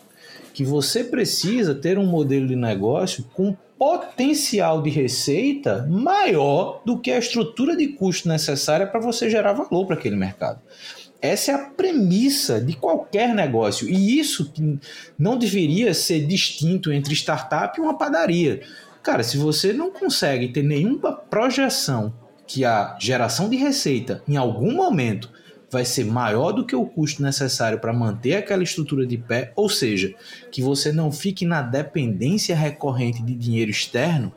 que 0.52 0.64
você 0.64 1.04
precisa 1.04 1.74
ter 1.74 1.98
um 1.98 2.06
modelo 2.06 2.46
de 2.46 2.56
negócio 2.56 3.24
com 3.34 3.56
potencial 3.78 4.80
de 4.80 4.90
receita 4.90 5.86
maior 5.90 6.80
do 6.84 6.98
que 6.98 7.10
a 7.10 7.18
estrutura 7.18 7.76
de 7.76 7.88
custo 7.88 8.28
necessária 8.28 8.86
para 8.86 9.00
você 9.00 9.28
gerar 9.28 9.52
valor 9.52 9.86
para 9.86 9.96
aquele 9.96 10.16
mercado. 10.16 10.60
Essa 11.20 11.52
é 11.52 11.54
a 11.54 11.58
premissa 11.70 12.60
de 12.60 12.76
qualquer 12.76 13.34
negócio. 13.34 13.88
E 13.88 14.18
isso 14.18 14.52
não 15.18 15.38
deveria 15.38 15.94
ser 15.94 16.26
distinto 16.26 16.92
entre 16.92 17.14
startup 17.14 17.78
e 17.78 17.82
uma 17.82 17.96
padaria. 17.96 18.60
Cara, 19.04 19.22
se 19.22 19.36
você 19.36 19.70
não 19.74 19.90
consegue 19.90 20.48
ter 20.48 20.62
nenhuma 20.62 21.12
projeção 21.12 22.14
que 22.46 22.64
a 22.64 22.96
geração 22.98 23.50
de 23.50 23.56
receita 23.56 24.22
em 24.26 24.38
algum 24.38 24.72
momento 24.72 25.30
vai 25.70 25.84
ser 25.84 26.06
maior 26.06 26.52
do 26.52 26.64
que 26.64 26.74
o 26.74 26.86
custo 26.86 27.22
necessário 27.22 27.78
para 27.78 27.92
manter 27.92 28.36
aquela 28.36 28.62
estrutura 28.62 29.06
de 29.06 29.18
pé, 29.18 29.52
ou 29.56 29.68
seja, 29.68 30.14
que 30.50 30.62
você 30.62 30.90
não 30.90 31.12
fique 31.12 31.44
na 31.44 31.60
dependência 31.60 32.56
recorrente 32.56 33.22
de 33.22 33.34
dinheiro 33.34 33.70
externo, 33.70 34.32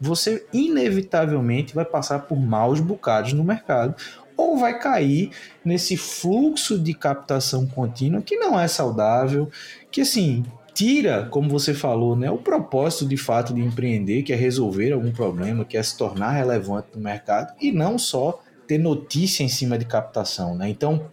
você 0.00 0.46
inevitavelmente 0.52 1.74
vai 1.74 1.84
passar 1.84 2.20
por 2.20 2.38
maus 2.38 2.78
bocados 2.78 3.32
no 3.32 3.42
mercado 3.42 3.96
ou 4.36 4.56
vai 4.56 4.78
cair 4.78 5.32
nesse 5.64 5.96
fluxo 5.96 6.78
de 6.78 6.94
captação 6.94 7.66
contínua 7.66 8.22
que 8.22 8.36
não 8.36 8.58
é 8.58 8.68
saudável, 8.68 9.50
que 9.90 10.02
assim 10.02 10.44
tira, 10.74 11.26
como 11.30 11.48
você 11.48 11.72
falou, 11.72 12.16
né, 12.16 12.30
o 12.30 12.38
propósito 12.38 13.06
de 13.06 13.16
fato 13.16 13.54
de 13.54 13.60
empreender, 13.60 14.22
que 14.22 14.32
é 14.32 14.36
resolver 14.36 14.92
algum 14.92 15.12
problema, 15.12 15.64
que 15.64 15.76
é 15.76 15.82
se 15.82 15.96
tornar 15.96 16.32
relevante 16.32 16.88
no 16.94 17.00
mercado 17.00 17.54
e 17.60 17.70
não 17.70 17.96
só 17.96 18.42
ter 18.66 18.78
notícia 18.78 19.44
em 19.44 19.48
cima 19.48 19.78
de 19.78 19.84
captação, 19.84 20.56
né? 20.56 20.68
Então 20.68 21.06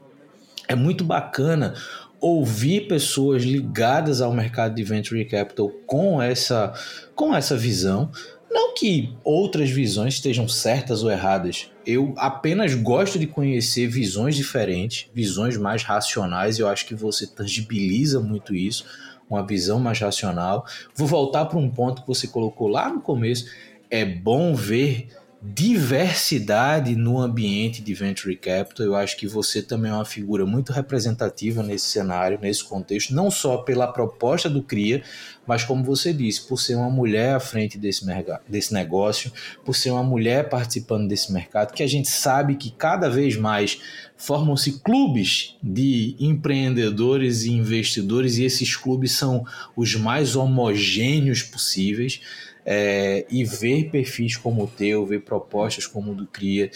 é 0.68 0.76
muito 0.76 1.03
bacana 1.03 1.76
ouvir 2.20 2.88
pessoas 2.88 3.43
ligadas 3.43 4.22
ao 4.22 4.34
mercado 4.34 4.76
de 4.76 4.84
venture 4.84 5.26
capital 5.26 5.70
com 5.86 6.22
essa 6.22 6.74
com 7.16 7.36
essa 7.36 7.57
visão, 7.57 8.12
não 8.49 8.74
que 8.74 9.14
outras 9.24 9.70
visões 9.70 10.16
estejam 10.16 10.47
certas 10.47 11.03
ou 11.03 11.12
erradas. 11.12 11.72
Eu 11.86 12.14
apenas 12.18 12.76
gosto 12.76 13.18
de 13.18 13.26
conhecer 13.26 13.88
visões 13.88 14.36
diferentes, 14.36 15.09
visões 15.14 15.57
mais 15.57 15.84
racionais. 15.84 16.59
Eu 16.59 16.68
acho 16.68 16.86
que 16.86 16.93
você 16.93 17.26
tangibiliza 17.26 18.20
muito 18.20 18.53
isso, 18.53 18.86
uma 19.32 19.46
visão 19.46 19.80
mais 19.80 20.00
racional. 20.00 20.66
Vou 20.96 21.08
voltar 21.08 21.46
para 21.46 21.58
um 21.58 21.70
ponto 21.70 22.02
que 22.02 22.08
você 22.08 22.28
colocou 22.28 22.68
lá 22.68 22.90
no 22.90 23.02
começo. 23.02 23.46
É 23.90 24.06
bom 24.06 24.54
ver 24.54 25.08
diversidade 25.44 26.96
no 26.96 27.20
ambiente 27.20 27.82
de 27.82 27.96
venture 27.96 28.36
capital. 28.36 28.86
Eu 28.86 28.96
acho 28.96 29.18
que 29.18 29.28
você 29.28 29.62
também 29.62 29.89
é 29.89 29.94
uma 29.94 30.06
figura 30.06 30.46
muito 30.46 30.72
representativa 30.72 31.64
nesse 31.64 31.88
cenário, 31.88 32.38
nesse 32.39 32.64
contexto, 32.64 33.16
não 33.16 33.32
só 33.32 33.58
pela 33.58 33.88
proposta 33.88 34.48
do 34.48 34.62
CRIA, 34.62 35.02
mas 35.48 35.64
como 35.64 35.84
você 35.84 36.14
disse, 36.14 36.48
por 36.48 36.60
ser 36.60 36.76
uma 36.76 36.92
mulher 36.92 37.34
à 37.34 37.39
frente 37.39 37.80
desse, 37.80 38.06
desse 38.48 38.72
negócio, 38.72 39.32
por 39.66 39.76
ser 39.76 39.89
uma 39.89 40.04
mulher 40.04 40.48
participando 40.48 41.08
desse 41.08 41.34
mercado, 41.34 41.74
que 41.74 41.82
a 41.82 41.88
gente 41.88 42.10
sabe 42.10 42.56
que 42.56 42.70
cada 42.70 43.10
vez 43.10 43.36
mais 43.36 43.82
formam-se 44.16 44.80
clubes 44.82 45.56
de 45.64 46.16
empreendedores 46.20 47.44
e 47.44 47.52
investidores, 47.52 48.38
e 48.38 48.44
esses 48.44 48.76
clubes 48.76 49.14
são 49.14 49.44
os 49.76 49.96
mais 49.96 50.36
homogêneos 50.36 51.42
possíveis 51.42 52.22
é, 52.66 53.26
e 53.30 53.43
ver 53.43 53.89
perfis 53.89 54.38
como 54.38 54.64
o 54.64 54.68
teu, 54.68 55.05
ver 55.05 55.22
propostas 55.22 55.88
como 55.88 56.12
o 56.12 56.16
do 56.16 56.28
Cria, 56.28 56.70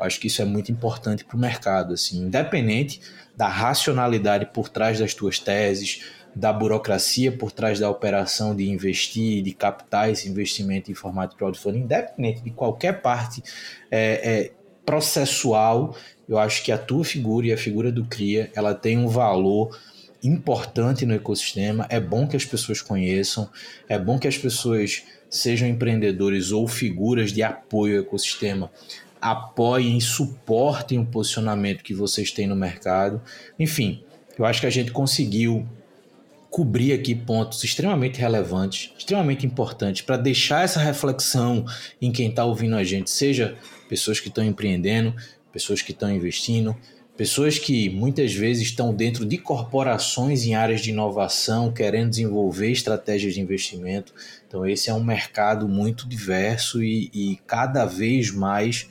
acho 0.00 0.20
que 0.20 0.26
isso 0.26 0.40
é 0.40 0.44
muito 0.44 0.72
importante 0.72 1.24
para 1.24 1.36
o 1.36 1.40
mercado, 1.40 1.94
assim, 1.94 2.22
independente 2.22 3.00
da 3.36 3.48
racionalidade 3.48 4.46
por 4.46 4.68
trás 4.68 4.98
das 4.98 5.12
tuas 5.12 5.38
teses, 5.38 6.02
da 6.34 6.52
burocracia 6.52 7.32
por 7.32 7.50
trás 7.50 7.80
da 7.80 7.88
operação 7.88 8.54
de 8.54 8.68
investir, 8.68 9.42
de 9.42 9.52
captar 9.52 10.10
esse 10.10 10.28
investimento 10.28 10.90
em 10.90 10.94
formato 10.94 11.32
de 11.32 11.38
crowdfunding, 11.38 11.80
independente 11.80 12.42
de 12.42 12.50
qualquer 12.50 13.00
parte 13.00 13.42
é, 13.90 14.20
é, 14.22 14.52
processual, 14.84 15.96
eu 16.28 16.38
acho 16.38 16.62
que 16.62 16.70
a 16.70 16.76
tua 16.76 17.04
figura 17.04 17.46
e 17.46 17.52
a 17.52 17.56
figura 17.56 17.90
do 17.90 18.04
Cria, 18.04 18.50
ela 18.54 18.74
tem 18.74 18.98
um 18.98 19.08
valor 19.08 19.78
importante 20.22 21.06
no 21.06 21.14
ecossistema, 21.14 21.86
é 21.88 22.00
bom 22.00 22.26
que 22.26 22.36
as 22.36 22.44
pessoas 22.44 22.82
conheçam, 22.82 23.48
é 23.88 23.98
bom 23.98 24.18
que 24.18 24.28
as 24.28 24.36
pessoas 24.36 25.04
sejam 25.36 25.68
empreendedores 25.68 26.50
ou 26.52 26.66
figuras 26.66 27.32
de 27.32 27.42
apoio 27.42 27.98
ao 27.98 28.04
ecossistema, 28.04 28.70
apoiem 29.20 29.98
e 29.98 30.00
suportem 30.00 30.98
o 30.98 31.06
posicionamento 31.06 31.82
que 31.82 31.94
vocês 31.94 32.30
têm 32.30 32.46
no 32.46 32.56
mercado. 32.56 33.20
Enfim, 33.58 34.02
eu 34.38 34.44
acho 34.44 34.60
que 34.60 34.66
a 34.66 34.70
gente 34.70 34.90
conseguiu 34.92 35.66
cobrir 36.50 36.92
aqui 36.92 37.14
pontos 37.14 37.62
extremamente 37.64 38.18
relevantes, 38.18 38.92
extremamente 38.96 39.44
importantes, 39.44 40.02
para 40.02 40.16
deixar 40.16 40.64
essa 40.64 40.80
reflexão 40.80 41.66
em 42.00 42.10
quem 42.10 42.30
está 42.30 42.44
ouvindo 42.44 42.76
a 42.76 42.84
gente, 42.84 43.10
seja 43.10 43.56
pessoas 43.88 44.20
que 44.20 44.28
estão 44.28 44.44
empreendendo, 44.44 45.14
pessoas 45.52 45.82
que 45.82 45.92
estão 45.92 46.10
investindo, 46.10 46.76
Pessoas 47.16 47.58
que 47.58 47.88
muitas 47.88 48.34
vezes 48.34 48.64
estão 48.64 48.94
dentro 48.94 49.24
de 49.24 49.38
corporações 49.38 50.44
em 50.44 50.54
áreas 50.54 50.82
de 50.82 50.90
inovação, 50.90 51.72
querendo 51.72 52.10
desenvolver 52.10 52.70
estratégias 52.70 53.32
de 53.32 53.40
investimento. 53.40 54.12
Então, 54.46 54.66
esse 54.66 54.90
é 54.90 54.94
um 54.94 55.02
mercado 55.02 55.66
muito 55.66 56.06
diverso 56.06 56.82
e, 56.82 57.10
e 57.14 57.40
cada 57.46 57.86
vez 57.86 58.30
mais 58.30 58.86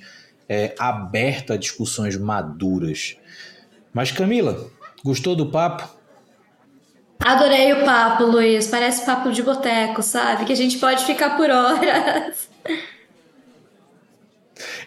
é, 0.49 0.73
aberto 0.79 1.53
a 1.53 1.57
discussões 1.57 2.17
maduras. 2.17 3.15
Mas, 3.93 4.11
Camila, 4.11 4.71
gostou 5.03 5.35
do 5.35 5.51
papo? 5.51 5.87
Adorei 7.23 7.73
o 7.73 7.85
papo, 7.85 8.23
Luiz. 8.23 8.67
Parece 8.67 9.05
papo 9.05 9.31
de 9.31 9.43
boteco, 9.43 10.01
sabe? 10.01 10.45
Que 10.45 10.53
a 10.53 10.55
gente 10.55 10.79
pode 10.79 11.05
ficar 11.05 11.37
por 11.37 11.49
horas. 11.49 12.49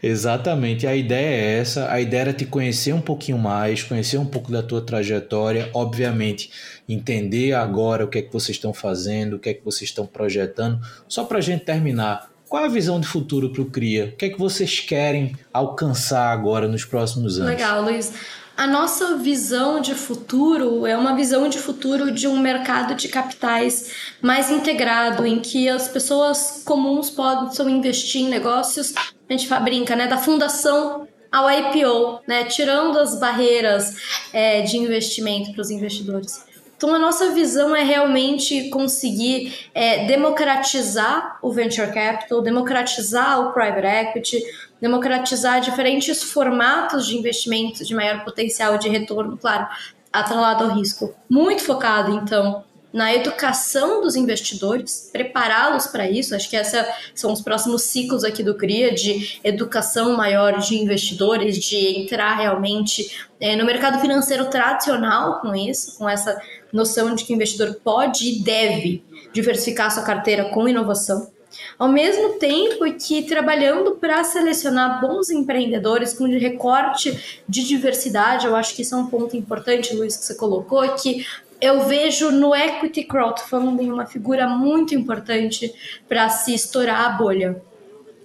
Exatamente, 0.03 0.87
a 0.87 0.95
ideia 0.95 1.27
é 1.27 1.59
essa. 1.61 1.91
A 1.91 2.01
ideia 2.01 2.21
era 2.21 2.33
te 2.33 2.45
conhecer 2.45 2.93
um 2.93 3.01
pouquinho 3.01 3.39
mais, 3.39 3.83
conhecer 3.83 4.19
um 4.19 4.27
pouco 4.27 4.51
da 4.51 4.63
tua 4.63 4.81
trajetória, 4.81 5.71
obviamente, 5.75 6.51
entender 6.89 7.53
agora 7.53 8.05
o 8.05 8.09
que 8.09 8.19
é 8.19 8.23
que 8.23 8.33
vocês 8.33 8.57
estão 8.57 8.73
fazendo, 8.73 9.35
o 9.35 9.39
que 9.39 9.51
é 9.51 9.55
que 9.55 9.65
vocês 9.65 9.91
estão 9.91 10.07
projetando. 10.07 10.81
Só 11.09 11.25
para 11.25 11.39
a 11.39 11.43
gente 11.43 11.65
terminar, 11.65 12.31
qual 12.49 12.63
é 12.63 12.67
a 12.67 12.71
visão 12.71 12.99
de 12.99 13.07
futuro 13.07 13.51
para 13.51 13.63
o 13.63 13.67
CRIA? 13.67 14.07
O 14.07 14.17
que 14.17 14.25
é 14.25 14.29
que 14.31 14.39
vocês 14.39 14.81
querem 14.81 15.37
alcançar 15.53 16.33
agora 16.33 16.67
nos 16.67 16.85
próximos 16.85 17.39
anos? 17.39 17.51
Legal, 17.51 17.83
Luiz. 17.83 18.13
A 18.59 18.67
nossa 18.67 19.15
visão 19.15 19.81
de 19.81 19.95
futuro 19.95 20.85
é 20.85 20.97
uma 20.97 21.15
visão 21.15 21.49
de 21.49 21.61
futuro 21.61 22.11
de 22.11 22.27
um 22.27 22.41
mercado 22.41 22.97
de 22.97 23.07
capitais 23.07 23.93
mais 24.21 24.51
integrado, 24.51 25.25
em 25.25 25.39
que 25.39 25.69
as 25.69 25.87
pessoas 25.87 26.63
comuns 26.65 27.09
possam 27.09 27.71
investir 27.71 28.23
em 28.23 28.29
negócios, 28.29 28.93
a 28.97 29.33
gente 29.33 29.49
brinca, 29.63 29.95
né, 29.95 30.09
da 30.09 30.19
fundação 30.19 31.07
ao 31.31 31.49
IPO, 31.49 32.21
né, 32.27 32.47
tirando 32.47 32.99
as 32.99 33.21
barreiras 33.21 33.95
é, 34.33 34.63
de 34.63 34.77
investimento 34.77 35.53
para 35.53 35.63
os 35.63 35.71
investidores. 35.71 36.48
Então, 36.79 36.95
a 36.95 36.99
nossa 36.99 37.33
visão 37.33 37.75
é 37.75 37.83
realmente 37.83 38.71
conseguir 38.71 39.69
é, 39.75 40.07
democratizar 40.07 41.37
o 41.43 41.51
venture 41.51 41.93
capital, 41.93 42.41
democratizar 42.41 43.41
o 43.41 43.53
private 43.53 43.85
equity, 43.85 44.41
democratizar 44.81 45.61
diferentes 45.61 46.23
formatos 46.23 47.05
de 47.05 47.19
investimento 47.19 47.85
de 47.85 47.93
maior 47.97 48.25
potencial 48.25 48.79
de 48.79 48.89
retorno, 48.89 49.37
claro, 49.37 49.67
atrelado 50.13 50.65
ao 50.65 50.71
risco. 50.71 51.13
Muito 51.29 51.65
focado, 51.65 52.13
então, 52.13 52.63
na 52.93 53.15
educação 53.15 54.01
dos 54.01 54.17
investidores, 54.17 55.11
prepará-los 55.13 55.89
para 55.89 56.09
isso. 56.09 56.35
Acho 56.35 56.49
que 56.49 56.57
esses 56.57 56.87
são 57.15 57.33
os 57.33 57.43
próximos 57.43 57.83
ciclos 57.83 58.25
aqui 58.25 58.43
do 58.43 58.55
CRIA 58.55 58.95
de 58.95 59.39
educação 59.45 60.17
maior 60.17 60.59
de 60.59 60.77
investidores, 60.77 61.59
de 61.59 62.01
entrar 62.01 62.37
realmente 62.37 63.29
é, 63.41 63.55
no 63.57 63.65
mercado 63.65 64.01
financeiro 64.01 64.47
tradicional 64.47 65.41
com 65.41 65.55
isso, 65.55 65.99
com 65.99 66.09
essa 66.09 66.41
noção 66.73 67.15
de 67.15 67.25
que 67.25 67.33
o 67.33 67.37
investidor 67.37 67.79
pode 67.83 68.29
e 68.29 68.41
deve 68.41 69.03
diversificar 69.33 69.91
sua 69.93 70.03
carteira 70.03 70.47
com 70.47 70.69
inovação. 70.69 71.31
Ao 71.79 71.89
mesmo 71.89 72.35
tempo 72.35 72.85
que 72.95 73.23
trabalhando 73.23 73.93
para 73.93 74.23
selecionar 74.23 75.01
bons 75.01 75.31
empreendedores 75.31 76.13
com 76.13 76.27
recorte 76.27 77.43
de 77.49 77.65
diversidade, 77.65 78.47
eu 78.47 78.55
acho 78.55 78.75
que 78.75 78.83
isso 78.83 78.95
é 78.95 78.99
um 78.99 79.07
ponto 79.07 79.37
importante, 79.37 79.95
Luiz, 79.95 80.17
que 80.17 80.25
você 80.25 80.35
colocou, 80.35 80.87
que 80.95 81.27
eu 81.61 81.87
vejo 81.87 82.31
no 82.31 82.55
equity 82.55 83.05
crowdfunding 83.05 83.91
uma 83.91 84.07
figura 84.07 84.49
muito 84.49 84.95
importante 84.95 85.75
para 86.09 86.29
se 86.29 86.55
estourar 86.55 87.07
a 87.07 87.09
bolha. 87.11 87.61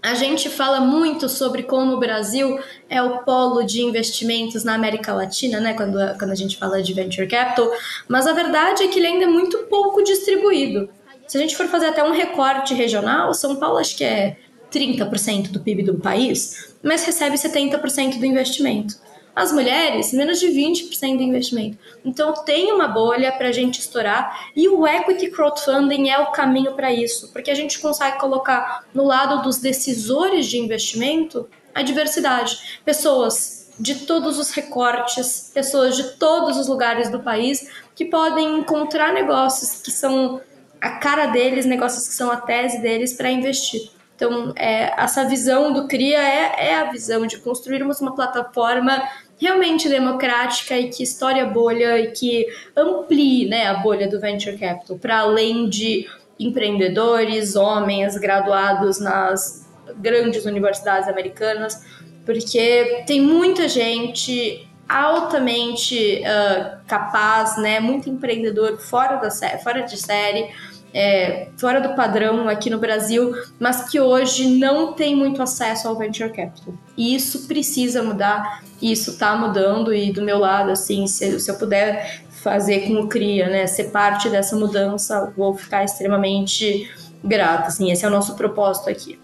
A 0.04 0.16
gente 0.16 0.50
fala 0.50 0.82
muito 0.82 1.30
sobre 1.30 1.64
como 1.64 1.94
o 1.94 2.00
Brasil 2.00 2.60
é 2.90 3.02
o 3.02 3.20
polo 3.20 3.64
de 3.64 3.82
investimentos 3.82 4.66
na 4.66 4.76
América 4.76 5.14
Latina, 5.14 5.62
né? 5.62 5.74
Quando, 5.74 5.98
quando 6.20 6.32
a 6.32 6.36
gente 6.36 6.58
fala 6.58 6.84
de 6.84 6.94
venture 6.94 7.26
capital, 7.26 7.72
mas 8.06 8.28
a 8.28 8.34
verdade 8.34 8.84
é 8.84 8.88
que 8.90 9.00
ele 9.00 9.08
ainda 9.08 9.24
é 9.24 9.28
muito 9.28 9.60
pouco 9.70 10.04
distribuído. 10.04 10.90
Se 11.26 11.38
a 11.38 11.40
gente 11.40 11.56
for 11.56 11.68
fazer 11.68 11.86
até 11.86 12.04
um 12.04 12.12
recorte 12.12 12.74
regional, 12.74 13.34
São 13.34 13.56
Paulo 13.56 13.78
acho 13.78 13.96
que 13.96 14.04
é 14.04 14.36
30% 14.70 15.52
do 15.52 15.62
PIB 15.62 15.84
do 15.84 15.96
país, 15.96 16.76
mas 16.84 17.06
recebe 17.06 17.38
70% 17.38 18.20
do 18.20 18.26
investimento. 18.26 18.96
As 19.36 19.52
mulheres, 19.52 20.14
menos 20.14 20.40
de 20.40 20.48
20% 20.48 21.18
do 21.18 21.24
investimento. 21.24 21.78
Então 22.06 22.34
tem 22.46 22.72
uma 22.72 22.88
bolha 22.88 23.32
para 23.32 23.50
a 23.50 23.52
gente 23.52 23.80
estourar 23.80 24.52
e 24.56 24.68
o 24.68 24.86
equity 24.86 25.32
crowdfunding 25.32 26.10
é 26.10 26.20
o 26.20 26.32
caminho 26.32 26.74
para 26.74 26.94
isso, 26.94 27.32
porque 27.34 27.50
a 27.50 27.56
gente 27.56 27.80
consegue 27.80 28.20
colocar 28.20 28.86
no 28.94 29.04
lado 29.04 29.42
dos 29.42 29.58
decisores 29.58 30.46
de 30.46 30.60
investimento 30.60 31.50
a 31.74 31.82
diversidade. 31.82 32.80
Pessoas 32.86 33.72
de 33.80 34.06
todos 34.06 34.38
os 34.38 34.52
recortes, 34.52 35.50
pessoas 35.52 35.96
de 35.96 36.04
todos 36.18 36.58
os 36.58 36.68
lugares 36.68 37.10
do 37.10 37.20
país 37.20 37.68
que 37.96 38.06
podem 38.06 38.60
encontrar 38.60 39.14
negócios 39.14 39.82
que 39.82 39.90
são 39.90 40.42
a 40.80 40.92
cara 40.92 41.28
deles, 41.28 41.66
negócios 41.66 42.08
que 42.08 42.14
são 42.14 42.30
a 42.30 42.38
tese 42.38 42.80
deles 42.82 43.14
para 43.14 43.32
investir. 43.32 43.90
Então, 44.16 44.54
é, 44.56 44.94
essa 45.02 45.26
visão 45.26 45.74
do 45.74 45.88
CRIA 45.88 46.22
é, 46.22 46.70
é 46.70 46.76
a 46.76 46.92
visão 46.92 47.26
de 47.26 47.38
construirmos 47.38 48.00
uma 48.00 48.14
plataforma 48.14 49.02
realmente 49.44 49.90
democrática 49.90 50.80
e 50.80 50.90
que 50.90 51.04
estoure 51.04 51.42
a 51.42 51.46
bolha 51.46 52.00
e 52.00 52.12
que 52.12 52.48
amplie 52.78 53.46
né, 53.46 53.68
a 53.68 53.74
bolha 53.74 54.08
do 54.08 54.18
venture 54.18 54.58
capital 54.58 54.98
para 54.98 55.20
além 55.20 55.68
de 55.68 56.08
empreendedores, 56.40 57.58
homens 57.58 58.18
graduados 58.18 59.02
nas 59.02 59.68
grandes 59.98 60.46
universidades 60.46 61.10
americanas, 61.10 61.86
porque 62.26 63.04
tem 63.06 63.20
muita 63.20 63.68
gente 63.68 64.66
altamente 64.88 66.22
uh, 66.22 66.78
capaz, 66.88 67.58
né, 67.58 67.82
muito 67.82 68.10
empreendedor 68.10 68.78
fora 68.80 69.18
da 69.18 69.30
fora 69.60 69.82
de 69.82 69.98
série 69.98 70.50
é, 70.94 71.48
fora 71.58 71.82
do 71.82 71.96
padrão 71.96 72.48
aqui 72.48 72.70
no 72.70 72.78
Brasil, 72.78 73.34
mas 73.60 73.90
que 73.90 74.00
hoje 74.00 74.58
não 74.58 74.94
tem 74.94 75.16
muito 75.16 75.42
acesso 75.42 75.88
ao 75.88 75.98
venture 75.98 76.30
capital. 76.30 76.74
E 76.96 77.16
isso 77.16 77.48
precisa 77.48 78.04
mudar, 78.04 78.64
isso 78.82 79.12
está 79.12 79.36
mudando, 79.36 79.94
e 79.94 80.12
do 80.12 80.22
meu 80.22 80.38
lado, 80.38 80.72
assim, 80.72 81.08
se, 81.08 81.40
se 81.40 81.50
eu 81.50 81.56
puder 81.56 82.22
fazer 82.30 82.88
com 82.88 83.00
o 83.00 83.08
CRIA, 83.08 83.50
né, 83.50 83.66
ser 83.66 83.86
parte 83.86 84.30
dessa 84.30 84.56
mudança, 84.56 85.34
vou 85.36 85.56
ficar 85.56 85.84
extremamente 85.84 86.92
grata, 87.24 87.68
assim, 87.68 87.92
esse 87.92 88.06
é 88.06 88.08
o 88.08 88.12
nosso 88.12 88.36
propósito 88.36 88.90
aqui. 88.90 89.18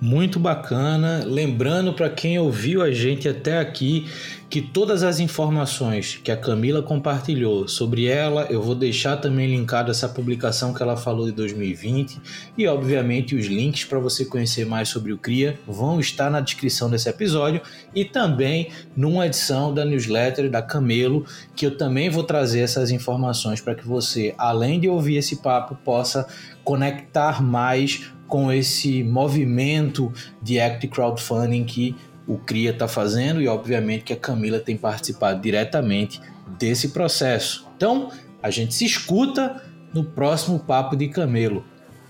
Muito 0.00 0.40
bacana. 0.40 1.22
Lembrando 1.26 1.92
para 1.92 2.08
quem 2.08 2.38
ouviu 2.38 2.80
a 2.80 2.90
gente 2.90 3.28
até 3.28 3.58
aqui 3.58 4.06
que 4.48 4.62
todas 4.62 5.02
as 5.02 5.20
informações 5.20 6.18
que 6.24 6.32
a 6.32 6.36
Camila 6.36 6.82
compartilhou 6.82 7.68
sobre 7.68 8.06
ela, 8.06 8.46
eu 8.50 8.62
vou 8.62 8.74
deixar 8.74 9.18
também 9.18 9.46
linkado 9.46 9.90
essa 9.90 10.08
publicação 10.08 10.72
que 10.72 10.82
ela 10.82 10.96
falou 10.96 11.26
de 11.26 11.32
2020 11.32 12.18
e 12.56 12.66
obviamente 12.66 13.36
os 13.36 13.46
links 13.46 13.84
para 13.84 13.98
você 13.98 14.24
conhecer 14.24 14.64
mais 14.64 14.88
sobre 14.88 15.12
o 15.12 15.18
CRIA 15.18 15.56
vão 15.68 16.00
estar 16.00 16.30
na 16.30 16.40
descrição 16.40 16.90
desse 16.90 17.08
episódio 17.08 17.60
e 17.94 18.02
também 18.02 18.70
numa 18.96 19.26
edição 19.26 19.72
da 19.72 19.84
newsletter 19.84 20.50
da 20.50 20.62
Camelo, 20.62 21.26
que 21.54 21.66
eu 21.66 21.76
também 21.76 22.08
vou 22.08 22.24
trazer 22.24 22.60
essas 22.60 22.90
informações 22.90 23.60
para 23.60 23.74
que 23.74 23.86
você, 23.86 24.34
além 24.38 24.80
de 24.80 24.88
ouvir 24.88 25.16
esse 25.16 25.36
papo, 25.36 25.76
possa 25.84 26.26
conectar 26.64 27.42
mais 27.42 28.10
com 28.30 28.50
esse 28.50 29.02
movimento 29.02 30.10
de 30.40 30.58
Act 30.58 30.86
Crowdfunding 30.88 31.64
que 31.64 31.96
o 32.26 32.38
CRIA 32.38 32.70
está 32.70 32.86
fazendo 32.86 33.42
e, 33.42 33.48
obviamente, 33.48 34.04
que 34.04 34.12
a 34.12 34.16
Camila 34.16 34.60
tem 34.60 34.76
participado 34.76 35.42
diretamente 35.42 36.20
desse 36.58 36.90
processo. 36.90 37.66
Então, 37.76 38.10
a 38.42 38.48
gente 38.48 38.72
se 38.72 38.86
escuta 38.86 39.62
no 39.92 40.04
próximo 40.04 40.60
Papo 40.60 40.96
de 40.96 41.08
Camelo. 41.08 41.64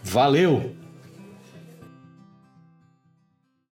Valeu! 0.04 0.79